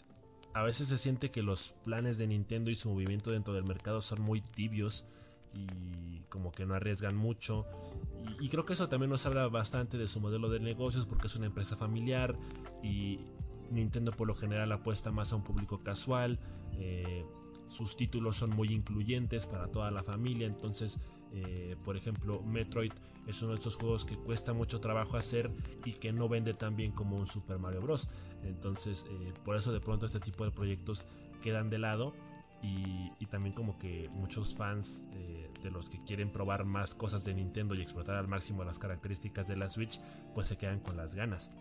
a 0.53 0.63
veces 0.63 0.89
se 0.89 0.99
siente 0.99 1.31
que 1.31 1.43
los 1.43 1.75
planes 1.85 2.19
de 2.19 2.27
Nintendo 2.27 2.71
y 2.71 2.75
su 2.75 2.91
movimiento 2.91 3.31
dentro 3.31 3.55
del 3.55 3.65
mercado 3.65 4.01
son 4.03 4.21
muy 4.21 4.41
tibios 4.41 5.07
y 5.55 6.21
como 6.29 6.53
que 6.53 6.65
no 6.67 6.75
arriesgan 6.75 7.17
mucho. 7.17 7.67
Y, 8.41 8.49
creo 8.49 8.65
que 8.65 8.75
eso 8.75 8.89
también 8.89 9.11
nos 9.11 9.27
habla 9.27 9.49
bastante 9.49 9.99
de 9.99 10.09
su 10.09 10.21
modelo 10.21 10.49
de 10.49 10.61
negocios 10.61 11.07
porque 11.07 11.27
es 11.27 11.37
una 11.37 11.47
empresa 11.47 11.77
familiar 11.77 12.37
y 12.83 13.21
Nintendo 13.71 14.13
por 14.13 14.29
lo 14.29 14.35
general 14.35 14.73
apuesta 14.73 15.11
más 15.11 15.33
a 15.33 15.37
un 15.37 15.45
público 15.45 15.83
casual. 15.83 16.39
Eh, 16.75 17.25
sus 17.69 17.97
títulos 17.97 18.37
son 18.37 18.51
muy 18.51 18.69
incluyentes 18.69 19.47
para 19.47 19.69
toda 19.69 19.91
la 19.91 20.03
familia, 20.03 20.47
entonces, 20.47 20.99
eh, 21.33 21.77
por 21.85 21.97
ejemplo, 21.97 22.43
Metroid 22.43 22.93
es 23.29 23.43
uno 23.43 23.53
de 23.53 23.59
estos 23.59 23.77
juegos 23.77 24.05
que 24.05 24.17
cuesta 24.17 24.53
mucho 24.53 24.81
trabajo 24.81 25.17
hacer 25.17 25.51
y 25.85 25.93
que 25.93 26.13
no 26.13 26.29
vende 26.29 26.53
tan 26.53 26.75
bien 26.75 26.91
como 26.91 27.17
un 27.17 27.27
Super 27.27 27.59
Mario 27.59 27.81
Bros. 27.81 28.09
Entonces, 28.43 29.07
eh, 29.09 29.33
por 29.45 29.57
eso 29.57 29.73
de 29.73 29.81
pronto 29.81 30.07
este 30.07 30.19
tipo 30.19 30.45
de 30.45 30.51
proyectos 30.51 31.07
quedan 31.43 31.71
de 31.71 31.79
lado 31.79 32.13
y, 32.63 33.11
también 33.31 33.55
como 33.55 33.79
que 33.79 34.09
muchos 34.13 34.57
fans 34.57 35.07
eh, 35.13 35.49
de 35.63 35.71
los 35.71 35.89
que 35.89 36.03
quieren 36.03 36.33
probar 36.33 36.65
más 36.65 36.97
cosas 36.97 37.25
de 37.25 37.33
Nintendo 37.33 37.77
y 37.77 37.81
explotar 37.81 38.17
al 38.17 38.27
máximo 38.27 38.65
las 38.65 38.81
características 38.81 39.47
de 39.47 39.57
la 39.57 39.69
Switch, 39.69 40.01
pues 40.35 40.49
se 40.49 40.59
quedan 40.59 40.81
con 40.81 40.97
las 40.97 41.15
ganas. 41.15 41.53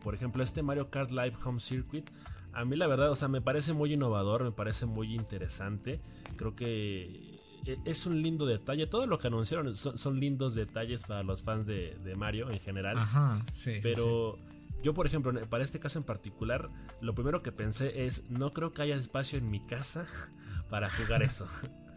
por 0.00 0.14
ejemplo, 0.14 0.44
este 0.44 0.62
Mario 0.62 0.90
Kart 0.90 1.10
Live 1.10 1.34
Home 1.44 1.58
Circuit 1.58 2.08
a 2.52 2.64
mí 2.64 2.76
la 2.76 2.86
verdad, 2.86 3.10
o 3.10 3.14
sea, 3.14 3.28
me 3.28 3.40
parece 3.40 3.72
muy 3.72 3.92
innovador, 3.92 4.44
me 4.44 4.52
parece 4.52 4.86
muy 4.86 5.14
interesante. 5.14 6.00
Creo 6.36 6.54
que 6.56 7.38
e, 7.64 7.78
es 7.84 8.06
un 8.06 8.22
lindo 8.22 8.46
detalle. 8.46 8.86
Todo 8.86 9.06
lo 9.06 9.18
que 9.18 9.28
anunciaron 9.28 9.76
son, 9.76 10.20
lindos 10.20 10.54
detalles 10.54 11.04
para 11.04 11.22
los 11.22 11.42
fans 11.42 11.66
de, 11.66 12.14
Mario 12.16 12.50
en 12.50 12.58
general. 12.58 12.98
Ajá, 12.98 13.40
sí. 13.52 13.78
Pero 13.82 14.38
yo, 14.82 14.94
por 14.94 15.06
ejemplo, 15.06 15.32
para 15.48 15.64
este 15.64 15.80
caso 15.80 15.98
en 15.98 16.04
particular, 16.04 16.70
lo 17.00 17.14
primero 17.14 17.42
que 17.42 17.52
pensé 17.52 18.06
es, 18.06 18.28
no 18.30 18.52
creo 18.52 18.72
que 18.72 18.82
haya 18.82 18.96
espacio 18.96 19.38
en 19.38 19.50
mi 19.50 19.60
casa 19.60 20.06
para 20.70 20.88
jugar 20.88 21.22
eso. 21.22 21.46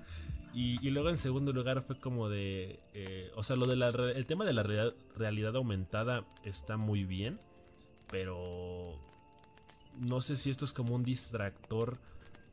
Y, 0.55 0.91
luego 0.91 1.09
en 1.09 1.17
segundo 1.17 1.51
lugar 1.51 1.81
fue 1.81 1.99
como 1.99 2.29
de, 2.29 2.79
eh, 2.93 3.31
o 3.35 3.41
sea, 3.41 3.55
lo 3.55 3.65
de 3.65 3.73
el 4.15 4.25
tema 4.27 4.45
de 4.45 4.53
la 4.53 4.61
realidad 4.61 5.55
aumentada 5.55 6.27
está 6.43 6.77
muy 6.77 7.05
bien, 7.05 7.39
pero 8.11 8.99
no 9.97 10.21
sé 10.21 10.35
si 10.35 10.51
esto 10.51 10.65
es 10.65 10.71
como 10.71 10.93
un 10.93 11.03
distractor 11.03 11.97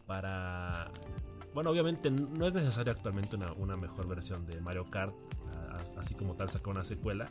para... 0.07 0.91
Bueno, 1.53 1.68
obviamente 1.68 2.11
no 2.11 2.47
es 2.47 2.55
necesario 2.55 2.91
actualmente 2.93 3.37
una, 3.37 3.76
mejor 3.76 4.09
versión 4.09 4.47
de 4.47 4.61
Mario 4.62 4.89
Kart, 4.89 5.14
así 5.99 6.14
como 6.14 6.35
tal 6.37 6.49
sacar 6.49 6.68
una 6.68 6.85
secuela, 6.85 7.31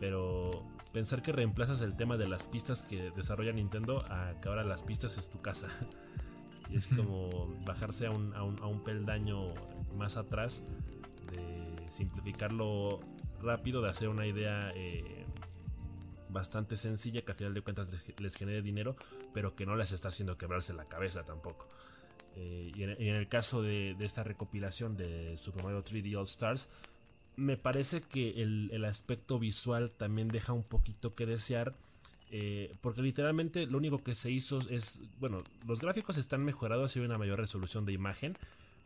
pero 0.00 0.50
pensar 0.92 1.22
que 1.22 1.32
reemplazas 1.32 1.80
el 1.82 1.96
tema 1.96 2.16
de 2.16 2.28
las 2.28 2.46
pistas 2.46 2.82
que 2.82 3.10
desarrolla 3.10 3.52
Nintendo 3.52 4.04
a 4.10 4.34
que 4.40 4.48
ahora 4.48 4.64
las 4.64 4.82
pistas 4.82 5.18
es 5.18 5.30
tu 5.30 5.40
casa. 5.40 5.68
y 6.70 6.76
es 6.76 6.88
como 6.88 7.54
bajarse 7.64 8.06
a 8.06 8.10
un, 8.10 8.34
a 8.34 8.42
un 8.42 8.82
peldaño 8.82 9.54
más 9.96 10.16
atrás, 10.16 10.62
de 11.32 11.88
simplificarlo 11.88 13.00
rápido, 13.42 13.82
de 13.82 13.90
hacer 13.90 14.08
una 14.08 14.26
idea 14.26 14.72
eh, 14.74 15.24
bastante 16.28 16.76
sencilla 16.76 17.22
que 17.22 17.32
al 17.32 17.38
final 17.38 17.54
de 17.54 17.62
cuentas 17.62 17.88
les, 18.18 18.36
genere 18.36 18.62
dinero, 18.62 18.96
pero 19.32 19.54
que 19.54 19.66
no 19.66 19.76
les 19.76 19.92
está 19.92 20.08
haciendo 20.08 20.36
quebrarse 20.36 20.74
la 20.74 20.86
cabeza 20.86 21.24
tampoco. 21.24 21.68
Eh, 22.34 22.72
y, 22.74 22.82
en, 22.82 23.14
el 23.14 23.28
caso 23.28 23.62
de, 23.62 23.96
esta 24.00 24.22
recopilación 24.22 24.96
de 24.96 25.38
Super 25.38 25.64
Mario 25.64 25.82
3D 25.82 26.16
All 26.16 26.24
Stars, 26.24 26.68
me 27.36 27.56
parece 27.56 28.00
que 28.00 28.42
el, 28.42 28.84
aspecto 28.84 29.38
visual 29.38 29.90
también 29.90 30.28
deja 30.28 30.52
un 30.52 30.64
poquito 30.64 31.14
que 31.14 31.26
desear. 31.26 31.74
Eh, 32.32 32.74
porque 32.80 33.02
literalmente 33.02 33.66
lo 33.66 33.78
único 33.78 33.98
que 33.98 34.16
se 34.16 34.32
hizo 34.32 34.58
es, 34.68 35.00
bueno, 35.20 35.44
los 35.64 35.80
gráficos 35.80 36.18
están 36.18 36.44
mejorados 36.44 36.96
y 36.96 36.98
hay 36.98 37.06
una 37.06 37.18
mayor 37.18 37.38
resolución 37.38 37.86
de 37.86 37.92
imagen, 37.92 38.36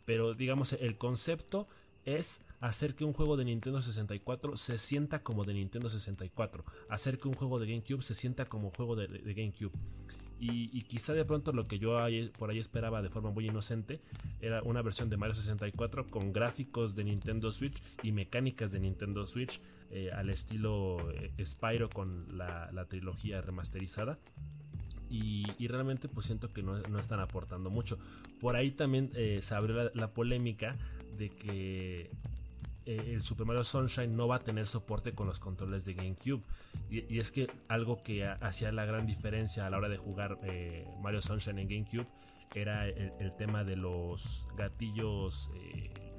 pero 0.04 0.34
digamos 0.34 0.74
el 0.74 0.98
concepto 0.98 1.66
es 2.04 2.42
hacer 2.60 2.94
que 2.94 3.04
un 3.04 3.12
juego 3.12 3.36
de 3.36 3.44
Nintendo 3.44 3.80
64 3.80 4.56
se 4.56 4.78
sienta 4.78 5.22
como 5.22 5.44
de 5.44 5.54
Nintendo 5.54 5.88
64, 5.88 6.64
hacer 6.88 7.18
que 7.18 7.28
un 7.28 7.34
juego 7.34 7.58
de 7.58 7.66
GameCube 7.66 8.02
se 8.02 8.14
sienta 8.14 8.44
como 8.44 8.70
juego 8.70 8.96
de, 8.96 9.06
GameCube. 9.06 9.72
Y, 10.42 10.82
quizá 10.84 11.12
de 11.12 11.26
pronto 11.26 11.52
lo 11.52 11.64
que 11.64 11.78
yo 11.78 11.98
por 12.38 12.48
ahí 12.48 12.58
esperaba 12.58 13.02
de 13.02 13.10
forma 13.10 13.30
muy 13.30 13.46
inocente 13.46 14.00
era 14.40 14.62
una 14.62 14.80
versión 14.80 15.10
de 15.10 15.18
Mario 15.18 15.34
64 15.34 16.06
con 16.06 16.32
gráficos 16.32 16.94
de 16.94 17.04
Nintendo 17.04 17.52
Switch 17.52 17.82
y 18.02 18.12
mecánicas 18.12 18.72
de 18.72 18.80
Nintendo 18.80 19.26
Switch 19.26 19.60
eh, 19.90 20.10
al 20.12 20.30
estilo 20.30 21.10
eh, 21.12 21.44
Spyro 21.44 21.90
con 21.90 22.38
la, 22.38 22.86
trilogía 22.88 23.42
remasterizada. 23.42 24.18
Y, 25.10 25.44
realmente 25.66 26.08
pues 26.08 26.24
siento 26.24 26.48
que 26.52 26.62
no, 26.62 26.98
están 26.98 27.20
aportando 27.20 27.68
mucho. 27.68 27.98
Por 28.40 28.56
ahí 28.56 28.70
también 28.70 29.10
eh, 29.14 29.40
se 29.42 29.54
abrió 29.54 29.90
la, 29.92 30.14
polémica 30.14 30.78
de 31.18 31.28
que 31.28 32.10
eh, 32.90 33.14
el 33.14 33.22
Super 33.22 33.46
Mario 33.46 33.62
Sunshine 33.62 34.16
no 34.16 34.26
va 34.26 34.36
a 34.36 34.38
tener 34.40 34.66
soporte 34.66 35.14
con 35.14 35.28
los 35.28 35.38
controles 35.38 35.84
de 35.84 35.94
GameCube. 35.94 36.42
Y, 36.90 37.20
es 37.20 37.30
que 37.30 37.48
algo 37.68 38.02
que 38.02 38.26
hacía 38.26 38.72
la 38.72 38.84
gran 38.84 39.06
diferencia 39.06 39.64
a 39.64 39.70
la 39.70 39.78
hora 39.78 39.88
de 39.88 39.96
jugar 39.96 40.38
eh, 40.42 40.88
Mario 41.00 41.22
Sunshine 41.22 41.60
en 41.60 41.68
GameCube 41.68 42.06
era 42.56 42.88
el, 42.88 43.32
tema 43.36 43.62
de 43.62 43.76
los 43.76 44.48
gatillos, 44.56 45.50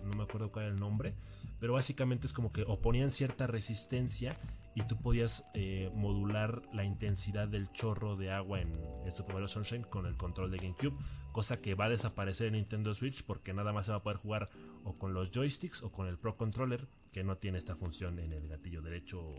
no 0.06 0.16
me 0.16 0.24
acuerdo 0.24 0.50
cuál 0.50 0.66
era 0.66 0.74
el 0.74 0.80
nombre, 0.80 1.14
pero 1.60 1.74
básicamente 1.74 2.26
es 2.26 2.32
como 2.32 2.54
que 2.54 2.64
oponían 2.64 3.12
cierta 3.12 3.48
resistencia 3.48 4.38
y 4.74 4.84
tú 4.84 4.96
podías 4.98 5.44
eh, 5.54 5.92
modular 5.94 6.62
la 6.72 6.86
intensidad 6.86 7.50
del 7.50 7.70
chorro 7.74 8.16
de 8.16 8.32
agua 8.32 8.62
en 8.62 8.80
el 9.06 9.14
Super 9.14 9.34
Mario 9.34 9.50
Sunshine 9.50 9.84
con 9.84 10.06
el 10.06 10.16
control 10.16 10.52
de 10.52 10.58
GameCube, 10.58 10.98
cosa 11.32 11.62
que 11.62 11.76
va 11.76 11.86
a 11.86 11.90
desaparecer 11.90 12.48
en 12.48 12.54
Nintendo 12.54 12.94
Switch 12.94 13.24
porque 13.24 13.54
nada 13.54 13.74
más 13.74 13.86
se 13.86 13.92
va 13.92 14.00
a 14.00 14.04
poder 14.04 14.18
jugar 14.18 14.50
o 14.84 14.98
con 14.98 15.14
los 15.14 15.32
joysticks 15.32 15.84
o 15.84 15.92
con 15.92 16.08
el 16.08 16.18
Pro 16.18 16.38
Controller 16.38 16.88
que 17.12 17.24
no 17.24 17.38
tiene 17.38 17.58
esta 17.58 17.76
función 17.76 18.20
en 18.20 18.34
el 18.34 18.48
gatillo 18.48 18.82
derecho 18.82 19.34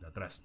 de 0.00 0.06
atrás. 0.06 0.44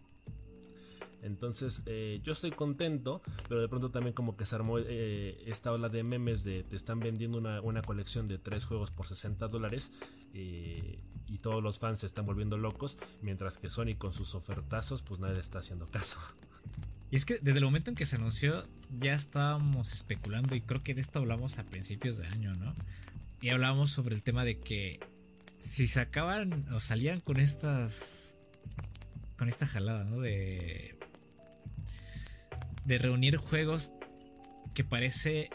Entonces 1.23 1.83
eh, 1.85 2.19
yo 2.21 2.33
estoy 2.33 2.51
contento, 2.51 3.21
pero 3.47 3.61
de 3.61 3.69
pronto 3.69 3.89
también 3.91 4.13
como 4.13 4.35
que 4.35 4.45
se 4.45 4.55
armó 4.55 4.77
eh, 4.77 5.41
esta 5.45 5.71
ola 5.71 5.87
de 5.87 6.03
memes 6.03 6.43
de 6.43 6.63
te 6.63 6.75
están 6.75 6.99
vendiendo 6.99 7.37
una, 7.37 7.81
colección 7.81 8.27
de 8.27 8.37
tres 8.37 8.65
juegos 8.65 8.91
por 8.91 9.05
60 9.05 9.47
dólares 9.47 9.93
eh, 10.33 10.99
y 11.25 11.37
todos 11.37 11.63
los 11.63 11.79
fans 11.79 11.99
se 11.99 12.07
están 12.07 12.25
volviendo 12.25 12.57
locos, 12.57 12.97
mientras 13.21 13.57
que 13.57 13.69
Sony 13.69 13.95
con 13.97 14.11
sus 14.11 14.35
ofertazos 14.35 15.01
pues 15.01 15.21
nadie 15.21 15.39
está 15.39 15.59
haciendo 15.59 15.89
caso. 15.89 16.19
Y 17.13 17.15
es 17.15 17.25
que 17.25 17.37
desde 17.39 17.59
el 17.59 17.65
momento 17.65 17.91
en 17.91 17.95
que 17.95 18.07
se 18.07 18.15
anunció 18.15 18.63
ya 18.89 19.13
estábamos 19.13 19.93
especulando 19.93 20.55
y 20.55 20.61
creo 20.61 20.81
que 20.81 20.95
de 20.95 21.01
esto 21.01 21.19
hablamos 21.19 21.59
a 21.59 21.63
principios 21.63 22.17
de 22.17 22.25
año, 22.25 22.55
¿no? 22.55 22.73
Y 23.39 23.49
hablábamos 23.49 23.91
sobre 23.91 24.15
el 24.15 24.23
tema 24.23 24.43
de 24.43 24.59
que 24.59 24.99
si 25.59 25.85
sacaban 25.85 26.65
o 26.71 26.79
salían 26.79 27.19
con 27.19 27.39
estas 27.39 28.39
con 29.37 29.47
esta 29.47 29.67
jalada, 29.67 30.05
¿no? 30.05 30.21
De 30.21 30.97
de 32.83 32.97
reunir 32.97 33.37
juegos 33.37 33.91
que 34.73 34.83
parece 34.83 35.51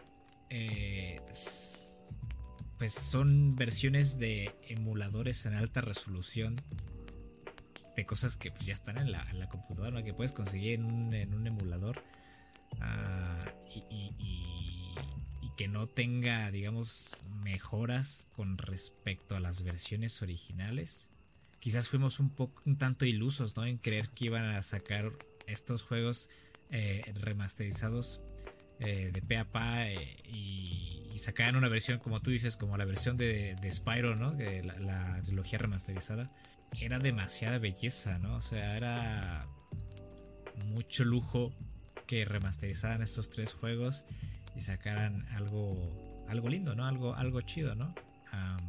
eh, 0.51 1.21
pues 2.79 2.93
son 2.93 3.57
versiones 3.57 4.21
de 4.21 4.55
emuladores 4.69 5.45
en 5.45 5.55
alta 5.55 5.81
resolución 5.81 6.63
de 7.99 8.07
cosas 8.07 8.37
que 8.37 8.53
pues, 8.53 8.65
ya 8.65 8.73
están 8.73 8.97
en 8.99 9.11
la, 9.11 9.49
computadora 9.49 10.05
que 10.05 10.15
puedes 10.15 10.33
conseguir 10.33 10.75
en 10.79 11.35
un, 11.35 11.47
emulador 11.49 12.01
ah, 12.81 13.53
y, 13.75 14.95
que 15.57 15.67
no 15.67 15.89
tenga 15.89 16.53
digamos 16.53 17.17
mejoras 17.43 18.29
con 18.37 18.57
respecto 18.57 19.35
a 19.35 19.41
las 19.41 19.65
versiones 19.65 20.23
originales 20.23 21.11
quizás 21.59 21.89
fuimos 21.89 22.21
un 22.21 22.31
poco 22.31 22.63
un 22.65 22.79
tanto 22.79 23.05
ilusos 23.05 23.57
no 23.57 23.67
en 23.67 23.79
creer 23.79 24.11
que 24.11 24.27
iban 24.27 24.45
a 24.45 24.63
sacar 24.63 25.11
estos 25.49 25.83
juegos 25.83 26.31
eh, 26.71 27.13
remasterizados 27.21 28.21
eh, 28.79 29.11
de 29.13 29.21
pe 29.21 29.39
a 29.39 29.51
pa 29.51 29.91
eh, 29.91 30.19
y, 30.25 31.11
y, 31.13 31.19
sacaran 31.19 31.57
una 31.57 31.69
versión, 31.69 31.99
como 31.99 32.23
tú 32.23 32.31
dices, 32.31 32.57
como 32.57 32.77
la 32.77 32.85
versión 32.85 33.17
de, 33.17 33.57
Spyro, 33.73 34.15
¿no? 34.15 34.31
De 34.31 34.63
la, 34.63 35.21
trilogía 35.23 35.59
remasterizada. 35.59 36.31
Era 36.81 36.99
demasiada 36.99 37.59
belleza, 37.59 38.19
¿no? 38.19 38.37
O 38.37 38.43
sea, 38.43 38.77
era 38.77 39.47
mucho 40.67 41.05
lujo 41.05 41.53
que 42.07 42.25
remasterizaran 42.25 43.03
estos 43.03 43.31
tres 43.31 43.53
juegos 43.53 44.05
y 44.57 44.61
sacaran 44.61 45.27
algo, 45.31 46.25
algo 46.29 46.49
lindo, 46.49 46.75
¿no? 46.75 46.87
Algo, 46.87 47.15
algo 47.15 47.41
chido, 47.41 47.75
¿no? 47.75 47.95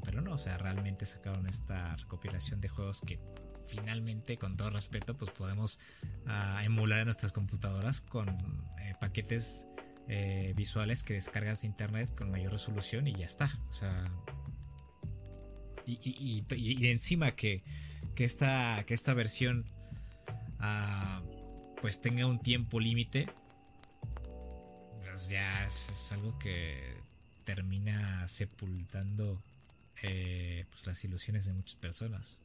pero 0.06 0.22
no, 0.22 0.32
o 0.32 0.40
sea, 0.40 0.58
realmente 0.58 1.06
sacaron 1.06 1.46
esta 1.46 1.96
recopilación 1.98 2.62
de 2.62 2.70
juegos 2.70 3.02
que 3.02 3.20
finalmente, 3.66 4.38
con 4.38 4.58
todo 4.58 4.70
respeto, 4.72 5.16
pues 5.16 5.32
podemos 5.32 5.80
ah, 6.26 6.62
emular 6.64 7.00
en 7.00 7.06
nuestras 7.06 7.32
computadoras 7.32 8.02
con 8.02 8.30
eh, 8.80 8.94
paquetes 9.00 9.68
eh, 10.08 10.54
visuales 10.56 11.04
que 11.04 11.14
descargas 11.14 11.62
de 11.62 11.68
internet 11.68 12.14
con 12.18 12.32
mayor 12.32 12.52
resolución 12.52 13.08
y 13.08 13.14
ya 13.14 13.26
está. 13.26 13.60
O 13.70 13.74
sea. 13.74 14.06
Y, 15.86 16.44
encima 16.88 17.32
que, 17.32 17.64
que, 18.20 18.26
esta, 18.26 18.84
que 18.86 18.94
esta 18.94 19.14
versión 19.14 19.64
ah, 20.60 21.22
pues 21.82 22.02
tenga 22.02 22.26
un 22.26 22.42
tiempo 22.42 22.82
límite. 22.82 23.30
Pues 25.06 25.30
ya 25.30 25.64
es, 25.64 26.12
algo 26.12 26.38
que 26.38 26.98
termina 27.46 28.28
sepultando 28.28 29.42
eh, 30.04 30.66
pues 30.70 30.86
las 30.86 31.02
ilusiones 31.06 31.46
de 31.46 31.54
muchas 31.54 31.78
personas. 31.78 32.38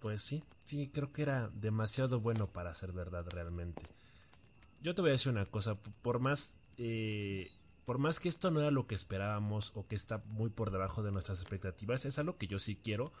Pues 0.00 0.20
sí, 0.20 0.44
sí, 0.66 0.90
creo 0.92 1.14
que 1.14 1.22
era 1.22 1.48
demasiado 1.54 2.20
bueno 2.20 2.46
para 2.46 2.74
ser 2.74 2.92
verdad 2.92 3.24
realmente. 3.26 3.80
Yo 4.82 4.94
te 4.94 5.00
voy 5.00 5.12
a 5.12 5.12
decir 5.12 5.32
una 5.32 5.46
cosa, 5.46 5.76
por 6.02 6.18
más, 6.18 6.58
eh, 6.76 7.50
por 7.86 7.96
más 7.96 8.20
que 8.20 8.28
esto 8.28 8.50
no 8.50 8.60
era 8.60 8.70
lo 8.70 8.86
que 8.86 8.94
esperábamos 8.94 9.72
o 9.74 9.86
que 9.86 9.96
está 9.96 10.18
muy 10.26 10.50
por 10.50 10.70
debajo 10.70 11.02
de 11.02 11.10
nuestras 11.10 11.40
expectativas, 11.40 12.04
es 12.04 12.18
algo 12.18 12.36
que 12.36 12.48
yo 12.48 12.58
sí 12.58 12.76
quiero. 12.76 13.14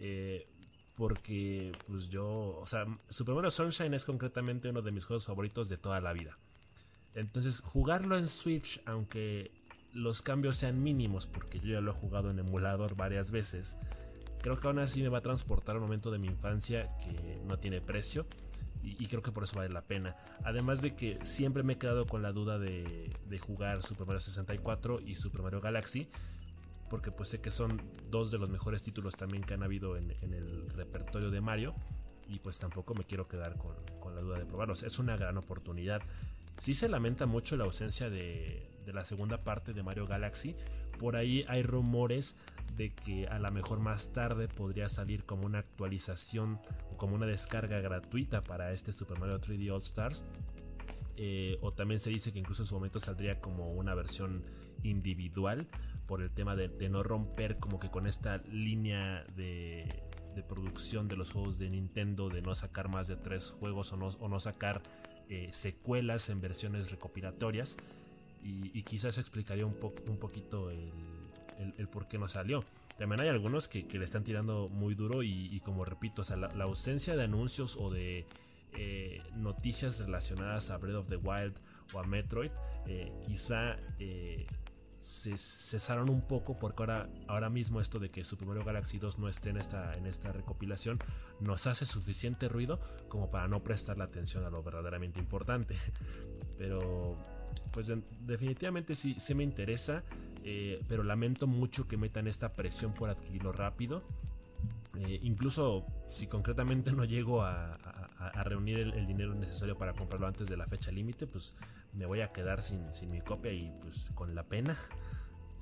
Eh, 0.00 0.48
porque 0.96 1.72
pues 1.86 2.08
yo, 2.08 2.26
o 2.58 2.66
sea, 2.66 2.84
Super 3.08 3.34
Mario 3.34 3.50
Sunshine 3.50 3.94
es 3.94 4.04
concretamente 4.04 4.68
uno 4.68 4.82
de 4.82 4.90
mis 4.90 5.04
juegos 5.04 5.26
favoritos 5.26 5.68
de 5.68 5.76
toda 5.78 6.00
la 6.00 6.12
vida. 6.12 6.36
Entonces, 7.14 7.60
jugarlo 7.60 8.18
en 8.18 8.28
Switch, 8.28 8.82
aunque 8.86 9.50
los 9.92 10.22
cambios 10.22 10.56
sean 10.56 10.82
mínimos, 10.82 11.26
porque 11.26 11.60
yo 11.60 11.72
ya 11.74 11.80
lo 11.80 11.92
he 11.92 11.94
jugado 11.94 12.30
en 12.30 12.38
emulador 12.38 12.96
varias 12.96 13.30
veces, 13.30 13.76
creo 14.42 14.58
que 14.58 14.66
aún 14.66 14.78
así 14.78 15.02
me 15.02 15.08
va 15.08 15.18
a 15.18 15.22
transportar 15.22 15.76
un 15.76 15.82
momento 15.82 16.10
de 16.10 16.18
mi 16.18 16.28
infancia 16.28 16.96
que 16.98 17.40
no 17.46 17.58
tiene 17.58 17.80
precio 17.80 18.26
y, 18.82 19.06
creo 19.06 19.22
que 19.22 19.32
por 19.32 19.44
eso 19.44 19.56
vale 19.56 19.72
la 19.72 19.82
pena. 19.82 20.16
Además 20.44 20.80
de 20.80 20.94
que 20.94 21.18
siempre 21.22 21.62
me 21.62 21.74
he 21.74 21.78
quedado 21.78 22.06
con 22.06 22.22
la 22.22 22.32
duda 22.32 22.58
de, 22.58 23.12
jugar 23.40 23.82
Super 23.82 24.06
Mario 24.06 24.20
64 24.20 25.00
y 25.00 25.14
Super 25.16 25.42
Mario 25.42 25.60
Galaxy 25.60 26.08
porque 26.90 27.12
pues 27.12 27.28
sé 27.30 27.40
que 27.40 27.50
son 27.50 27.80
dos 28.10 28.30
de 28.32 28.38
los 28.38 28.50
mejores 28.50 28.82
títulos 28.82 29.16
también 29.16 29.44
que 29.44 29.54
han 29.54 29.62
habido 29.62 29.96
en, 29.96 30.10
el 30.20 30.68
repertorio 30.70 31.30
de 31.30 31.40
Mario 31.40 31.74
y 32.28 32.40
pues 32.40 32.58
tampoco 32.58 32.94
me 32.94 33.04
quiero 33.04 33.28
quedar 33.28 33.56
con, 33.56 33.76
con, 34.00 34.14
la 34.14 34.20
duda 34.20 34.38
de 34.38 34.44
probarlos. 34.44 34.82
Es 34.82 34.98
una 34.98 35.16
gran 35.16 35.38
oportunidad. 35.38 36.02
Sí 36.58 36.74
se 36.74 36.88
lamenta 36.88 37.26
mucho 37.26 37.56
la 37.56 37.64
ausencia 37.64 38.10
de, 38.10 38.68
de 38.84 38.92
la 38.92 39.04
segunda 39.04 39.42
parte 39.42 39.72
de 39.72 39.82
Mario 39.82 40.06
Galaxy. 40.06 40.56
Por 40.98 41.16
ahí 41.16 41.44
hay 41.48 41.62
rumores 41.62 42.36
de 42.76 42.92
que 42.92 43.26
a 43.26 43.38
lo 43.38 43.50
mejor 43.52 43.78
más 43.78 44.12
tarde 44.12 44.48
podría 44.48 44.88
salir 44.88 45.24
como 45.24 45.46
una 45.46 45.60
actualización 45.60 46.60
o 46.92 46.96
como 46.96 47.14
una 47.14 47.26
descarga 47.26 47.80
gratuita 47.80 48.42
para 48.42 48.72
este 48.72 48.92
Super 48.92 49.18
Mario 49.18 49.40
3D 49.40 49.72
All 49.72 49.82
Stars. 49.82 50.24
Eh, 51.16 51.58
o 51.62 51.72
también 51.72 52.00
se 52.00 52.10
dice 52.10 52.32
que 52.32 52.38
incluso 52.38 52.62
en 52.62 52.66
su 52.66 52.74
momento 52.74 52.98
saldría 53.00 53.40
como 53.40 53.72
una 53.72 53.94
versión 53.94 54.44
individual 54.82 55.68
por 56.10 56.22
el 56.22 56.30
tema 56.32 56.56
de, 56.56 56.88
no 56.88 57.04
romper 57.04 57.58
como 57.58 57.78
que 57.78 57.88
con 57.88 58.08
esta 58.08 58.38
línea 58.38 59.24
de, 59.36 59.86
producción 60.48 61.06
de 61.06 61.14
los 61.14 61.30
juegos 61.30 61.60
de 61.60 61.70
Nintendo, 61.70 62.28
de 62.28 62.42
no 62.42 62.52
sacar 62.56 62.88
más 62.88 63.06
de 63.06 63.14
tres 63.14 63.52
juegos 63.52 63.92
o 63.92 64.28
no, 64.28 64.40
sacar 64.40 64.82
eh, 65.28 65.50
secuelas 65.52 66.28
en 66.28 66.40
versiones 66.40 66.90
recopilatorias. 66.90 67.76
Y, 68.42 68.82
quizás 68.82 69.18
explicaría 69.18 69.64
un, 69.64 69.74
poquito 69.74 70.72
el, 70.72 71.88
por 71.92 72.08
qué 72.08 72.18
no 72.18 72.26
salió. 72.26 72.64
También 72.98 73.20
hay 73.20 73.28
algunos 73.28 73.68
que, 73.68 73.86
le 73.96 74.04
están 74.04 74.24
tirando 74.24 74.66
muy 74.66 74.96
duro 74.96 75.22
y, 75.22 75.60
como 75.60 75.84
repito, 75.84 76.24
la, 76.34 76.64
ausencia 76.64 77.14
de 77.14 77.22
anuncios 77.22 77.76
o 77.76 77.88
de 77.88 78.26
eh, 78.72 79.22
noticias 79.36 80.00
relacionadas 80.00 80.72
a 80.72 80.78
Breath 80.78 80.96
of 80.96 81.08
the 81.08 81.18
Wild 81.18 81.54
o 81.92 82.00
a 82.00 82.02
Metroid, 82.04 82.50
eh, 82.86 83.12
quizá 83.24 83.76
eh, 84.00 84.44
se 85.00 85.36
cesaron 85.38 86.10
un 86.10 86.20
poco 86.20 86.58
porque 86.58 86.82
ahora, 86.82 87.08
ahora 87.26 87.48
mismo 87.48 87.80
esto 87.80 87.98
de 87.98 88.10
que 88.10 88.22
Super 88.22 88.46
Mario 88.46 88.64
Galaxy 88.64 88.98
2 88.98 89.18
no 89.18 89.28
esté 89.28 89.50
en 89.50 89.56
esta, 89.56 89.94
en 89.94 90.06
esta 90.06 90.30
recopilación 90.32 90.98
nos 91.40 91.66
hace 91.66 91.86
suficiente 91.86 92.48
ruido 92.48 92.80
como 93.08 93.30
para 93.30 93.48
no 93.48 93.62
prestar 93.64 93.96
la 93.96 94.04
atención 94.04 94.44
a 94.44 94.50
lo 94.50 94.62
verdaderamente 94.62 95.18
importante. 95.18 95.76
Pero 96.58 97.16
pues 97.72 97.92
definitivamente 98.20 98.94
sí, 98.94 99.16
sí 99.18 99.34
me 99.34 99.42
interesa. 99.42 100.04
Eh, 100.42 100.80
pero 100.88 101.02
lamento 101.02 101.46
mucho 101.46 101.86
que 101.86 101.98
metan 101.98 102.26
esta 102.26 102.54
presión 102.54 102.94
por 102.94 103.10
adquirirlo 103.10 103.52
rápido. 103.52 104.02
Eh, 104.98 105.20
incluso 105.22 105.86
si 106.06 106.26
concretamente 106.26 106.92
no 106.92 107.04
llego 107.04 107.42
a, 107.42 107.78
reunir 108.44 108.78
el, 108.78 109.06
dinero 109.06 109.34
necesario 109.34 109.76
para 109.76 109.94
comprarlo 109.94 110.26
antes 110.26 110.48
de 110.48 110.56
la 110.56 110.66
fecha 110.66 110.90
límite, 110.90 111.26
pues 111.26 111.56
me 111.92 112.06
voy 112.06 112.20
a 112.20 112.32
quedar 112.32 112.62
sin, 112.62 112.86
mi 113.10 113.20
copia 113.20 113.52
y 113.52 113.72
pues 113.80 114.10
con 114.14 114.34
la 114.34 114.44
pena. 114.44 114.76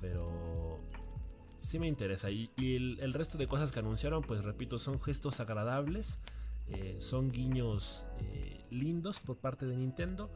Pero 0.01 0.79
sí 1.59 1.79
me 1.79 1.87
interesa. 1.87 2.29
Y, 2.29 2.51
el, 2.57 3.13
resto 3.13 3.37
de 3.37 3.47
cosas 3.47 3.71
que 3.71 3.79
anunciaron, 3.79 4.23
pues 4.23 4.43
repito, 4.43 4.79
son 4.79 4.99
gestos 4.99 5.39
agradables. 5.39 6.19
Eh, 6.67 6.97
son 6.99 7.31
guiños 7.31 8.05
lindos 8.69 9.19
por 9.19 9.37
parte 9.37 9.65
de 9.65 9.75
Nintendo 9.75 10.29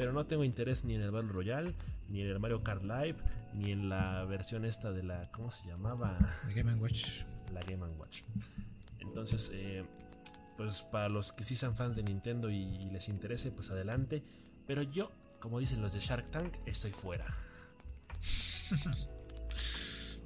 pero 0.00 0.14
no 0.14 0.24
tengo 0.24 0.44
interés 0.44 0.86
ni 0.86 0.94
en 0.94 1.02
el 1.02 1.10
Battle 1.10 1.30
Royale, 1.30 1.74
ni 2.08 2.22
en 2.22 2.28
el 2.28 2.40
Mario 2.40 2.62
Kart 2.64 2.82
Live, 2.82 3.16
ni 3.52 3.70
en 3.70 3.90
la 3.90 4.24
versión 4.24 4.64
esta 4.64 4.92
de 4.92 5.02
la, 5.02 5.30
¿cómo 5.30 5.50
se 5.50 5.66
llamaba? 5.66 6.16
La 6.46 6.54
Game 6.54 6.74
Watch. 6.76 7.24
La 7.52 7.60
Game 7.60 7.84
Watch. 7.98 8.22
Entonces, 8.98 9.50
eh, 9.52 9.84
pues 10.60 10.82
para 10.82 11.08
los 11.08 11.32
que 11.32 11.42
sí 11.42 11.56
sean 11.56 11.74
fans 11.74 11.96
de 11.96 12.02
Nintendo 12.02 12.50
y, 12.50 12.90
les 12.90 13.08
interese, 13.08 13.50
pues 13.50 13.70
adelante. 13.70 14.22
Pero 14.66 14.82
yo, 14.82 15.10
como 15.38 15.58
dicen 15.58 15.80
los 15.80 15.94
de 15.94 16.00
Shark 16.00 16.30
Tank, 16.30 16.54
estoy 16.66 16.90
fuera. 16.90 17.24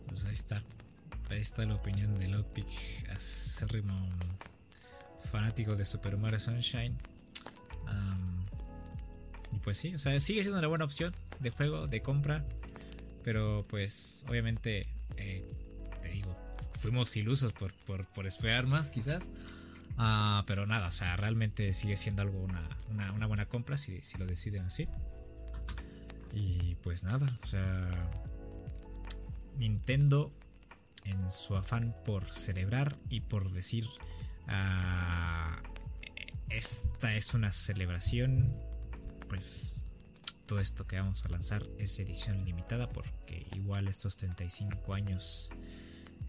pues 0.08 0.24
ahí 0.24 0.32
está. 0.32 0.60
Ahí 1.30 1.38
está 1.38 1.64
la 1.64 1.76
opinión 1.76 2.18
de 2.18 2.26
Lotpick, 2.26 2.66
acérrimo 3.10 3.94
fanático 5.30 5.76
de 5.76 5.84
Super 5.84 6.16
Mario 6.16 6.40
Sunshine. 6.40 6.98
y 9.52 9.58
pues 9.60 9.78
sí, 9.78 9.94
o 9.94 10.00
sea, 10.00 10.18
sigue 10.18 10.42
siendo 10.42 10.58
una 10.58 10.66
buena 10.66 10.84
opción 10.84 11.14
de 11.38 11.50
juego, 11.50 11.86
de 11.86 12.02
compra. 12.02 12.44
Pero 13.22 13.64
pues 13.68 14.26
obviamente, 14.28 14.88
eh, 15.16 15.46
te 16.02 16.08
digo, 16.08 16.36
fuimos 16.80 17.16
ilusos 17.16 17.52
por, 17.52 17.72
por 17.76 18.26
esperar 18.26 18.66
más 18.66 18.90
quizás. 18.90 19.28
Ah, 19.96 20.42
pero 20.46 20.66
nada, 20.66 20.88
o 20.88 20.92
sea, 20.92 21.16
realmente 21.16 21.72
sigue 21.72 21.96
siendo 21.96 22.22
algo 22.22 22.42
una, 22.88 23.26
buena 23.26 23.46
compra 23.46 23.76
si, 23.76 24.02
si, 24.02 24.18
lo 24.18 24.26
deciden 24.26 24.64
así. 24.64 24.88
Y 26.32 26.74
pues 26.76 27.04
nada, 27.04 27.38
o 27.42 27.46
sea, 27.46 28.10
Nintendo 29.56 30.32
en 31.04 31.30
su 31.30 31.54
afán 31.56 31.94
por 32.04 32.34
celebrar 32.34 32.96
y 33.08 33.20
por 33.20 33.52
decir, 33.52 33.88
ah, 34.48 35.62
esta 36.48 37.14
es 37.14 37.34
una 37.34 37.52
celebración, 37.52 38.52
pues 39.28 39.86
todo 40.46 40.60
esto 40.60 40.86
que 40.86 40.96
vamos 40.96 41.24
a 41.24 41.28
lanzar 41.28 41.62
es 41.78 41.98
edición 41.98 42.44
limitada 42.44 42.88
porque 42.88 43.46
igual 43.54 43.88
estos 43.88 44.16
35 44.16 44.92
años 44.94 45.50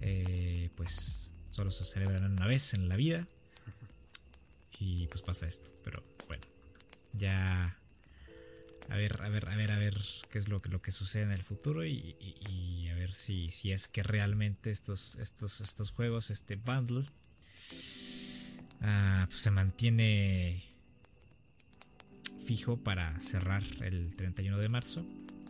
eh, 0.01 0.69
pues 0.75 1.33
solo 1.49 1.71
se 1.71 1.83
celebran 1.83 2.23
una 2.31 2.47
vez 2.47 2.73
en 2.73 2.87
la 2.87 2.95
vida 2.95 3.27
y 4.79 5.07
pues 5.07 5.21
pasa 5.21 5.47
esto. 5.47 5.71
Pero 5.83 6.03
bueno, 6.27 6.45
ya 7.13 7.77
a 8.89 8.95
ver, 8.95 9.21
a 9.21 9.29
ver, 9.29 9.49
a 9.49 9.55
ver, 9.55 9.71
a 9.71 9.77
ver 9.77 9.97
qué 10.29 10.37
es 10.37 10.47
lo 10.47 10.61
que, 10.61 10.69
lo 10.69 10.81
que 10.81 10.91
sucede 10.91 11.23
en 11.23 11.31
el 11.31 11.43
futuro 11.43 11.85
y, 11.85 12.87
a 12.91 12.95
ver 12.95 13.13
si, 13.13 13.49
si 13.49 13.71
es 13.71 13.87
que 13.87 14.03
realmente 14.03 14.69
estos, 14.71 15.15
estos, 15.15 15.61
estos 15.61 15.91
juegos, 15.91 16.29
este 16.29 16.55
bundle, 16.55 17.05
ah, 18.81 19.25
pues 19.27 19.41
se 19.41 19.51
mantiene 19.51 20.63
fijo 22.45 22.77
para 22.77 23.19
cerrar 23.19 23.63
el 23.81 24.15
31 24.15 24.59
de 24.59 24.69
marzo 24.69 25.05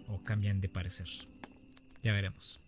o 0.08 0.24
cambian 0.24 0.62
de 0.62 0.70
parecer. 0.70 1.10
Ya 2.04 2.14
veremos. 2.14 2.60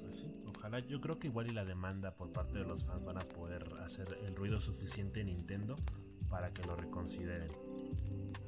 Pues 0.00 0.26
ojalá, 0.66 0.86
yo 0.86 1.00
creo 1.00 1.18
que 1.18 1.28
igual 1.28 1.46
y 1.48 1.52
la 1.52 1.64
demanda 1.64 2.16
por 2.16 2.32
parte 2.32 2.58
de 2.58 2.64
los 2.64 2.84
fans 2.84 3.04
van 3.04 3.18
a 3.18 3.28
poder 3.28 3.72
hacer 3.84 4.18
el 4.26 4.34
ruido 4.34 4.58
suficiente 4.58 5.20
en 5.20 5.28
Nintendo 5.28 5.76
para 6.28 6.52
que 6.52 6.64
lo 6.64 6.74
reconsideren. 6.74 7.48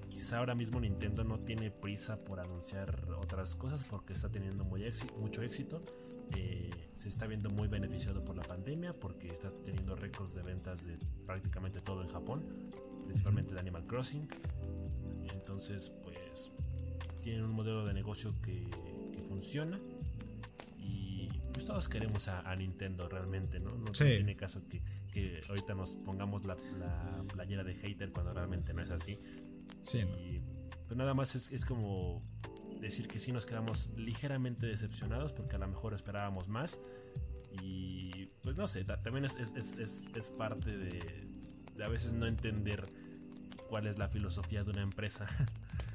Quizá 0.09 0.39
ahora 0.39 0.55
mismo 0.55 0.81
Nintendo 0.81 1.23
no 1.23 1.39
tiene 1.41 1.71
prisa 1.71 2.25
por 2.25 2.41
anunciar 2.41 3.09
otras 3.13 3.55
cosas 3.55 3.85
porque 3.85 4.15
está 4.15 4.31
teniendo 4.31 4.65
muy 4.65 4.85
mucho 5.21 5.43
éxito. 5.43 5.81
Eh, 6.35 6.71
se 6.95 7.09
está 7.09 7.27
viendo 7.27 7.51
muy 7.51 7.69
beneficiado 7.69 8.25
por 8.25 8.37
la 8.37 8.43
pandemia 8.43 8.99
porque 8.99 9.29
está 9.29 9.51
teniendo 9.65 9.95
récords 9.95 10.35
de 10.35 10.43
ventas 10.43 10.87
de 10.87 10.99
prácticamente 11.25 11.81
todo 11.81 12.03
en 12.03 12.09
Japón, 12.09 12.43
principalmente 13.05 13.55
de 13.55 13.61
Animal 13.61 13.87
Crossing. 13.87 14.29
Entonces, 15.33 15.93
pues 16.03 16.53
tienen 17.23 17.45
un 17.45 17.53
modelo 17.53 17.87
de 17.87 17.95
negocio 17.95 18.35
que, 18.43 18.69
que 19.13 19.23
funciona 19.23 19.79
pues 21.59 21.67
todos 21.67 21.89
queremos 21.89 22.29
a, 22.29 22.55
Nintendo 22.55 23.09
realmente, 23.09 23.59
¿no? 23.59 23.77
No 23.77 23.91
tiene 23.91 24.37
caso 24.37 24.63
que, 24.69 25.43
ahorita 25.49 25.75
nos 25.75 25.97
pongamos 25.97 26.45
la, 26.45 26.55
playera 27.33 27.65
de 27.65 27.75
hater 27.75 28.13
cuando 28.13 28.33
realmente 28.33 28.73
no 28.73 28.81
es 28.81 28.93
así. 28.93 29.19
Sí. 29.83 30.05
pues 30.87 30.97
nada 30.97 31.15
más 31.15 31.35
es, 31.35 31.65
como 31.65 32.21
decir 32.81 33.09
que 33.09 33.19
sí 33.19 33.33
nos 33.33 33.45
quedamos 33.45 33.89
ligeramente 33.97 34.69
decepcionados 34.69 35.33
porque 35.33 35.57
a 35.57 35.59
lo 35.59 35.67
mejor 35.67 35.95
esperábamos 35.95 36.47
más. 36.47 36.81
Y 37.61 38.27
pues 38.41 38.55
no 38.55 38.69
sé, 38.69 38.85
también 38.85 39.25
es, 39.25 39.37
es 39.37 40.31
parte 40.39 40.77
de, 40.79 41.27
de 41.75 41.85
a 41.85 41.89
veces 41.89 42.13
no 42.13 42.29
entender 42.29 42.89
cuál 43.69 43.89
es 43.89 43.99
la 43.99 44.09
filosofía 44.09 44.63
de 44.63 44.71
una 44.71 44.83
empresa. 44.83 45.27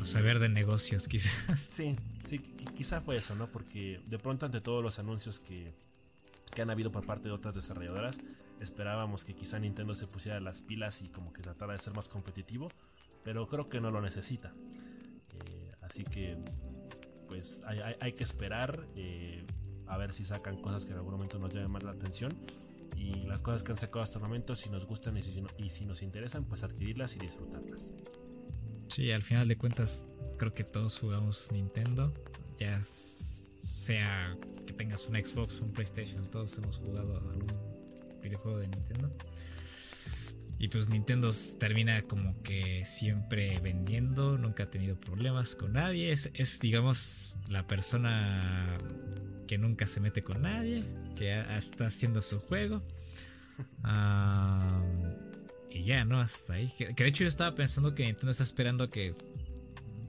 O 0.00 0.06
saber 0.06 0.38
de 0.38 0.48
negocios, 0.48 1.08
quizás. 1.08 1.60
Sí, 1.60 1.96
sí, 2.24 2.38
quizá 2.38 3.00
fue 3.00 3.16
eso, 3.16 3.34
¿no? 3.34 3.50
Porque 3.50 4.00
de 4.06 4.18
pronto 4.18 4.46
ante 4.46 4.60
todos 4.60 4.82
los 4.82 4.98
anuncios 4.98 5.40
que, 5.40 5.72
que 6.54 6.62
han 6.62 6.70
habido 6.70 6.92
por 6.92 7.06
parte 7.06 7.28
de 7.28 7.34
otras 7.34 7.54
desarrolladoras, 7.54 8.20
esperábamos 8.60 9.24
que 9.24 9.34
quizá 9.34 9.58
Nintendo 9.58 9.94
se 9.94 10.06
pusiera 10.06 10.40
las 10.40 10.60
pilas 10.60 11.02
y 11.02 11.08
como 11.08 11.32
que 11.32 11.42
tratara 11.42 11.72
de 11.72 11.78
ser 11.78 11.94
más 11.94 12.08
competitivo, 12.08 12.70
pero 13.24 13.46
creo 13.48 13.68
que 13.68 13.80
no 13.80 13.90
lo 13.90 14.00
necesita. 14.00 14.52
Eh, 15.46 15.72
así 15.82 16.04
que, 16.04 16.36
pues 17.28 17.62
hay, 17.64 18.12
que 18.12 18.24
esperar 18.24 18.86
eh, 18.96 19.44
a 19.86 19.96
ver 19.96 20.12
si 20.12 20.24
sacan 20.24 20.60
cosas 20.60 20.84
que 20.84 20.92
en 20.92 20.98
algún 20.98 21.14
momento 21.14 21.38
nos 21.38 21.54
llamen 21.54 21.70
más 21.70 21.84
la 21.84 21.92
atención. 21.92 22.36
Y 22.96 23.14
las 23.22 23.40
cosas 23.40 23.62
que 23.62 23.72
han 23.72 23.78
sacado 23.78 24.02
hasta 24.02 24.18
el 24.18 24.24
momento, 24.24 24.54
si 24.54 24.68
nos 24.68 24.84
gustan 24.84 25.16
y 25.16 25.22
si, 25.22 25.42
y 25.58 25.70
si 25.70 25.86
nos 25.86 26.02
interesan, 26.02 26.44
pues 26.44 26.64
adquirirlas 26.64 27.16
y 27.16 27.18
disfrutarlas. 27.18 27.94
Sí, 28.90 29.12
al 29.12 29.22
final 29.22 29.46
de 29.46 29.56
cuentas 29.56 30.08
creo 30.36 30.52
que 30.52 30.64
todos 30.64 30.98
jugamos 30.98 31.50
Nintendo. 31.52 32.12
Ya 32.58 32.82
sea 32.84 34.36
que 34.66 34.72
tengas 34.72 35.06
un 35.06 35.14
Xbox, 35.14 35.60
un 35.60 35.72
PlayStation, 35.72 36.28
todos 36.28 36.58
hemos 36.58 36.78
jugado 36.78 37.16
algún 37.16 37.52
videojuego 38.20 38.58
de 38.58 38.66
Nintendo. 38.66 39.16
Y 40.58 40.68
pues 40.68 40.88
Nintendo 40.88 41.30
termina 41.58 42.02
como 42.02 42.42
que 42.42 42.84
siempre 42.84 43.60
vendiendo, 43.60 44.36
nunca 44.36 44.64
ha 44.64 44.66
tenido 44.66 44.98
problemas 44.98 45.54
con 45.54 45.74
nadie. 45.74 46.10
Es, 46.12 46.60
digamos, 46.60 47.36
la 47.48 47.66
persona 47.66 48.76
que 49.46 49.56
nunca 49.56 49.86
se 49.86 50.00
mete 50.00 50.22
con 50.22 50.42
nadie, 50.42 50.84
que 51.16 51.40
está 51.56 51.86
haciendo 51.86 52.20
su 52.22 52.40
juego. 52.40 52.82
Ah... 53.84 54.82
Y 55.70 55.84
ya, 55.84 56.04
¿no? 56.04 56.20
Hasta 56.20 56.54
ahí. 56.54 56.72
Que, 56.76 56.92
de 56.92 57.06
hecho 57.06 57.24
yo 57.24 57.28
estaba 57.28 57.54
pensando 57.54 57.94
que 57.94 58.04
Nintendo 58.04 58.30
está 58.30 58.42
esperando 58.42 58.88
que 58.90 59.14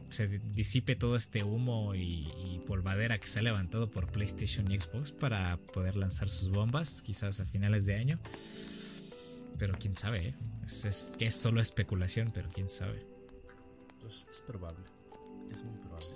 se 0.10 0.28
disipe 0.28 0.96
todo 0.96 1.16
este 1.16 1.44
humo 1.44 1.96
y, 1.96 2.62
polvadera 2.68 3.18
que 3.18 3.28
se 3.28 3.40
ha 3.40 3.42
levantado 3.42 3.90
por 3.90 4.12
PlayStation 4.12 4.70
y 4.72 4.80
Xbox 4.80 5.12
para 5.12 5.58
poder 5.74 5.96
lanzar 5.96 6.30
sus 6.30 6.50
bombas, 6.50 7.02
quizás 7.02 7.40
a 7.42 7.46
finales 7.46 7.86
de 7.86 7.96
año. 7.96 8.20
Pero 9.58 9.76
quién 9.78 9.96
sabe, 9.96 10.30
¿eh? 10.30 10.34
es, 10.66 11.16
que 11.18 11.26
es 11.26 11.36
solo 11.36 11.62
especulación, 11.62 12.32
pero 12.34 12.50
quién 12.50 12.70
sabe. 12.70 13.06
Pues 14.00 14.26
es 14.30 14.42
probable, 14.42 14.86
es 15.52 15.64
muy 15.64 15.78
probable. 15.80 16.08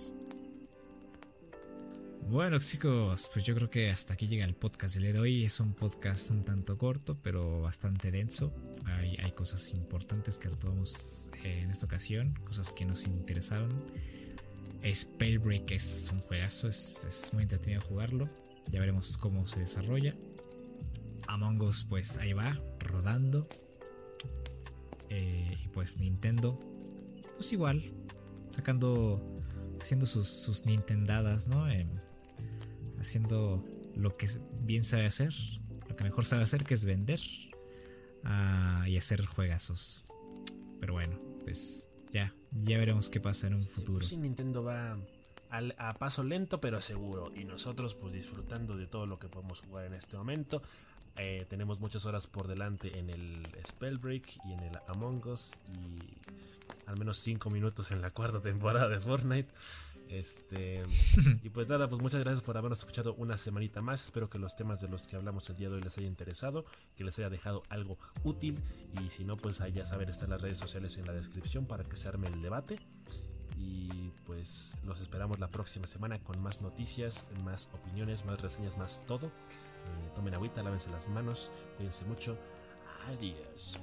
Bueno 2.27 2.57
chicos, 2.57 3.29
pues 3.31 3.45
yo 3.45 3.53
creo 3.53 3.69
que 3.69 3.91
hasta 3.91 4.15
aquí 4.15 4.27
llega 4.27 4.45
el 4.45 4.55
podcast 4.55 4.95
de 4.95 5.19
hoy. 5.19 5.45
Es 5.45 5.59
un 5.59 5.75
podcast 5.75 6.31
un 6.31 6.43
tanto 6.43 6.75
corto, 6.75 7.19
pero 7.21 7.61
bastante 7.61 8.09
denso. 8.09 8.51
Hay, 8.85 9.31
cosas 9.33 9.71
importantes 9.73 10.39
que 10.39 10.49
retomamos 10.49 11.29
eh, 11.43 11.59
en 11.61 11.69
esta 11.69 11.85
ocasión, 11.85 12.33
cosas 12.43 12.71
que 12.71 12.83
nos 12.83 13.05
interesaron. 13.05 13.69
Spellbreak 14.83 15.71
es 15.71 16.09
un 16.11 16.19
juegazo, 16.19 16.67
es, 16.67 17.29
muy 17.31 17.43
entretenido 17.43 17.81
jugarlo. 17.81 18.27
Ya 18.71 18.79
veremos 18.79 19.17
cómo 19.17 19.45
se 19.45 19.59
desarrolla. 19.59 20.15
Among 21.27 21.61
Us, 21.61 21.85
pues 21.87 22.17
ahí 22.17 22.33
va, 22.33 22.59
rodando. 22.79 23.47
Eh, 25.09 25.55
y 25.63 25.67
pues 25.67 25.99
Nintendo, 25.99 26.59
pues 27.35 27.53
igual, 27.53 27.93
sacando, 28.49 29.21
haciendo 29.79 30.07
sus, 30.07 30.27
sus 30.27 30.65
Nintendadas, 30.65 31.47
¿no? 31.47 31.67
Haciendo 33.05 33.63
lo 33.95 34.17
que 34.17 34.27
bien 34.61 34.83
sabe 34.83 35.05
hacer, 35.05 35.33
lo 35.87 35.95
que 35.95 36.03
mejor 36.03 36.25
sabe 36.25 36.43
hacer, 36.43 36.63
que 36.65 36.73
es 36.73 36.85
vender 36.85 37.19
ah, 38.23 38.85
y 38.87 38.97
hacer 38.97 39.25
juegazos. 39.25 40.05
Pero 40.79 40.93
bueno, 40.93 41.19
pues 41.43 41.89
ya, 42.11 42.33
ya 42.63 42.77
veremos 42.77 43.09
qué 43.09 43.19
pasa 43.19 43.47
en 43.47 43.55
un 43.55 43.61
futuro. 43.61 44.05
Sí, 44.05 44.17
Nintendo 44.17 44.63
va 44.63 44.97
a 45.77 45.93
paso 45.93 46.21
lento 46.23 46.59
pero 46.59 46.81
seguro 46.81 47.31
y 47.33 47.45
nosotros 47.45 47.95
pues 47.95 48.11
disfrutando 48.11 48.75
de 48.75 48.87
todo 48.87 49.05
lo 49.05 49.19
que 49.19 49.29
podemos 49.29 49.61
jugar 49.61 49.85
en 49.85 49.93
este 49.93 50.17
momento. 50.17 50.61
Eh, 51.17 51.45
tenemos 51.47 51.79
muchas 51.79 52.05
horas 52.05 52.27
por 52.27 52.47
delante 52.47 52.99
en 52.99 53.09
el 53.09 53.47
Spellbreak 53.65 54.37
y 54.45 54.51
en 54.51 54.59
el 54.59 54.77
Among 54.89 55.25
Us 55.27 55.53
y 55.67 55.99
al 56.87 56.97
menos 56.97 57.17
5 57.19 57.49
minutos 57.49 57.91
en 57.91 58.01
la 58.01 58.11
cuarta 58.11 58.41
temporada 58.41 58.89
de 58.89 58.99
Fortnite. 58.99 59.49
Este, 60.09 60.83
y 61.43 61.49
pues 61.49 61.67
nada, 61.69 61.87
pues 61.87 62.01
muchas 62.01 62.21
gracias 62.21 62.43
por 62.43 62.57
habernos 62.57 62.79
escuchado 62.79 63.13
una 63.15 63.37
semanita 63.37 63.81
más. 63.81 64.03
Espero 64.03 64.29
que 64.29 64.37
los 64.37 64.55
temas 64.55 64.81
de 64.81 64.87
los 64.87 65.07
que 65.07 65.15
hablamos 65.15 65.49
el 65.49 65.57
día 65.57 65.69
de 65.69 65.75
hoy 65.75 65.81
les 65.81 65.97
haya 65.97 66.07
interesado, 66.07 66.65
que 66.95 67.03
les 67.03 67.17
haya 67.19 67.29
dejado 67.29 67.63
algo 67.69 67.97
útil. 68.23 68.61
Y 69.01 69.09
si 69.09 69.23
no, 69.23 69.37
pues 69.37 69.61
ahí 69.61 69.73
ya 69.73 69.85
saben, 69.85 70.09
están 70.09 70.29
las 70.29 70.41
redes 70.41 70.57
sociales 70.57 70.97
en 70.97 71.05
la 71.05 71.13
descripción 71.13 71.65
para 71.65 71.83
que 71.83 71.95
se 71.95 72.07
arme 72.07 72.27
el 72.27 72.41
debate. 72.41 72.79
Y 73.57 74.11
pues 74.25 74.77
los 74.83 74.99
esperamos 75.01 75.39
la 75.39 75.49
próxima 75.49 75.87
semana 75.87 76.19
con 76.19 76.41
más 76.41 76.61
noticias, 76.61 77.27
más 77.43 77.69
opiniones, 77.73 78.25
más 78.25 78.41
reseñas, 78.41 78.77
más 78.77 79.05
todo. 79.05 79.27
Eh, 79.27 80.11
tomen 80.13 80.35
agüita, 80.35 80.61
lávense 80.61 80.89
las 80.89 81.07
manos, 81.09 81.51
cuídense 81.77 82.05
mucho. 82.05 82.37
Adiós. 83.07 83.79